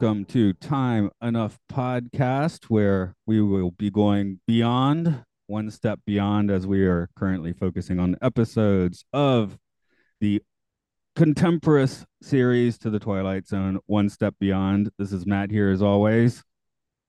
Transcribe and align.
Welcome 0.00 0.24
to 0.24 0.52
Time 0.52 1.10
Enough 1.20 1.58
Podcast, 1.68 2.66
where 2.66 3.16
we 3.26 3.40
will 3.40 3.72
be 3.72 3.90
going 3.90 4.38
beyond, 4.46 5.24
one 5.48 5.72
step 5.72 5.98
beyond, 6.06 6.52
as 6.52 6.68
we 6.68 6.86
are 6.86 7.10
currently 7.16 7.52
focusing 7.52 7.98
on 7.98 8.14
episodes 8.22 9.04
of 9.12 9.58
the 10.20 10.40
contemporary 11.16 11.88
series 12.22 12.78
to 12.78 12.90
the 12.90 13.00
Twilight 13.00 13.48
Zone, 13.48 13.80
One 13.86 14.08
Step 14.08 14.36
Beyond. 14.38 14.92
This 14.98 15.12
is 15.12 15.26
Matt 15.26 15.50
here, 15.50 15.68
as 15.68 15.82
always. 15.82 16.44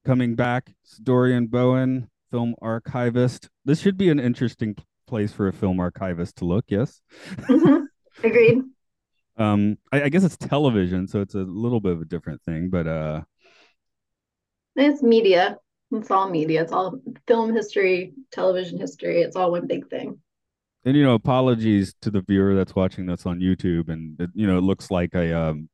Coming 0.04 0.34
back, 0.34 0.72
Dorian 1.04 1.46
Bowen, 1.46 2.10
film 2.32 2.56
archivist. 2.60 3.50
This 3.66 3.80
should 3.80 3.98
be 3.98 4.10
an 4.10 4.20
interesting 4.20 4.76
place 5.06 5.32
for 5.32 5.48
a 5.48 5.54
film 5.54 5.80
archivist 5.80 6.38
to 6.38 6.46
look, 6.46 6.66
yes? 6.70 7.02
Mm-hmm. 7.42 7.84
Agreed 8.24 8.64
um 9.40 9.78
I, 9.92 10.04
I, 10.04 10.10
guess 10.10 10.24
it's 10.24 10.38
television 10.38 11.08
so 11.08 11.22
it's 11.22 11.34
a 11.34 11.40
little 11.40 11.80
bit 11.80 11.94
of 11.94 12.02
a 12.02 12.06
different 12.06 12.42
thing 12.44 12.70
but 12.70 12.88
uh 12.88 13.22
it's 14.80 15.04
media. 15.04 15.58
It's 15.92 16.12
all 16.12 16.30
media. 16.30 16.62
It's 16.62 16.72
all 16.72 17.00
film 17.28 17.54
history 17.54 18.14
television 18.32 18.80
history. 18.80 19.22
It's 19.22 19.36
all 19.36 19.52
one 19.52 19.68
big 19.68 19.90
thing. 19.90 20.20
And 20.86 20.96
you 20.96 21.04
know 21.04 21.14
apologies 21.14 21.94
to 22.02 22.10
the 22.10 22.22
viewer 22.22 22.56
that's 22.56 22.74
watching 22.74 23.06
this 23.06 23.26
on 23.26 23.42
youtube 23.42 23.90
and 23.90 24.20
it, 24.20 24.30
you 24.34 24.48
know 24.48 24.58
it 24.58 24.62
looks 24.62 24.90
like 24.90 25.14
a 25.14 25.38
um 25.38 25.70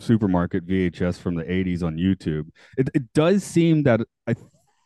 supermarket 0.00 0.66
vhs 0.66 1.16
from 1.16 1.36
the 1.36 1.44
80s 1.44 1.84
on 1.84 1.96
youtube. 1.96 2.48
It, 2.76 2.90
it 2.92 3.12
does 3.14 3.44
seem 3.44 3.84
that 3.84 4.00
i 4.26 4.34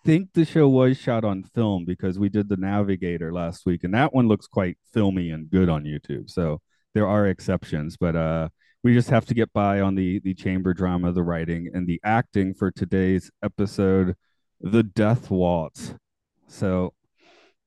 think 0.04 0.28
the 0.34 0.44
show 0.44 0.68
was 0.68 0.98
shot 0.98 1.24
on 1.24 1.42
film 1.42 1.86
because 1.86 2.18
we 2.18 2.28
did 2.28 2.50
the 2.50 2.58
navigator 2.58 3.32
last 3.32 3.64
week 3.64 3.82
and 3.82 3.94
that 3.94 4.14
one 4.14 4.28
looks 4.28 4.46
quite 4.46 4.76
filmy 4.92 5.30
and 5.30 5.50
good 5.50 5.70
on 5.70 5.84
youtube 5.84 6.30
so 6.30 6.60
there 6.94 7.06
are 7.06 7.26
exceptions, 7.26 7.96
but 7.96 8.16
uh, 8.16 8.48
we 8.82 8.94
just 8.94 9.10
have 9.10 9.26
to 9.26 9.34
get 9.34 9.52
by 9.52 9.80
on 9.80 9.94
the 9.94 10.20
the 10.20 10.34
chamber 10.34 10.74
drama, 10.74 11.12
the 11.12 11.22
writing, 11.22 11.70
and 11.72 11.86
the 11.86 12.00
acting 12.04 12.54
for 12.54 12.70
today's 12.70 13.30
episode, 13.42 14.14
The 14.60 14.82
Death 14.82 15.30
Waltz. 15.30 15.94
So, 16.48 16.94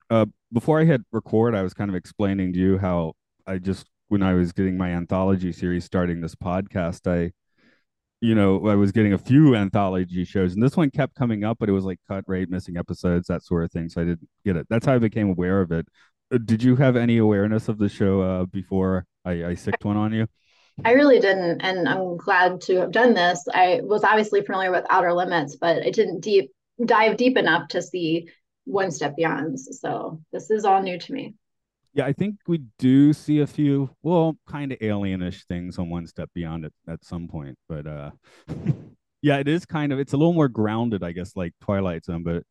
uh, 0.09 0.25
before 0.51 0.79
I 0.79 0.85
hit 0.85 1.01
record, 1.11 1.55
I 1.55 1.63
was 1.63 1.73
kind 1.73 1.89
of 1.89 1.95
explaining 1.95 2.53
to 2.53 2.59
you 2.59 2.77
how 2.77 3.13
I 3.47 3.57
just 3.59 3.88
when 4.09 4.23
I 4.23 4.33
was 4.33 4.51
getting 4.51 4.77
my 4.77 4.89
anthology 4.89 5.51
series 5.51 5.85
starting 5.85 6.21
this 6.21 6.35
podcast, 6.35 7.07
I 7.11 7.31
you 8.21 8.35
know, 8.35 8.67
I 8.67 8.75
was 8.75 8.94
getting 8.94 9.11
a 9.11 9.17
few 9.17 9.53
anthology 9.53 10.23
shows, 10.23 10.53
and 10.53 10.63
this 10.63 10.77
one 10.77 10.89
kept 10.89 11.13
coming 11.13 11.44
up, 11.44 11.57
but 11.59 11.67
it 11.67 11.73
was 11.73 11.83
like 11.83 11.99
cut 12.07 12.23
rate, 12.25 12.49
missing 12.49 12.77
episodes, 12.77 13.27
that 13.27 13.44
sort 13.44 13.66
of 13.66 13.71
thing. 13.71 13.89
So 13.89 14.01
I 14.01 14.05
didn't 14.05 14.29
get 14.45 14.55
it. 14.55 14.66
That's 14.69 14.85
how 14.85 14.94
I 14.94 14.99
became 14.99 15.29
aware 15.29 15.59
of 15.59 15.73
it. 15.73 15.85
Uh, 16.33 16.39
did 16.43 16.63
you 16.63 16.75
have 16.75 16.95
any 16.95 17.17
awareness 17.17 17.69
of 17.69 17.77
the 17.77 17.89
show 17.89 18.21
uh, 18.21 18.45
before 18.45 19.05
I, 19.23 19.45
I 19.45 19.55
sicked 19.55 19.85
one 19.85 19.97
on 19.97 20.13
you? 20.13 20.27
I 20.83 20.94
really 20.94 21.19
didn't, 21.19 21.61
and 21.61 21.88
I'm 21.88 22.17
glad 22.17 22.59
to 22.61 22.77
have 22.77 22.91
done 22.91 23.13
this. 23.13 23.45
I 23.53 23.81
was 23.83 24.03
obviously 24.03 24.41
familiar 24.41 24.72
with 24.72 24.85
Outer 24.89 25.13
Limits, 25.13 25.55
but 25.55 25.83
I 25.83 25.91
didn't 25.91 26.22
deep 26.22 26.51
dive 26.83 27.17
deep 27.17 27.38
enough 27.38 27.67
to 27.69 27.81
see 27.81 28.27
One 28.66 28.89
Step 28.89 29.16
Beyond. 29.16 29.59
So 29.59 30.19
this 30.31 30.49
is 30.49 30.66
all 30.66 30.81
new 30.81 30.97
to 30.97 31.13
me. 31.13 31.35
Yeah, 31.93 32.05
I 32.05 32.13
think 32.13 32.38
we 32.47 32.63
do 32.79 33.13
see 33.13 33.41
a 33.41 33.47
few, 33.47 33.91
well, 34.01 34.35
kind 34.47 34.72
of 34.72 34.79
alienish 34.79 35.45
things 35.45 35.77
on 35.77 35.91
One 35.91 36.07
Step 36.07 36.31
Beyond 36.33 36.66
at, 36.66 36.72
at 36.88 37.05
some 37.05 37.27
point, 37.27 37.55
but 37.69 37.85
uh, 37.85 38.09
yeah, 39.22 39.38
it 39.38 39.47
is 39.47 39.67
kind 39.67 39.93
of 39.93 39.99
it's 39.99 40.13
a 40.13 40.17
little 40.17 40.33
more 40.33 40.47
grounded, 40.47 41.03
I 41.03 41.11
guess, 41.11 41.35
like 41.35 41.53
Twilight 41.61 42.05
Zone. 42.05 42.23
But 42.23 42.43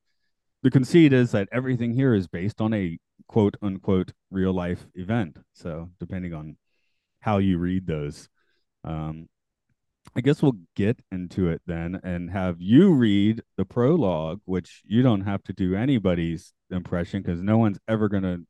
the 0.63 0.71
conceit 0.71 1.13
is 1.13 1.33
that 1.33 1.49
everything 1.53 1.93
here 1.93 2.15
is 2.15 2.27
based 2.27 2.61
on 2.61 2.73
a 2.75 2.99
quote 3.29 3.57
unquote 3.63 4.13
real 4.31 4.53
life 4.53 4.87
event. 4.95 5.39
So 5.55 5.91
depending 5.99 6.35
on 6.35 6.57
how 7.21 7.39
you 7.39 7.59
read 7.59 7.87
those. 7.87 8.29
Um, 8.85 9.29
I 10.15 10.21
guess 10.21 10.43
we'll 10.43 10.59
get 10.75 10.99
into 11.11 11.49
it 11.49 11.63
then 11.67 12.01
and 12.03 12.31
have 12.31 12.57
you 12.61 12.93
read 12.93 13.43
the 13.57 13.65
prologue, 13.65 14.41
which 14.45 14.83
you 14.85 15.03
don't 15.03 15.23
have 15.23 15.43
to 15.45 15.53
do 15.53 15.75
anybody's 15.75 16.53
impression 16.71 17.23
because 17.23 17.41
no 17.41 17.57
one's 17.57 17.79
ever 17.89 18.09
going 18.09 18.25
to 18.25 18.41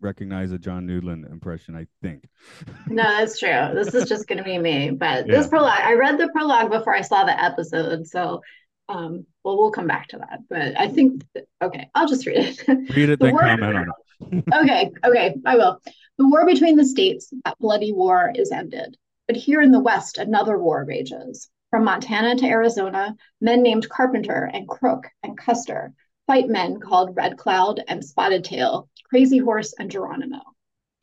recognize 0.00 0.52
a 0.52 0.58
John 0.58 0.86
Newland 0.86 1.26
impression, 1.26 1.74
I 1.74 1.86
think. 2.02 2.28
no, 2.86 3.02
that's 3.02 3.38
true. 3.38 3.70
This 3.74 3.94
is 3.94 4.08
just 4.08 4.28
going 4.28 4.38
to 4.38 4.44
be 4.44 4.58
me. 4.58 4.90
But 4.90 5.26
yeah. 5.26 5.36
this 5.36 5.48
prologue, 5.48 5.80
I 5.80 5.94
read 5.94 6.18
the 6.18 6.28
prologue 6.28 6.70
before 6.70 6.94
I 6.94 7.00
saw 7.00 7.24
the 7.24 7.42
episode. 7.42 8.06
So, 8.06 8.42
um, 8.88 9.26
well, 9.44 9.56
we'll 9.58 9.70
come 9.70 9.86
back 9.86 10.08
to 10.08 10.18
that. 10.18 10.40
But 10.48 10.78
I 10.78 10.88
think, 10.88 11.22
okay, 11.62 11.88
I'll 11.94 12.08
just 12.08 12.26
read 12.26 12.38
it. 12.38 12.68
Read 12.96 13.10
it, 13.10 13.18
the 13.18 13.26
then 13.26 13.34
word, 13.34 13.42
comment 13.42 13.76
on 13.76 13.86
it. 14.30 14.44
okay, 14.54 14.90
okay, 15.04 15.34
I 15.44 15.56
will. 15.56 15.80
The 16.18 16.28
war 16.28 16.44
between 16.46 16.76
the 16.76 16.84
states, 16.84 17.32
that 17.44 17.58
bloody 17.58 17.92
war, 17.92 18.32
is 18.34 18.50
ended. 18.50 18.96
But 19.26 19.36
here 19.36 19.60
in 19.60 19.72
the 19.72 19.80
West, 19.80 20.18
another 20.18 20.58
war 20.58 20.84
rages. 20.84 21.48
From 21.70 21.84
Montana 21.84 22.34
to 22.36 22.46
Arizona, 22.46 23.14
men 23.42 23.62
named 23.62 23.88
Carpenter 23.90 24.50
and 24.52 24.66
Crook 24.66 25.06
and 25.22 25.36
Custer 25.36 25.92
fight 26.26 26.48
men 26.48 26.78
called 26.78 27.16
Red 27.16 27.38
Cloud 27.38 27.82
and 27.88 28.04
Spotted 28.04 28.44
Tail, 28.44 28.88
Crazy 29.04 29.38
Horse 29.38 29.74
and 29.78 29.90
Geronimo. 29.90 30.40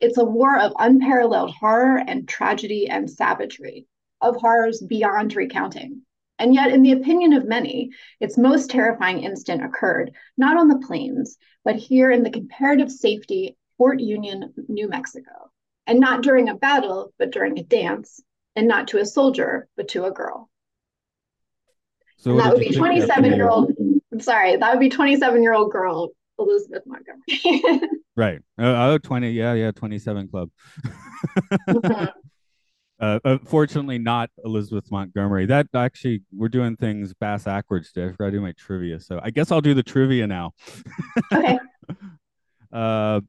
It's 0.00 0.18
a 0.18 0.24
war 0.24 0.58
of 0.58 0.72
unparalleled 0.78 1.52
horror 1.52 2.02
and 2.06 2.28
tragedy 2.28 2.88
and 2.88 3.10
savagery, 3.10 3.86
of 4.20 4.36
horrors 4.36 4.80
beyond 4.80 5.34
recounting. 5.34 6.02
And 6.38 6.54
yet, 6.54 6.70
in 6.70 6.82
the 6.82 6.92
opinion 6.92 7.32
of 7.32 7.46
many, 7.46 7.90
its 8.20 8.36
most 8.36 8.70
terrifying 8.70 9.20
instant 9.22 9.64
occurred 9.64 10.12
not 10.36 10.56
on 10.56 10.68
the 10.68 10.84
plains, 10.86 11.38
but 11.64 11.76
here 11.76 12.10
in 12.10 12.22
the 12.22 12.30
comparative 12.30 12.90
safety 12.90 13.56
Fort 13.78 14.00
Union, 14.00 14.52
New 14.68 14.88
Mexico, 14.88 15.50
and 15.86 16.00
not 16.00 16.22
during 16.22 16.48
a 16.48 16.54
battle, 16.54 17.12
but 17.18 17.30
during 17.30 17.58
a 17.58 17.62
dance, 17.62 18.22
and 18.54 18.66
not 18.66 18.88
to 18.88 18.98
a 18.98 19.06
soldier, 19.06 19.68
but 19.76 19.88
to 19.88 20.04
a 20.04 20.10
girl. 20.10 20.50
So 22.18 22.30
and 22.32 22.40
that 22.40 22.52
would 22.52 22.60
be 22.60 22.72
27 22.74 23.34
year 23.34 23.48
old. 23.48 23.72
I'm 24.12 24.20
sorry, 24.20 24.56
that 24.56 24.70
would 24.70 24.80
be 24.80 24.88
27 24.88 25.42
year 25.42 25.52
old 25.52 25.70
girl, 25.70 26.10
Elizabeth 26.38 26.82
Montgomery. 26.86 27.88
right. 28.16 28.40
Oh, 28.58 28.92
oh, 28.92 28.98
20. 28.98 29.30
Yeah, 29.30 29.52
yeah, 29.52 29.70
27 29.72 30.28
club. 30.28 30.50
mm-hmm. 31.68 32.04
Uh, 32.98 33.20
unfortunately, 33.24 33.98
not 33.98 34.30
Elizabeth 34.44 34.90
Montgomery. 34.90 35.46
That 35.46 35.68
actually, 35.74 36.22
we're 36.32 36.48
doing 36.48 36.76
things 36.76 37.12
bass 37.14 37.44
backwards 37.44 37.92
today. 37.92 38.06
I 38.06 38.12
forgot 38.12 38.26
to 38.26 38.30
do 38.32 38.40
my 38.40 38.52
trivia. 38.52 39.00
So 39.00 39.20
I 39.22 39.30
guess 39.30 39.52
I'll 39.52 39.60
do 39.60 39.74
the 39.74 39.82
trivia 39.82 40.26
now. 40.26 40.52
okay. 41.32 41.58
Uh, 42.72 43.20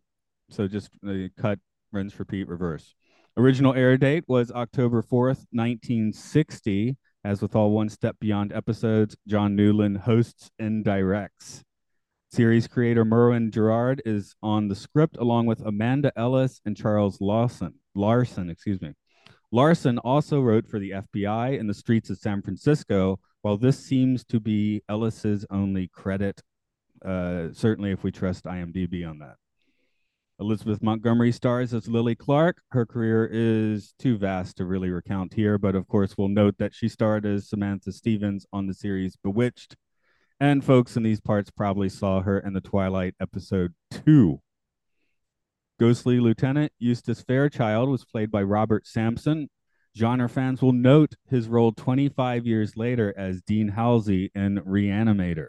so 0.50 0.67
just 0.67 0.89
uh, 1.07 1.13
cut, 1.39 1.59
rinse, 1.94 2.17
repeat, 2.19 2.47
reverse. 2.50 2.95
Original 3.38 3.75
air 3.75 3.95
date 3.95 4.23
was 4.28 4.51
October 4.51 5.01
4th, 5.01 5.45
1960. 5.51 6.97
As 7.23 7.41
with 7.41 7.55
all 7.55 7.72
One 7.72 7.88
Step 7.88 8.16
Beyond 8.19 8.51
episodes, 8.51 9.16
John 9.28 9.55
Newland 9.55 9.99
hosts 9.99 10.49
and 10.59 10.84
directs. 10.84 11.63
Series 12.31 12.67
creator 12.67 13.05
Merwin 13.05 13.52
Gerard 13.52 14.02
is 14.05 14.35
on 14.41 14.67
the 14.67 14.75
script 14.75 15.17
along 15.17 15.46
with 15.46 15.61
Amanda 15.66 16.11
Ellis 16.17 16.59
and 16.66 16.75
Charles 16.75 17.22
Lawson. 17.22 17.75
Larson, 17.96 18.49
excuse 18.49 18.81
me. 18.81 18.93
Larson 19.52 19.97
also 19.99 20.41
wrote 20.41 20.67
for 20.67 20.79
the 20.79 20.91
FBI 20.91 21.58
in 21.58 21.67
the 21.67 21.73
streets 21.73 22.09
of 22.09 22.17
San 22.17 22.41
Francisco, 22.41 23.20
while 23.41 23.58
this 23.58 23.79
seems 23.79 24.26
to 24.26 24.40
be 24.40 24.82
Ellis's 24.90 25.46
only 25.49 25.88
credit, 25.88 26.41
uh, 27.05 27.47
certainly 27.53 27.91
if 27.91 28.03
we 28.03 28.11
trust 28.11 28.46
IMDb 28.46 29.08
on 29.08 29.20
that. 29.20 29.35
Elizabeth 30.40 30.84
Montgomery 30.84 31.32
stars 31.32 31.73
as 31.73 31.88
Lily 31.88 32.14
Clark. 32.14 32.61
Her 32.70 32.85
career 32.85 33.28
is 33.32 33.96
too 33.97 34.17
vast 34.17 34.58
to 34.58 34.66
really 34.66 34.90
recount 34.90 35.34
here, 35.34 35.58
but 35.58 35.76
of 35.76 35.88
course, 35.88 36.16
we'll 36.17 36.28
note 36.28 36.58
that 36.59 36.76
she 36.76 36.88
starred 36.88 37.26
as 37.26 37.49
Samantha 37.49 37.91
Stephens 37.91 38.46
on 38.53 38.67
the 38.67 38.73
series 38.73 39.16
Bewitched. 39.16 39.76
And 40.40 40.64
folks 40.64 40.96
in 40.96 41.02
these 41.02 41.20
parts 41.20 41.49
probably 41.49 41.90
saw 41.90 42.22
her 42.22 42.38
in 42.40 42.53
the 42.53 42.61
Twilight 42.61 43.16
episode 43.20 43.73
two. 43.90 44.41
Ghostly 45.79 46.20
Lieutenant 46.20 46.72
Eustace 46.79 47.22
Fairchild 47.22 47.90
was 47.90 48.03
played 48.03 48.32
by 48.32 48.41
Robert 48.41 48.88
Sampson. 48.88 49.47
Genre 49.96 50.28
fans 50.28 50.62
will 50.62 50.74
note 50.74 51.14
his 51.29 51.47
role 51.47 51.72
25 51.72 52.47
years 52.47 52.76
later 52.76 53.14
as 53.16 53.44
Dean 53.44 53.68
Halsey 53.68 54.32
in 54.34 54.59
Reanimator. 54.62 55.47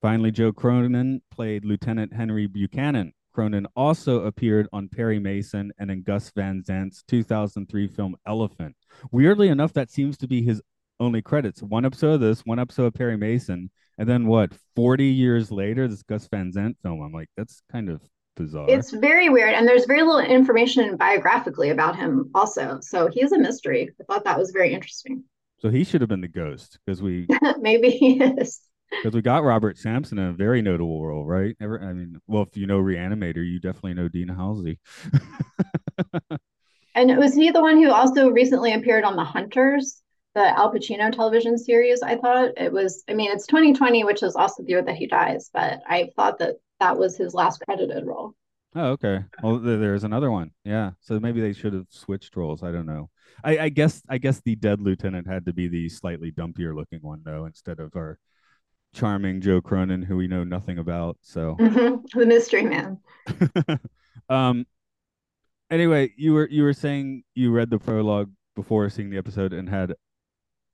Finally, 0.00 0.30
Joe 0.30 0.52
Cronin 0.52 1.20
played 1.30 1.66
Lieutenant 1.66 2.14
Henry 2.14 2.46
Buchanan. 2.46 3.12
Cronin 3.34 3.66
also 3.76 4.24
appeared 4.24 4.68
on 4.72 4.88
Perry 4.88 5.18
Mason 5.18 5.70
and 5.78 5.90
in 5.90 6.02
Gus 6.02 6.30
Van 6.34 6.64
Sant's 6.64 7.02
2003 7.08 7.88
film 7.88 8.16
Elephant. 8.26 8.74
Weirdly 9.12 9.48
enough, 9.48 9.74
that 9.74 9.90
seems 9.90 10.16
to 10.18 10.26
be 10.26 10.42
his 10.42 10.62
only 10.98 11.20
credits. 11.20 11.62
One 11.62 11.84
episode 11.84 12.14
of 12.14 12.20
this, 12.20 12.40
one 12.46 12.58
episode 12.58 12.86
of 12.86 12.94
Perry 12.94 13.16
Mason, 13.18 13.70
and 13.98 14.08
then 14.08 14.26
what? 14.26 14.52
40 14.76 15.04
years 15.04 15.52
later, 15.52 15.88
this 15.88 16.02
Gus 16.02 16.26
Van 16.28 16.52
Sant 16.52 16.78
film. 16.82 17.02
I'm 17.02 17.12
like, 17.12 17.28
that's 17.36 17.62
kind 17.70 17.88
of 17.90 18.00
bizarre. 18.38 18.66
It's 18.68 18.90
very 18.90 19.28
weird, 19.28 19.54
and 19.54 19.68
there's 19.68 19.84
very 19.84 20.02
little 20.02 20.20
information 20.20 20.96
biographically 20.96 21.70
about 21.70 21.96
him, 21.96 22.30
also. 22.34 22.78
So 22.80 23.08
he's 23.12 23.32
a 23.32 23.38
mystery. 23.38 23.90
I 24.00 24.04
thought 24.04 24.24
that 24.24 24.38
was 24.38 24.50
very 24.50 24.72
interesting. 24.72 25.24
So 25.58 25.68
he 25.68 25.84
should 25.84 26.00
have 26.00 26.08
been 26.08 26.20
the 26.20 26.28
ghost 26.28 26.78
because 26.86 27.02
we 27.02 27.26
maybe 27.58 27.90
he 27.90 28.22
is 28.22 28.60
because 28.90 29.14
we 29.14 29.22
got 29.22 29.44
Robert 29.44 29.76
Sampson 29.76 30.18
in 30.18 30.28
a 30.28 30.32
very 30.32 30.62
notable 30.62 31.04
role, 31.04 31.26
right? 31.26 31.56
Ever, 31.60 31.82
I 31.82 31.92
mean, 31.92 32.20
well, 32.26 32.42
if 32.42 32.56
you 32.56 32.66
know 32.66 32.80
Reanimator, 32.80 33.46
you 33.46 33.60
definitely 33.60 33.94
know 33.94 34.08
Dean 34.08 34.28
Halsey. 34.28 34.78
and 36.94 37.16
was 37.18 37.34
he 37.34 37.50
the 37.50 37.60
one 37.60 37.76
who 37.76 37.90
also 37.90 38.30
recently 38.30 38.72
appeared 38.72 39.04
on 39.04 39.16
The 39.16 39.24
Hunters, 39.24 40.02
the 40.38 40.56
Al 40.56 40.72
Pacino 40.72 41.10
television 41.10 41.58
series? 41.58 42.00
I 42.00 42.16
thought 42.16 42.50
it 42.56 42.72
was. 42.72 43.02
I 43.08 43.14
mean, 43.14 43.32
it's 43.32 43.46
2020, 43.46 44.04
which 44.04 44.22
is 44.22 44.36
also 44.36 44.62
the 44.62 44.68
year 44.68 44.82
that 44.82 44.94
he 44.94 45.06
dies, 45.06 45.50
but 45.52 45.80
I 45.86 46.10
thought 46.14 46.38
that 46.38 46.56
that 46.78 46.96
was 46.96 47.16
his 47.16 47.34
last 47.34 47.60
credited 47.60 48.06
role. 48.06 48.34
Oh, 48.74 48.90
okay. 48.90 49.24
Well, 49.42 49.58
there's 49.58 50.04
another 50.04 50.30
one. 50.30 50.52
Yeah. 50.64 50.92
So 51.00 51.18
maybe 51.18 51.40
they 51.40 51.52
should 51.52 51.72
have 51.72 51.86
switched 51.88 52.36
roles. 52.36 52.62
I 52.62 52.70
don't 52.70 52.86
know. 52.86 53.10
I, 53.42 53.58
I 53.58 53.68
guess 53.68 54.02
I 54.08 54.18
guess 54.18 54.40
the 54.40 54.54
dead 54.54 54.80
lieutenant 54.80 55.26
had 55.26 55.46
to 55.46 55.52
be 55.52 55.66
the 55.66 55.88
slightly 55.88 56.30
dumpier 56.30 56.74
looking 56.74 57.00
one 57.02 57.22
though, 57.24 57.46
instead 57.46 57.80
of 57.80 57.96
our 57.96 58.18
charming 58.94 59.40
Joe 59.40 59.60
Cronin, 59.60 60.02
who 60.02 60.16
we 60.16 60.28
know 60.28 60.44
nothing 60.44 60.78
about. 60.78 61.18
So 61.22 61.56
mm-hmm. 61.58 62.04
the 62.18 62.26
mystery 62.26 62.62
man. 62.62 62.98
um. 64.28 64.66
Anyway, 65.70 66.14
you 66.16 66.32
were 66.32 66.48
you 66.48 66.62
were 66.62 66.72
saying 66.72 67.24
you 67.34 67.50
read 67.50 67.70
the 67.70 67.78
prologue 67.78 68.30
before 68.54 68.88
seeing 68.88 69.10
the 69.10 69.18
episode 69.18 69.52
and 69.52 69.68
had 69.68 69.94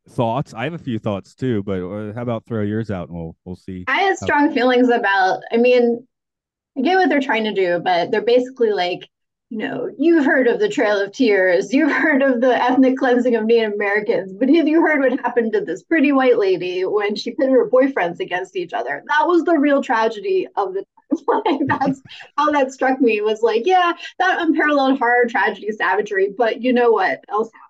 thoughts. 0.09 0.55
I 0.55 0.65
have 0.65 0.75
a 0.75 0.79
few 0.79 0.99
thoughts 0.99 1.35
too, 1.35 1.63
but 1.63 1.81
uh, 1.83 2.13
how 2.13 2.23
about 2.23 2.45
throw 2.47 2.63
yours 2.63 2.91
out 2.91 3.09
and 3.09 3.19
we'll 3.19 3.37
we'll 3.45 3.57
see. 3.57 3.85
I 3.89 4.01
had 4.01 4.19
strong 4.19 4.49
how... 4.49 4.55
feelings 4.55 4.89
about. 4.89 5.43
I 5.53 5.57
mean, 5.57 6.07
I 6.77 6.83
get 6.83 6.97
what 6.97 7.09
they're 7.09 7.21
trying 7.21 7.45
to 7.45 7.55
do, 7.55 7.81
but 7.81 8.11
they're 8.11 8.23
basically 8.23 8.73
like 8.73 9.09
you 9.51 9.59
know, 9.59 9.89
you've 9.99 10.25
heard 10.25 10.49
of 10.49 10.59
the 10.59 10.69
Trail 10.69 11.01
of 11.01 11.13
Tears, 11.13 11.73
you've 11.73 11.93
heard 11.93 12.23
of 12.23 12.41
the 12.41 12.61
ethnic 12.61 12.97
cleansing 12.97 13.37
of 13.37 13.45
Native 13.45 13.75
Americans, 13.75 14.33
but 14.33 14.49
have 14.49 14.67
you 14.67 14.81
heard 14.81 15.01
what 15.01 15.21
happened 15.21 15.53
to 15.53 15.61
this 15.61 15.83
pretty 15.83 16.13
white 16.13 16.39
lady 16.39 16.85
when 16.85 17.15
she 17.15 17.31
pitted 17.31 17.53
her 17.53 17.71
boyfriends 17.71 18.21
against 18.21 18.57
each 18.57 18.73
other? 18.73 19.05
That 19.07 19.29
was 19.29 19.45
the 19.45 19.57
real 19.57 19.83
tragedy 19.83 20.49
of 20.57 20.75
the 20.75 20.85
like 21.29 21.61
that's 21.67 22.03
how 22.37 22.51
that 22.51 22.73
struck 22.73 23.01
me 23.01 23.21
was 23.21 23.43
like, 23.43 23.63
yeah, 23.67 23.93
that 24.19 24.41
unparalleled 24.41 24.99
horror, 24.99 25.27
tragedy, 25.29 25.71
savagery, 25.71 26.35
but 26.37 26.63
you 26.63 26.73
know 26.73 26.91
what 26.91 27.21
else 27.29 27.51
happened 27.55 27.64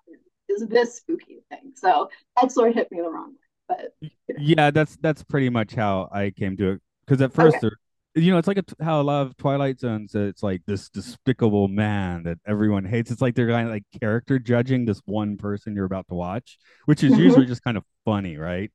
is 0.61 0.67
this 0.67 0.97
spooky 0.97 1.39
thing. 1.49 1.73
So 1.75 2.09
that 2.39 2.51
sort 2.51 2.69
of 2.69 2.75
hit 2.75 2.91
me 2.91 3.01
the 3.01 3.09
wrong 3.09 3.33
way. 3.69 3.77
But 3.99 4.37
yeah, 4.37 4.71
that's 4.71 4.97
that's 4.97 5.23
pretty 5.23 5.49
much 5.49 5.73
how 5.73 6.09
I 6.11 6.31
came 6.31 6.55
to 6.57 6.71
it. 6.71 6.81
Because 7.05 7.21
at 7.21 7.33
first 7.33 7.57
okay 7.57 7.69
you 8.15 8.31
know, 8.31 8.37
it's 8.37 8.47
like 8.47 8.57
a, 8.57 8.83
how 8.83 9.01
a 9.01 9.03
lot 9.03 9.23
of 9.23 9.35
Twilight 9.35 9.79
Zones, 9.79 10.15
it's 10.15 10.41
like 10.41 10.61
this 10.65 10.89
despicable 10.89 11.67
man 11.67 12.23
that 12.23 12.37
everyone 12.47 12.85
hates. 12.85 13.11
It's 13.11 13.21
like 13.21 13.35
they're 13.35 13.49
kind 13.49 13.67
of 13.67 13.73
like 13.73 13.83
character 13.99 14.39
judging 14.39 14.85
this 14.85 15.01
one 15.05 15.35
person 15.37 15.75
you're 15.75 15.85
about 15.85 16.07
to 16.07 16.15
watch, 16.15 16.57
which 16.85 17.03
is 17.03 17.11
mm-hmm. 17.11 17.21
usually 17.21 17.45
just 17.45 17.63
kind 17.63 17.75
of 17.75 17.83
funny, 18.05 18.37
right? 18.37 18.71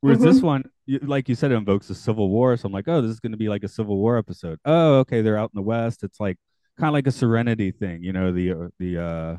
Whereas 0.00 0.18
mm-hmm. 0.18 0.26
this 0.26 0.42
one, 0.42 0.64
like 1.02 1.28
you 1.28 1.36
said, 1.36 1.52
it 1.52 1.56
invokes 1.56 1.88
a 1.90 1.94
Civil 1.94 2.30
War. 2.30 2.56
So 2.56 2.66
I'm 2.66 2.72
like, 2.72 2.88
oh, 2.88 3.00
this 3.00 3.12
is 3.12 3.20
going 3.20 3.32
to 3.32 3.38
be 3.38 3.48
like 3.48 3.62
a 3.62 3.68
Civil 3.68 3.96
War 3.96 4.18
episode. 4.18 4.58
Oh, 4.64 4.98
okay, 5.00 5.22
they're 5.22 5.38
out 5.38 5.50
in 5.54 5.58
the 5.58 5.66
West. 5.66 6.02
It's 6.02 6.18
like 6.18 6.36
kind 6.76 6.88
of 6.88 6.94
like 6.94 7.06
a 7.06 7.12
Serenity 7.12 7.70
thing, 7.70 8.02
you 8.02 8.12
know, 8.12 8.32
the 8.32 8.52
uh, 8.52 8.68
the 8.80 9.02
uh 9.02 9.36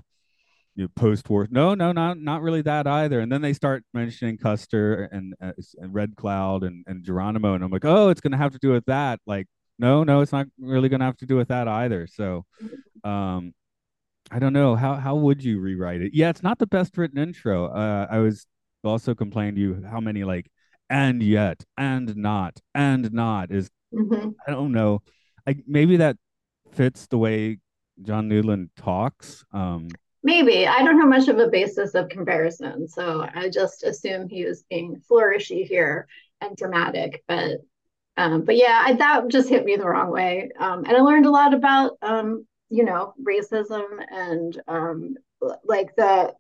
you 0.76 0.84
know, 0.84 0.90
post-war. 0.96 1.48
No, 1.52 1.74
no, 1.74 1.92
not 1.92 2.20
not 2.20 2.42
really 2.42 2.62
that 2.64 2.88
either. 2.88 3.20
And 3.20 3.32
then 3.32 3.42
they 3.42 3.54
start 3.54 3.84
mentioning 3.94 4.38
Custer 4.38 5.10
and, 5.12 5.34
uh, 5.42 5.52
and 5.78 5.94
Red 5.94 6.16
Cloud 6.16 6.64
and, 6.64 6.84
and 6.88 7.04
Geronimo, 7.04 7.54
and 7.54 7.64
I'm 7.64 7.72
like, 7.72 7.86
oh, 7.86 8.10
it's 8.10 8.22
gonna 8.22 8.38
have 8.38 8.54
to 8.54 8.60
do 8.60 8.72
with 8.72 8.86
that. 8.86 9.20
Like, 9.26 9.48
no, 9.80 10.04
no, 10.04 10.22
it's 10.22 10.32
not 10.32 10.48
really 10.60 10.90
gonna 10.90 11.06
have 11.06 11.18
to 11.18 11.26
do 11.26 11.36
with 11.36 11.50
that 11.50 11.68
either. 11.68 12.08
So, 12.08 12.46
um, 13.04 13.54
I 14.32 14.40
don't 14.40 14.54
know 14.54 14.76
how 14.76 14.96
how 14.96 15.16
would 15.16 15.44
you 15.44 15.60
rewrite 15.60 16.02
it? 16.02 16.14
Yeah, 16.14 16.30
it's 16.30 16.44
not 16.44 16.60
the 16.60 16.68
best 16.68 16.98
written 16.98 17.18
intro. 17.18 17.66
Uh, 17.68 18.08
I 18.10 18.20
was 18.20 18.46
also 18.84 19.14
complaining 19.14 19.56
to 19.56 19.62
you 19.62 19.84
how 19.90 20.00
many 20.00 20.24
like 20.24 20.50
and 20.90 21.22
yet 21.22 21.64
and 21.78 22.16
not 22.16 22.60
and 22.74 23.12
not 23.14 23.52
is 23.52 23.70
mm-hmm. 23.94 24.30
I 24.48 24.52
don't 24.52 24.72
know. 24.72 25.02
I 25.48 25.58
maybe 25.68 25.98
that 25.98 26.18
fits 26.72 27.08
the 27.08 27.18
way 27.18 27.60
John 28.02 28.28
Newland 28.28 28.70
talks. 28.78 29.44
Um, 29.52 29.90
Maybe. 30.24 30.68
I 30.68 30.84
don't 30.84 31.00
have 31.00 31.10
much 31.10 31.28
of 31.28 31.40
a 31.40 31.48
basis 31.48 31.96
of 31.96 32.10
comparison. 32.10 32.88
So 32.88 33.26
I 33.34 33.50
just 33.50 33.84
assume 33.84 34.30
he 34.30 34.46
was 34.46 34.64
being 34.70 35.02
flourishy 35.10 35.66
here 35.66 36.08
and 36.42 36.56
dramatic. 36.56 37.24
But 37.28 37.58
um, 38.18 38.44
but 38.44 38.58
yeah, 38.58 38.82
I, 38.86 38.94
that 38.94 39.30
just 39.30 39.50
hit 39.50 39.66
me 39.66 39.78
the 39.78 39.88
wrong 39.88 40.12
way. 40.12 40.50
Um, 40.60 40.84
and 40.86 40.96
I 40.96 41.00
learned 41.00 41.26
a 41.26 41.32
lot 41.32 41.54
about 41.54 41.98
um, 42.02 42.46
you 42.70 42.86
know, 42.86 43.14
racism 43.22 43.84
and 44.10 44.60
um 44.68 45.16
like 45.66 45.96
the 45.96 46.34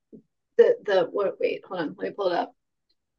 the 0.57 0.75
the 0.86 1.07
what 1.12 1.39
wait, 1.39 1.63
hold 1.66 1.81
on, 1.81 1.95
let 1.98 2.10
me 2.10 2.12
pull 2.12 2.31
it 2.31 2.38
up. 2.38 2.54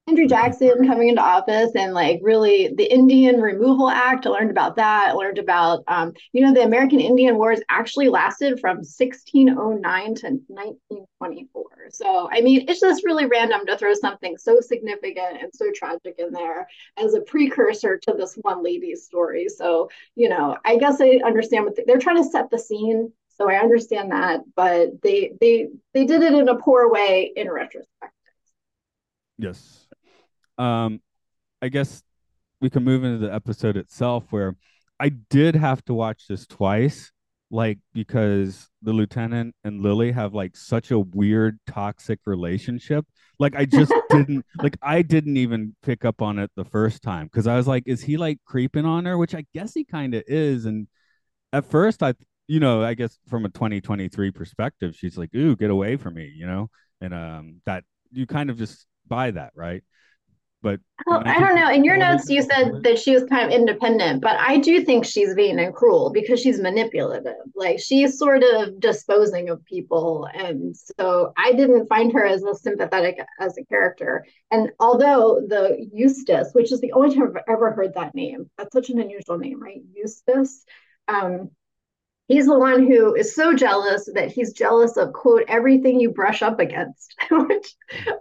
Andrew 0.08 0.26
Jackson 0.26 0.84
coming 0.84 1.10
into 1.10 1.22
office 1.22 1.70
and 1.76 1.94
like 1.94 2.18
really 2.22 2.74
the 2.76 2.92
Indian 2.92 3.40
Removal 3.40 3.88
Act. 3.88 4.26
I 4.26 4.30
learned 4.30 4.50
about 4.50 4.74
that. 4.74 5.10
I 5.10 5.12
learned 5.12 5.38
about, 5.38 5.84
um, 5.86 6.12
you 6.32 6.44
know, 6.44 6.52
the 6.52 6.64
American 6.64 6.98
Indian 6.98 7.36
Wars 7.36 7.60
actually 7.68 8.08
lasted 8.08 8.58
from 8.58 8.78
1609 8.78 10.14
to 10.16 10.26
1924. 10.48 11.64
So, 11.90 12.28
I 12.32 12.40
mean, 12.40 12.64
it's 12.68 12.80
just 12.80 13.04
really 13.04 13.26
random 13.26 13.64
to 13.66 13.78
throw 13.78 13.94
something 13.94 14.36
so 14.38 14.60
significant 14.60 15.40
and 15.40 15.52
so 15.54 15.70
tragic 15.72 16.16
in 16.18 16.32
there 16.32 16.66
as 16.98 17.14
a 17.14 17.20
precursor 17.20 17.96
to 17.98 18.14
this 18.14 18.34
one 18.42 18.64
lady's 18.64 19.04
story. 19.04 19.48
So, 19.48 19.88
you 20.16 20.28
know, 20.28 20.56
I 20.64 20.78
guess 20.78 21.00
I 21.00 21.20
understand 21.24 21.64
what 21.64 21.76
the, 21.76 21.84
they're 21.86 21.98
trying 21.98 22.22
to 22.22 22.28
set 22.28 22.50
the 22.50 22.58
scene. 22.58 23.12
So 23.28 23.48
I 23.48 23.54
understand 23.60 24.10
that, 24.10 24.40
but 24.56 25.00
they 25.00 25.32
they 25.40 25.68
they 25.94 26.04
did 26.04 26.22
it 26.22 26.34
in 26.34 26.48
a 26.48 26.58
poor 26.58 26.90
way 26.90 27.32
in 27.34 27.48
retrospect. 27.50 28.12
Yes 29.38 29.81
um, 30.58 31.00
I 31.60 31.68
guess 31.68 32.02
we 32.60 32.70
can 32.70 32.84
move 32.84 33.04
into 33.04 33.18
the 33.18 33.32
episode 33.32 33.76
itself 33.76 34.24
where 34.30 34.56
I 34.98 35.08
did 35.08 35.56
have 35.56 35.84
to 35.86 35.94
watch 35.94 36.28
this 36.28 36.46
twice, 36.46 37.10
like 37.50 37.78
because 37.92 38.68
the 38.82 38.92
lieutenant 38.92 39.54
and 39.64 39.82
Lily 39.82 40.12
have 40.12 40.32
like 40.32 40.56
such 40.56 40.92
a 40.92 40.98
weird 40.98 41.58
toxic 41.66 42.20
relationship. 42.24 43.04
Like 43.38 43.56
I 43.56 43.64
just 43.64 43.92
didn't 44.10 44.46
like 44.58 44.76
I 44.80 45.02
didn't 45.02 45.36
even 45.36 45.74
pick 45.82 46.04
up 46.04 46.22
on 46.22 46.38
it 46.38 46.50
the 46.56 46.64
first 46.64 47.02
time 47.02 47.26
because 47.26 47.48
I 47.48 47.56
was 47.56 47.66
like, 47.66 47.82
is 47.86 48.02
he 48.02 48.16
like 48.16 48.38
creeping 48.46 48.84
on 48.86 49.04
her? 49.06 49.18
Which 49.18 49.34
I 49.34 49.44
guess 49.52 49.74
he 49.74 49.84
kind 49.84 50.14
of 50.14 50.22
is. 50.28 50.66
And 50.66 50.86
at 51.52 51.64
first 51.64 52.02
I 52.02 52.14
you 52.48 52.60
know, 52.60 52.82
I 52.84 52.94
guess 52.94 53.18
from 53.28 53.44
a 53.44 53.48
2023 53.48 54.30
perspective, 54.30 54.94
she's 54.96 55.16
like, 55.16 55.34
ooh, 55.34 55.56
get 55.56 55.70
away 55.70 55.96
from 55.96 56.14
me, 56.14 56.32
you 56.34 56.46
know? 56.46 56.70
And 57.00 57.12
um 57.12 57.60
that 57.66 57.84
you 58.12 58.26
kind 58.26 58.50
of 58.50 58.58
just 58.58 58.86
buy 59.08 59.32
that, 59.32 59.52
right? 59.56 59.82
But 60.62 60.78
well, 61.06 61.22
I, 61.26 61.40
don't 61.40 61.56
know. 61.56 61.70
In 61.70 61.82
your 61.82 61.96
notes, 61.96 62.30
you 62.30 62.40
said 62.40 62.84
that 62.84 62.96
she 62.96 63.12
was 63.12 63.24
kind 63.24 63.44
of 63.44 63.50
independent, 63.50 64.22
but 64.22 64.36
I 64.38 64.58
do 64.58 64.84
think 64.84 65.04
she's 65.04 65.34
vain 65.34 65.58
and 65.58 65.74
cruel 65.74 66.10
because 66.12 66.40
she's 66.40 66.60
manipulative. 66.60 67.34
Like 67.56 67.80
she's 67.80 68.16
sort 68.16 68.44
of 68.44 68.78
disposing 68.78 69.48
of 69.48 69.64
people, 69.64 70.28
and 70.32 70.76
so 70.76 71.32
I 71.36 71.52
didn't 71.52 71.88
find 71.88 72.12
her 72.12 72.24
as 72.24 72.44
sympathetic 72.62 73.18
as 73.40 73.58
a 73.58 73.64
character. 73.64 74.24
And 74.52 74.70
although 74.78 75.42
the 75.46 75.84
Eustace, 75.92 76.50
which 76.52 76.70
is 76.70 76.80
the 76.80 76.92
only 76.92 77.14
time 77.14 77.34
I've 77.36 77.42
ever 77.48 77.72
heard 77.72 77.94
that 77.94 78.14
name, 78.14 78.48
that's 78.56 78.72
such 78.72 78.90
an 78.90 79.00
unusual 79.00 79.38
name, 79.38 79.60
right? 79.60 79.82
Eustace. 79.92 80.64
Um, 81.08 81.50
he's 82.32 82.46
the 82.46 82.58
one 82.58 82.86
who 82.86 83.14
is 83.14 83.34
so 83.34 83.54
jealous 83.54 84.08
that 84.14 84.32
he's 84.32 84.52
jealous 84.52 84.96
of 84.96 85.12
quote 85.12 85.44
everything 85.48 86.00
you 86.00 86.10
brush 86.10 86.40
up 86.42 86.58
against 86.58 87.14
which 87.30 87.74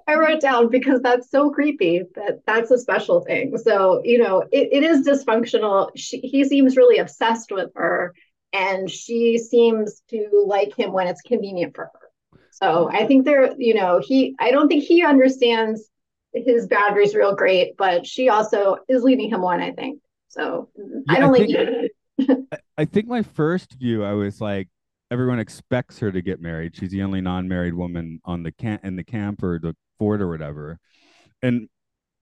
i 0.08 0.16
wrote 0.16 0.42
down 0.42 0.70
because 0.70 1.02
that's 1.02 1.30
so 1.32 1.50
creepy 1.50 2.02
that 2.16 2.40
that's 2.46 2.72
a 2.72 2.78
special 2.78 3.22
thing. 3.22 3.58
So 3.58 4.02
you 4.04 4.18
know 4.18 4.42
it, 4.52 4.70
it 4.72 4.84
is 4.84 5.08
dysfunctional. 5.08 5.92
She, 5.96 6.20
he 6.20 6.44
seems 6.44 6.76
really 6.78 6.98
obsessed 6.98 7.52
with 7.52 7.70
her 7.76 8.14
and 8.54 8.90
she 8.90 9.38
seems 9.38 10.02
to 10.10 10.44
like 10.46 10.78
him 10.78 10.92
when 10.92 11.08
it's 11.08 11.22
convenient 11.22 11.74
for 11.76 11.86
her. 11.86 12.38
So 12.52 12.90
i 12.92 13.06
think 13.08 13.26
there 13.26 13.54
you 13.58 13.74
know 13.74 14.02
he 14.04 14.36
i 14.40 14.52
don't 14.52 14.68
think 14.68 14.84
he 14.84 15.04
understands 15.04 15.90
his 16.34 16.68
boundaries 16.68 17.16
real 17.16 17.36
great 17.36 17.76
but 17.78 18.06
she 18.06 18.30
also 18.30 18.78
is 18.88 19.04
leading 19.04 19.30
him 19.30 19.44
on 19.44 19.62
i 19.62 19.72
think. 19.72 20.00
So 20.28 20.70
yeah, 20.78 21.16
i 21.16 21.20
don't 21.20 21.36
I 21.36 21.40
like 21.40 21.48
think- 21.48 21.92
I 22.78 22.86
think 22.86 23.08
my 23.08 23.24
first 23.24 23.74
view, 23.74 24.04
I 24.04 24.14
was 24.14 24.42
like, 24.42 24.68
everyone 25.12 25.40
expects 25.40 26.00
her 26.00 26.12
to 26.12 26.22
get 26.22 26.42
married. 26.42 26.76
She's 26.76 26.92
the 26.92 27.04
only 27.04 27.22
non-married 27.22 27.74
woman 27.74 28.20
on 28.26 28.44
the 28.44 28.52
camp 28.52 28.86
in 28.86 28.96
the 28.96 29.04
camp 29.04 29.44
or 29.44 29.60
the 29.60 29.76
fort 30.00 30.22
or 30.22 30.30
whatever. 30.30 30.80
And 31.42 31.68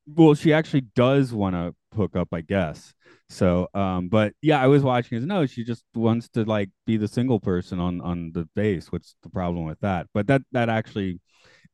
well, 0.07 0.33
she 0.33 0.53
actually 0.53 0.81
does 0.95 1.33
want 1.33 1.55
to 1.55 1.75
hook 1.95 2.15
up, 2.15 2.29
I 2.33 2.41
guess. 2.41 2.93
So, 3.29 3.67
um, 3.73 4.09
but 4.09 4.33
yeah, 4.41 4.61
I 4.61 4.67
was 4.67 4.83
watching 4.83 5.17
as 5.17 5.25
no, 5.25 5.45
she 5.45 5.63
just 5.63 5.83
wants 5.93 6.29
to 6.29 6.43
like 6.45 6.69
be 6.85 6.97
the 6.97 7.07
single 7.07 7.39
person 7.39 7.79
on 7.79 8.01
on 8.01 8.31
the 8.33 8.47
base. 8.55 8.91
What's 8.91 9.15
the 9.23 9.29
problem 9.29 9.65
with 9.65 9.79
that? 9.81 10.07
But 10.13 10.27
that 10.27 10.41
that 10.51 10.69
actually, 10.69 11.19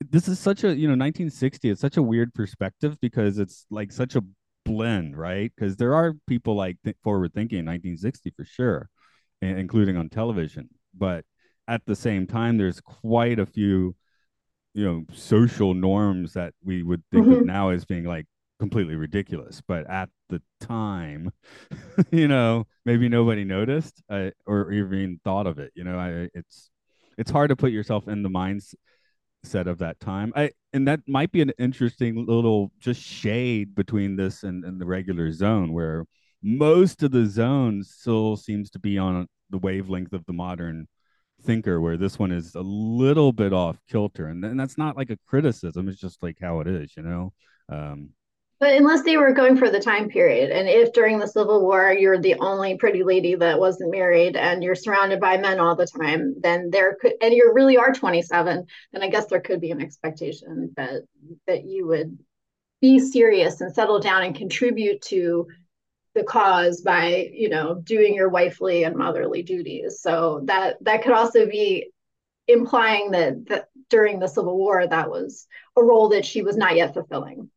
this 0.01 0.27
is 0.27 0.37
such 0.39 0.63
a 0.63 0.75
you 0.75 0.87
know 0.87 0.95
1960. 0.95 1.69
It's 1.69 1.81
such 1.81 1.97
a 1.97 2.03
weird 2.03 2.33
perspective 2.33 2.97
because 2.99 3.39
it's 3.39 3.65
like 3.69 3.91
such 3.91 4.15
a 4.15 4.23
blend, 4.65 5.17
right? 5.17 5.51
Because 5.55 5.77
there 5.77 5.93
are 5.93 6.13
people 6.27 6.55
like 6.55 6.77
th- 6.83 6.97
forward 7.03 7.33
thinking 7.33 7.59
in 7.59 7.65
1960 7.65 8.31
for 8.31 8.45
sure, 8.45 8.89
including 9.41 9.97
on 9.97 10.09
television. 10.09 10.69
But 10.97 11.25
at 11.67 11.85
the 11.85 11.95
same 11.95 12.27
time, 12.27 12.57
there's 12.57 12.81
quite 12.81 13.39
a 13.39 13.45
few 13.45 13.95
you 14.75 14.85
know 14.85 15.05
social 15.13 15.73
norms 15.73 16.33
that 16.33 16.53
we 16.63 16.83
would 16.83 17.01
think 17.11 17.25
mm-hmm. 17.25 17.39
of 17.39 17.45
now 17.45 17.69
as 17.69 17.85
being 17.85 18.03
like 18.03 18.25
completely 18.59 18.95
ridiculous 18.95 19.61
but 19.67 19.89
at 19.89 20.09
the 20.29 20.41
time 20.61 21.31
you 22.11 22.27
know 22.27 22.67
maybe 22.85 23.09
nobody 23.09 23.43
noticed 23.43 24.03
uh, 24.09 24.29
or 24.45 24.71
even 24.71 25.19
thought 25.23 25.47
of 25.47 25.59
it 25.59 25.71
you 25.75 25.83
know 25.83 25.97
I, 25.97 26.29
it's 26.33 26.69
it's 27.17 27.31
hard 27.31 27.49
to 27.49 27.55
put 27.55 27.71
yourself 27.71 28.07
in 28.07 28.21
the 28.21 28.29
mindset 29.45 29.67
of 29.67 29.77
that 29.79 29.99
time. 29.99 30.31
I 30.35 30.51
and 30.73 30.87
that 30.87 31.01
might 31.07 31.31
be 31.31 31.41
an 31.41 31.51
interesting 31.57 32.25
little 32.25 32.71
just 32.79 33.01
shade 33.01 33.75
between 33.75 34.15
this 34.15 34.43
and, 34.43 34.63
and 34.63 34.79
the 34.79 34.85
regular 34.85 35.31
zone 35.31 35.73
where 35.73 36.05
most 36.43 37.03
of 37.03 37.11
the 37.11 37.25
zone 37.25 37.83
still 37.83 38.35
seems 38.35 38.69
to 38.71 38.79
be 38.79 38.97
on 38.97 39.27
the 39.49 39.57
wavelength 39.57 40.13
of 40.13 40.25
the 40.25 40.33
modern 40.33 40.87
thinker 41.43 41.79
where 41.79 41.97
this 41.97 42.17
one 42.17 42.31
is 42.31 42.55
a 42.55 42.61
little 42.61 43.31
bit 43.31 43.53
off 43.53 43.77
kilter. 43.89 44.27
And, 44.27 44.43
and 44.43 44.59
that's 44.59 44.77
not 44.77 44.97
like 44.97 45.09
a 45.09 45.17
criticism 45.27 45.87
it's 45.87 45.99
just 45.99 46.21
like 46.23 46.37
how 46.41 46.59
it 46.59 46.67
is 46.67 46.95
you 46.97 47.03
know? 47.03 47.33
Um, 47.69 48.09
but 48.59 48.73
unless 48.73 49.03
they 49.03 49.17
were 49.17 49.33
going 49.33 49.57
for 49.57 49.69
the 49.69 49.79
time 49.79 50.09
period 50.09 50.51
and 50.51 50.67
if 50.67 50.93
during 50.93 51.19
the 51.19 51.27
civil 51.27 51.61
war 51.61 51.91
you're 51.91 52.19
the 52.19 52.35
only 52.35 52.77
pretty 52.77 53.03
lady 53.03 53.35
that 53.35 53.59
wasn't 53.59 53.91
married 53.91 54.35
and 54.35 54.63
you're 54.63 54.75
surrounded 54.75 55.19
by 55.19 55.37
men 55.37 55.59
all 55.59 55.75
the 55.75 55.87
time 55.87 56.35
then 56.39 56.69
there 56.69 56.97
could 56.99 57.13
and 57.21 57.33
you 57.33 57.51
really 57.53 57.77
are 57.77 57.91
27 57.91 58.65
then 58.93 59.03
i 59.03 59.09
guess 59.09 59.25
there 59.27 59.41
could 59.41 59.61
be 59.61 59.71
an 59.71 59.81
expectation 59.81 60.71
that 60.75 61.01
that 61.47 61.65
you 61.65 61.87
would 61.87 62.17
be 62.81 62.99
serious 62.99 63.61
and 63.61 63.73
settle 63.73 63.99
down 63.99 64.23
and 64.23 64.35
contribute 64.35 65.01
to 65.01 65.47
the 66.13 66.23
cause 66.23 66.81
by 66.81 67.29
you 67.33 67.49
know 67.49 67.75
doing 67.75 68.15
your 68.15 68.29
wifely 68.29 68.83
and 68.83 68.95
motherly 68.95 69.43
duties. 69.43 70.01
So 70.01 70.41
that 70.45 70.77
that 70.81 71.03
could 71.03 71.11
also 71.11 71.45
be 71.45 71.91
implying 72.47 73.11
that, 73.11 73.47
that 73.47 73.67
during 73.89 74.19
the 74.19 74.27
civil 74.27 74.57
war 74.57 74.85
that 74.87 75.09
was 75.09 75.47
a 75.75 75.83
role 75.83 76.09
that 76.09 76.25
she 76.25 76.41
was 76.41 76.55
not 76.55 76.75
yet 76.75 76.93
fulfilling 76.93 77.49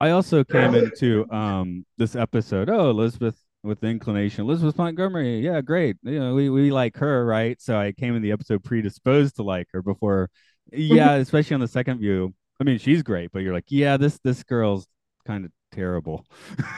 i 0.00 0.10
also 0.10 0.44
came 0.44 0.74
into 0.74 1.30
um 1.30 1.84
this 1.98 2.16
episode 2.16 2.68
oh 2.68 2.90
elizabeth 2.90 3.40
with 3.62 3.82
inclination 3.82 4.44
elizabeth 4.44 4.76
montgomery 4.78 5.40
yeah 5.40 5.60
great 5.60 5.96
you 6.02 6.18
know 6.18 6.34
we, 6.34 6.48
we 6.50 6.70
like 6.70 6.96
her 6.96 7.24
right 7.24 7.60
so 7.60 7.76
i 7.78 7.92
came 7.92 8.14
in 8.14 8.22
the 8.22 8.32
episode 8.32 8.62
predisposed 8.62 9.36
to 9.36 9.42
like 9.42 9.66
her 9.72 9.82
before 9.82 10.30
yeah 10.72 11.14
especially 11.14 11.54
on 11.54 11.60
the 11.60 11.68
second 11.68 11.98
view 11.98 12.32
i 12.60 12.64
mean 12.64 12.78
she's 12.78 13.02
great 13.02 13.30
but 13.32 13.40
you're 13.40 13.54
like 13.54 13.64
yeah 13.68 13.96
this 13.96 14.18
this 14.22 14.42
girl's 14.44 14.86
kind 15.26 15.44
of 15.44 15.50
terrible. 15.72 16.24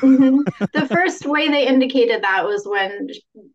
mm-hmm. 0.00 0.40
The 0.72 0.86
first 0.88 1.24
way 1.26 1.48
they 1.48 1.66
indicated 1.66 2.22
that 2.22 2.44
was 2.44 2.66
when 2.66 3.08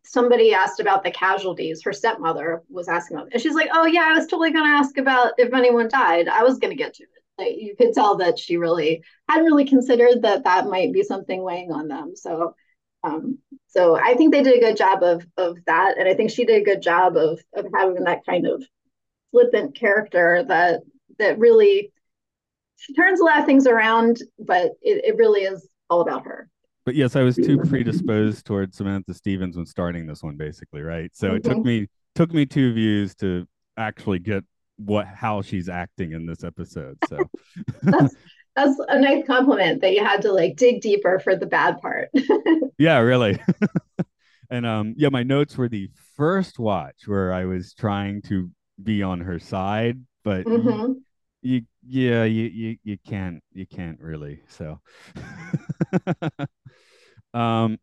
somebody 0.03 0.53
asked 0.53 0.79
about 0.79 1.03
the 1.03 1.11
casualties. 1.11 1.81
Her 1.83 1.93
stepmother 1.93 2.63
was 2.69 2.87
asking 2.87 3.17
about, 3.17 3.29
and 3.33 3.41
she's 3.41 3.55
like, 3.55 3.69
"Oh 3.73 3.85
yeah, 3.85 4.07
I 4.09 4.17
was 4.17 4.27
totally 4.27 4.51
going 4.51 4.65
to 4.65 4.77
ask 4.77 4.97
about 4.97 5.33
if 5.37 5.53
anyone 5.53 5.89
died. 5.89 6.27
I 6.27 6.43
was 6.43 6.57
going 6.59 6.71
to 6.71 6.81
get 6.81 6.93
to 6.95 7.03
it." 7.03 7.22
Like, 7.37 7.55
you 7.57 7.75
could 7.75 7.93
tell 7.93 8.17
that 8.17 8.37
she 8.37 8.57
really 8.57 9.03
hadn't 9.27 9.45
really 9.45 9.65
considered 9.65 10.21
that 10.21 10.43
that 10.43 10.67
might 10.67 10.93
be 10.93 11.03
something 11.03 11.41
weighing 11.41 11.71
on 11.71 11.87
them. 11.87 12.15
So, 12.15 12.55
um, 13.03 13.39
so 13.67 13.95
I 13.95 14.13
think 14.13 14.31
they 14.31 14.43
did 14.43 14.57
a 14.57 14.61
good 14.61 14.77
job 14.77 15.03
of 15.03 15.25
of 15.35 15.57
that, 15.65 15.97
and 15.97 16.07
I 16.07 16.13
think 16.13 16.29
she 16.29 16.45
did 16.45 16.61
a 16.61 16.65
good 16.65 16.81
job 16.81 17.17
of 17.17 17.41
of 17.53 17.65
having 17.73 18.03
that 18.03 18.25
kind 18.25 18.47
of 18.47 18.63
flippant 19.31 19.75
character 19.75 20.43
that 20.47 20.81
that 21.19 21.39
really 21.39 21.91
she 22.77 22.93
turns 22.93 23.19
a 23.19 23.23
lot 23.23 23.39
of 23.39 23.45
things 23.45 23.65
around, 23.65 24.21
but 24.39 24.71
it, 24.81 25.05
it 25.05 25.15
really 25.17 25.41
is 25.41 25.67
all 25.89 26.01
about 26.01 26.25
her. 26.25 26.49
But 26.85 26.95
yes, 26.95 27.15
I 27.15 27.23
was 27.23 27.35
too 27.35 27.57
predisposed 27.57 28.45
towards 28.45 28.77
Samantha 28.77 29.13
Stephens 29.13 29.55
when 29.55 29.65
starting 29.65 30.05
this 30.05 30.21
one, 30.21 30.35
basically, 30.35 30.81
right? 30.81 31.09
So 31.15 31.27
mm-hmm. 31.27 31.37
it 31.37 31.43
took 31.43 31.53
mm-hmm. 31.53 31.67
me 31.67 31.87
took 32.15 32.33
me 32.33 32.45
two 32.45 32.73
views 32.73 33.15
to 33.15 33.47
actually 33.77 34.19
get 34.19 34.43
what 34.77 35.07
how 35.07 35.41
she's 35.41 35.69
acting 35.69 36.13
in 36.13 36.25
this 36.25 36.43
episode. 36.43 36.97
So 37.07 37.17
that's 37.81 38.15
that's 38.55 38.79
a 38.87 38.99
nice 38.99 39.25
compliment 39.25 39.81
that 39.81 39.93
you 39.93 40.03
had 40.03 40.21
to 40.23 40.31
like 40.31 40.55
dig 40.55 40.81
deeper 40.81 41.19
for 41.19 41.35
the 41.35 41.45
bad 41.45 41.81
part. 41.81 42.09
yeah, 42.77 42.99
really. 42.99 43.39
and 44.49 44.65
um 44.65 44.93
yeah, 44.97 45.09
my 45.09 45.23
notes 45.23 45.57
were 45.57 45.69
the 45.69 45.89
first 46.15 46.59
watch 46.59 47.07
where 47.07 47.33
I 47.33 47.45
was 47.45 47.73
trying 47.73 48.21
to 48.23 48.49
be 48.81 49.03
on 49.03 49.21
her 49.21 49.39
side, 49.39 49.99
but 50.23 50.45
mm-hmm 50.45 50.93
you 51.43 51.61
yeah 51.85 52.23
you 52.23 52.45
you 52.45 52.77
you 52.83 52.97
can't 53.05 53.43
you 53.51 53.67
can't 53.67 53.99
really 53.99 54.39
so 54.47 54.79
um 57.33 57.77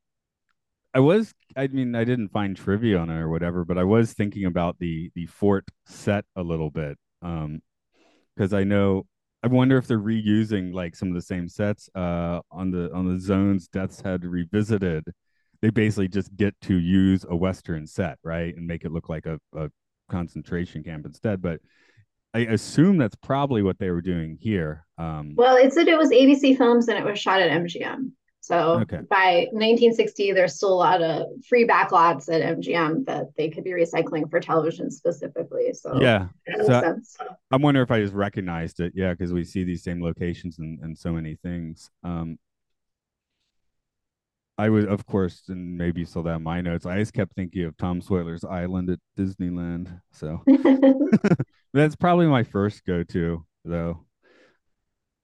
i 0.94 1.00
was 1.00 1.32
i 1.56 1.66
mean 1.68 1.94
i 1.94 2.04
didn't 2.04 2.28
find 2.28 2.56
trivia 2.56 2.98
on 2.98 3.10
it 3.10 3.18
or 3.18 3.28
whatever 3.28 3.64
but 3.64 3.78
i 3.78 3.84
was 3.84 4.12
thinking 4.12 4.44
about 4.44 4.78
the 4.78 5.10
the 5.14 5.26
fort 5.26 5.64
set 5.86 6.24
a 6.36 6.42
little 6.42 6.70
bit 6.70 6.96
um 7.22 7.60
because 8.34 8.52
i 8.52 8.64
know 8.64 9.04
i 9.42 9.46
wonder 9.46 9.76
if 9.76 9.86
they're 9.86 9.98
reusing 9.98 10.72
like 10.72 10.96
some 10.96 11.08
of 11.08 11.14
the 11.14 11.22
same 11.22 11.48
sets 11.48 11.88
uh 11.94 12.40
on 12.50 12.70
the 12.70 12.92
on 12.92 13.06
the 13.06 13.20
zones 13.20 13.68
death's 13.68 14.00
head 14.00 14.24
revisited 14.24 15.04
they 15.62 15.70
basically 15.70 16.08
just 16.08 16.34
get 16.36 16.54
to 16.60 16.78
use 16.78 17.24
a 17.28 17.36
western 17.36 17.86
set 17.86 18.18
right 18.24 18.56
and 18.56 18.66
make 18.66 18.84
it 18.84 18.92
look 18.92 19.08
like 19.08 19.26
a, 19.26 19.38
a 19.56 19.68
concentration 20.08 20.82
camp 20.82 21.06
instead 21.06 21.40
but 21.40 21.60
I 22.32 22.40
assume 22.40 22.96
that's 22.96 23.16
probably 23.16 23.62
what 23.62 23.78
they 23.78 23.90
were 23.90 24.00
doing 24.00 24.38
here. 24.40 24.86
Um, 24.98 25.34
well, 25.36 25.56
it 25.56 25.72
said 25.72 25.88
it 25.88 25.98
was 25.98 26.10
ABC 26.10 26.56
Films 26.56 26.88
and 26.88 26.96
it 26.96 27.04
was 27.04 27.18
shot 27.18 27.40
at 27.40 27.50
MGM. 27.50 28.12
So 28.42 28.80
okay. 28.80 29.00
by 29.10 29.48
1960, 29.52 30.32
there's 30.32 30.56
still 30.56 30.72
a 30.72 30.74
lot 30.74 31.02
of 31.02 31.26
free 31.46 31.66
backlots 31.66 32.32
at 32.32 32.40
MGM 32.58 33.04
that 33.06 33.26
they 33.36 33.50
could 33.50 33.64
be 33.64 33.72
recycling 33.72 34.30
for 34.30 34.40
television 34.40 34.90
specifically. 34.90 35.74
So 35.74 36.00
yeah, 36.00 36.28
so 36.64 36.96
I, 37.50 37.54
am 37.54 37.62
wondering 37.62 37.84
if 37.84 37.90
I 37.90 38.00
just 38.00 38.14
recognized 38.14 38.80
it. 38.80 38.92
Yeah, 38.96 39.12
because 39.12 39.32
we 39.32 39.44
see 39.44 39.64
these 39.64 39.82
same 39.82 40.02
locations 40.02 40.58
and, 40.58 40.78
and 40.80 40.96
so 40.96 41.12
many 41.12 41.36
things. 41.42 41.90
Um, 42.02 42.38
I 44.60 44.68
would, 44.68 44.88
of 44.88 45.06
course, 45.06 45.44
and 45.48 45.78
maybe 45.78 46.00
you 46.00 46.06
saw 46.06 46.22
that 46.22 46.36
in 46.36 46.42
my 46.42 46.60
notes. 46.60 46.84
I 46.84 46.98
just 46.98 47.14
kept 47.14 47.34
thinking 47.34 47.64
of 47.64 47.76
Tom 47.78 48.02
Sawyer's 48.02 48.44
Island 48.44 48.90
at 48.90 48.98
Disneyland. 49.18 50.00
So 50.12 50.42
that's 51.72 51.96
probably 51.96 52.26
my 52.26 52.42
first 52.42 52.84
go-to, 52.84 53.44
though. 53.64 54.04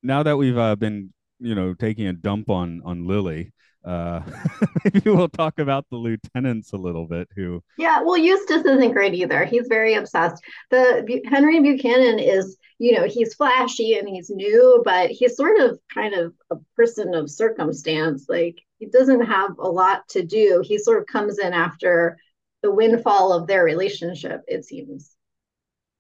Now 0.03 0.23
that 0.23 0.39
we've 0.39 0.57
uh, 0.57 0.77
been, 0.77 1.13
you 1.41 1.55
know, 1.55 1.75
taking 1.75 2.07
a 2.07 2.13
dump 2.13 2.51
on 2.51 2.83
on 2.85 3.07
Lily, 3.07 3.53
uh, 3.87 4.21
maybe 4.85 5.11
we'll 5.11 5.29
talk 5.29 5.59
about 5.59 5.87
the 5.91 5.97
lieutenants 5.97 6.73
a 6.73 6.77
little 6.77 7.07
bit. 7.07 7.29
Who? 7.37 7.63
Yeah, 7.79 8.03
well, 8.03 8.19
Eustace 8.19 8.65
isn't 8.65 8.93
great 8.93 9.15
either. 9.15 9.45
He's 9.45 9.69
very 9.69 9.95
obsessed. 9.95 10.43
The 10.71 11.23
Henry 11.31 11.61
Buchanan 11.61 12.19
is, 12.19 12.57
you 12.79 12.93
know, 12.99 13.07
he's 13.07 13.35
flashy 13.35 13.97
and 13.97 14.09
he's 14.09 14.29
new, 14.29 14.83
but 14.85 15.11
he's 15.11 15.37
sort 15.37 15.61
of 15.61 15.79
kind 15.95 16.15
of 16.15 16.35
a 16.51 16.57
person 16.75 17.15
of 17.15 17.31
circumstance. 17.31 18.27
Like 18.29 18.59
he 18.79 18.87
doesn't 18.87 19.25
have 19.25 19.53
a 19.59 19.69
lot 19.69 20.09
to 20.11 20.25
do. 20.25 20.63
He 20.65 20.79
sort 20.79 20.99
of 20.99 21.07
comes 21.07 21.39
in 21.39 21.53
after 21.53 22.19
the 22.63 22.73
windfall 22.73 23.33
of 23.33 23.47
their 23.47 23.63
relationship, 23.63 24.43
it 24.49 24.65
seems. 24.65 25.13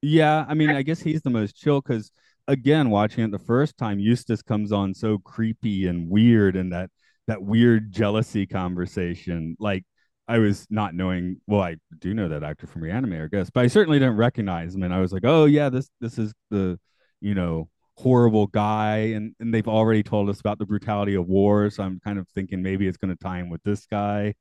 Yeah, 0.02 0.45
I 0.49 0.55
mean, 0.55 0.71
I 0.71 0.83
guess 0.83 1.00
he's 1.00 1.23
the 1.23 1.31
most 1.31 1.57
chill 1.57 1.81
because 1.81 2.11
again, 2.48 2.90
watching 2.90 3.24
it 3.24 3.30
the 3.30 3.38
first 3.38 3.76
time, 3.76 3.98
Eustace 3.98 4.42
comes 4.42 4.72
on 4.72 4.94
so 4.94 5.18
creepy 5.18 5.86
and 5.86 6.08
weird 6.08 6.56
and 6.56 6.72
that 6.72 6.90
that 7.26 7.42
weird 7.42 7.92
jealousy 7.92 8.46
conversation. 8.46 9.56
Like 9.58 9.84
I 10.28 10.38
was 10.38 10.66
not 10.70 10.94
knowing 10.94 11.40
well, 11.46 11.62
I 11.62 11.76
do 11.98 12.14
know 12.14 12.28
that 12.28 12.42
actor 12.42 12.66
from 12.66 12.82
Reanimator, 12.82 13.24
I 13.24 13.28
guess, 13.28 13.50
but 13.50 13.64
I 13.64 13.66
certainly 13.68 13.98
didn't 13.98 14.16
recognize 14.16 14.74
him. 14.74 14.82
And 14.82 14.94
I 14.94 15.00
was 15.00 15.12
like, 15.12 15.24
oh 15.24 15.46
yeah, 15.46 15.68
this 15.68 15.90
this 16.00 16.18
is 16.18 16.32
the, 16.50 16.78
you 17.20 17.34
know, 17.34 17.68
horrible 17.98 18.46
guy 18.46 18.96
and, 19.14 19.34
and 19.40 19.52
they've 19.54 19.68
already 19.68 20.02
told 20.02 20.28
us 20.28 20.40
about 20.40 20.58
the 20.58 20.66
brutality 20.66 21.14
of 21.14 21.26
war 21.26 21.70
so 21.70 21.82
i'm 21.82 21.98
kind 22.00 22.18
of 22.18 22.28
thinking 22.34 22.62
maybe 22.62 22.86
it's 22.86 22.98
going 22.98 23.08
to 23.08 23.16
tie 23.16 23.38
in 23.38 23.48
with 23.48 23.62
this 23.62 23.86
guy 23.86 24.34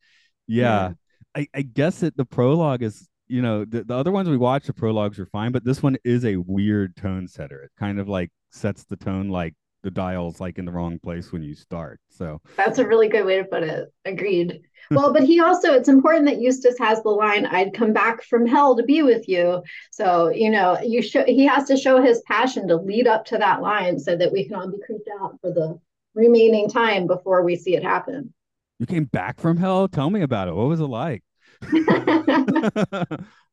yeah, 0.45 0.89
yeah. 0.89 0.93
I, 1.33 1.47
I 1.55 1.62
guess 1.62 2.03
it 2.03 2.17
the 2.17 2.25
prologue 2.25 2.83
is 2.83 3.07
you 3.27 3.41
know 3.41 3.65
the, 3.65 3.84
the 3.84 3.96
other 3.96 4.12
ones 4.12 4.29
we 4.29 4.38
watched 4.38 4.67
the 4.67 4.74
prologues 4.74 5.20
are 5.20 5.25
fine 5.25 5.51
but 5.51 5.63
this 5.63 5.82
one 5.82 5.98
is 6.03 6.25
a 6.25 6.38
weird 6.38 6.96
tone 6.96 7.27
setter 7.27 7.63
it 7.63 7.72
kind 7.77 8.00
of 8.00 8.08
like 8.08 8.32
sets 8.51 8.84
the 8.86 8.96
tone 8.96 9.29
like 9.29 9.53
the 9.84 9.91
dial's 9.91 10.39
like 10.39 10.58
in 10.58 10.65
the 10.65 10.72
wrong 10.72 10.98
place 11.00 11.32
when 11.32 11.44
you 11.44 11.53
start 11.53 12.00
so 12.10 12.41
that's 12.55 12.79
a 12.79 12.88
really 12.88 13.08
good 13.08 13.25
way 13.25 13.38
to 13.38 13.44
put 13.44 13.63
it 13.63 13.91
agreed 14.05 14.62
well, 14.91 15.13
but 15.13 15.24
he 15.24 15.39
also, 15.39 15.74
it's 15.74 15.89
important 15.89 16.25
that 16.25 16.39
Eustace 16.39 16.77
has 16.79 17.01
the 17.01 17.10
line, 17.10 17.46
I'd 17.46 17.74
come 17.74 17.94
back 17.94 18.24
from 18.24 18.46
hell 18.46 18.75
to 18.75 18.84
be 18.84 19.01
with 19.01 19.27
you. 19.27 19.63
So, 19.91 20.29
you 20.29 20.50
know, 20.50 20.79
you 20.82 21.01
show 21.01 21.24
he 21.25 21.46
has 21.46 21.65
to 21.65 21.77
show 21.77 22.01
his 22.01 22.22
passion 22.27 22.67
to 22.67 22.75
lead 22.75 23.08
up 23.08 23.25
to 23.25 23.38
that 23.38 23.62
line 23.62 24.00
so 24.00 24.15
that 24.15 24.32
we 24.32 24.46
can 24.46 24.55
all 24.55 24.70
be 24.70 24.77
creeped 24.86 25.10
out 25.22 25.39
for 25.41 25.51
the 25.51 25.79
remaining 26.13 26.70
time 26.70 27.08
before 27.08 27.44
we 27.44 27.55
see 27.55 27.75
it 27.75 27.84
happen. 27.84 28.34
You 28.79 28.86
came 28.86 29.05
back 29.05 29.39
from 29.39 29.58
hell? 29.58 29.88
Tell 29.88 30.10
me 30.10 30.22
about 30.22 30.48
it. 30.48 30.55
What 30.55 30.67
was 30.67 30.79
it 30.79 30.86
like? 30.86 31.24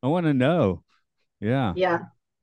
I 0.03 0.07
want 0.07 0.25
to 0.25 0.33
know. 0.33 0.83
Yeah. 1.39 1.73
Yeah. 1.75 1.99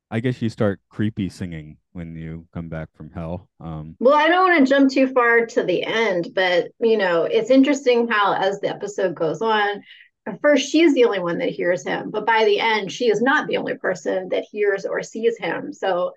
I 0.09 0.19
guess 0.19 0.41
you 0.41 0.49
start 0.49 0.81
creepy 0.89 1.29
singing 1.29 1.77
when 1.93 2.15
you 2.15 2.45
come 2.53 2.67
back 2.67 2.89
from 2.93 3.11
hell. 3.11 3.47
Um, 3.61 3.95
well, 3.99 4.13
I 4.13 4.27
don't 4.27 4.49
want 4.49 4.67
to 4.67 4.69
jump 4.69 4.91
too 4.91 5.07
far 5.07 5.45
to 5.45 5.63
the 5.63 5.83
end, 5.83 6.29
but 6.35 6.71
you 6.79 6.97
know, 6.97 7.23
it's 7.23 7.49
interesting 7.49 8.09
how 8.09 8.33
as 8.33 8.59
the 8.59 8.67
episode 8.67 9.15
goes 9.15 9.41
on, 9.41 9.81
at 10.25 10.41
first 10.41 10.69
she's 10.69 10.93
the 10.93 11.05
only 11.05 11.19
one 11.19 11.37
that 11.37 11.49
hears 11.49 11.83
him, 11.85 12.11
but 12.11 12.25
by 12.25 12.43
the 12.43 12.59
end, 12.59 12.91
she 12.91 13.09
is 13.09 13.21
not 13.21 13.47
the 13.47 13.57
only 13.57 13.77
person 13.77 14.29
that 14.29 14.45
hears 14.51 14.85
or 14.85 15.01
sees 15.01 15.37
him. 15.37 15.71
So 15.71 16.13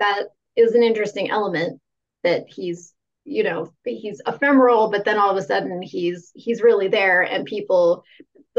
that 0.00 0.24
is 0.56 0.74
an 0.74 0.82
interesting 0.82 1.30
element 1.30 1.80
that 2.24 2.46
he's 2.48 2.92
you 3.24 3.42
know 3.42 3.70
he's 3.84 4.22
ephemeral 4.26 4.90
but 4.90 5.04
then 5.04 5.18
all 5.18 5.30
of 5.30 5.36
a 5.36 5.42
sudden 5.42 5.82
he's 5.82 6.32
he's 6.34 6.62
really 6.62 6.88
there 6.88 7.22
and 7.22 7.44
people 7.44 8.02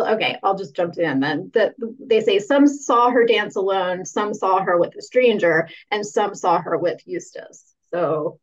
okay 0.06 0.38
i'll 0.44 0.58
just 0.58 0.76
jump 0.76 0.94
them 0.94 1.20
then. 1.20 1.52
That 1.54 1.76
they 2.00 2.22
say 2.22 2.40
some 2.40 2.68
saw 2.68 3.10
her 3.12 3.26
dance 3.26 3.56
alone 3.56 4.06
some 4.06 4.34
saw 4.34 4.62
her 4.62 4.78
with 4.78 4.96
a 4.98 5.02
stranger 5.02 5.70
and 5.92 6.06
some 6.06 6.36
saw 6.36 6.62
her 6.62 6.78
with 6.78 7.02
eustace. 7.06 7.74
So 7.92 8.40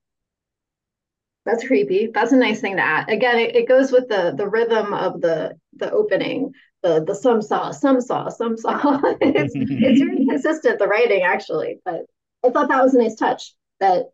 that's 1.44 1.66
creepy. 1.66 2.10
That's 2.12 2.32
a 2.32 2.36
nice 2.36 2.60
thing 2.60 2.76
to 2.76 2.82
add. 2.82 3.08
Again 3.08 3.38
it, 3.38 3.54
it 3.56 3.68
goes 3.68 3.92
with 3.92 4.08
the 4.08 4.34
the 4.36 4.48
rhythm 4.48 4.92
of 4.92 5.20
the 5.20 5.56
the 5.74 5.90
opening 5.90 6.52
the 6.82 7.04
the 7.04 7.14
some 7.14 7.42
saw 7.42 7.70
some 7.70 8.00
saw 8.00 8.28
some 8.28 8.56
saw. 8.56 9.00
It's 9.20 9.54
it's 9.54 10.00
very 10.00 10.26
consistent 10.26 10.78
the 10.78 10.86
writing 10.86 11.22
actually 11.22 11.80
but 11.84 12.02
i 12.44 12.50
thought 12.50 12.68
that 12.68 12.82
was 12.82 12.94
a 12.94 12.98
nice 12.98 13.16
touch 13.16 13.54
that 13.80 14.06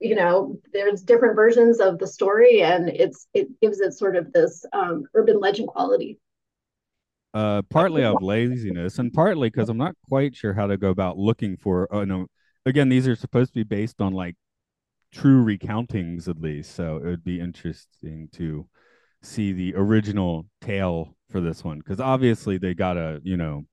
you 0.00 0.14
know 0.14 0.58
there's 0.72 1.02
different 1.02 1.36
versions 1.36 1.80
of 1.80 1.98
the 1.98 2.06
story 2.06 2.62
and 2.62 2.88
it's 2.88 3.26
it 3.34 3.48
gives 3.60 3.80
it 3.80 3.92
sort 3.92 4.16
of 4.16 4.32
this 4.32 4.64
um, 4.72 5.04
urban 5.14 5.38
legend 5.38 5.68
quality 5.68 6.18
uh 7.34 7.62
partly 7.70 8.04
out 8.04 8.16
of 8.16 8.22
laziness 8.22 8.98
and 8.98 9.12
partly 9.12 9.48
because 9.48 9.68
i'm 9.68 9.78
not 9.78 9.94
quite 10.08 10.34
sure 10.34 10.52
how 10.52 10.66
to 10.66 10.76
go 10.76 10.90
about 10.90 11.16
looking 11.16 11.56
for 11.56 11.92
uh, 11.94 12.04
no 12.04 12.26
again 12.66 12.88
these 12.88 13.08
are 13.08 13.16
supposed 13.16 13.52
to 13.52 13.60
be 13.60 13.64
based 13.64 14.00
on 14.00 14.12
like 14.12 14.36
true 15.12 15.44
recountings 15.44 16.28
at 16.28 16.38
least 16.38 16.74
so 16.74 16.96
it 16.96 17.04
would 17.04 17.24
be 17.24 17.40
interesting 17.40 18.28
to 18.32 18.66
see 19.22 19.52
the 19.52 19.74
original 19.74 20.46
tale 20.60 21.16
for 21.30 21.40
this 21.40 21.64
one 21.64 21.78
because 21.78 22.00
obviously 22.00 22.58
they 22.58 22.74
gotta 22.74 23.20
you 23.22 23.36
know 23.36 23.64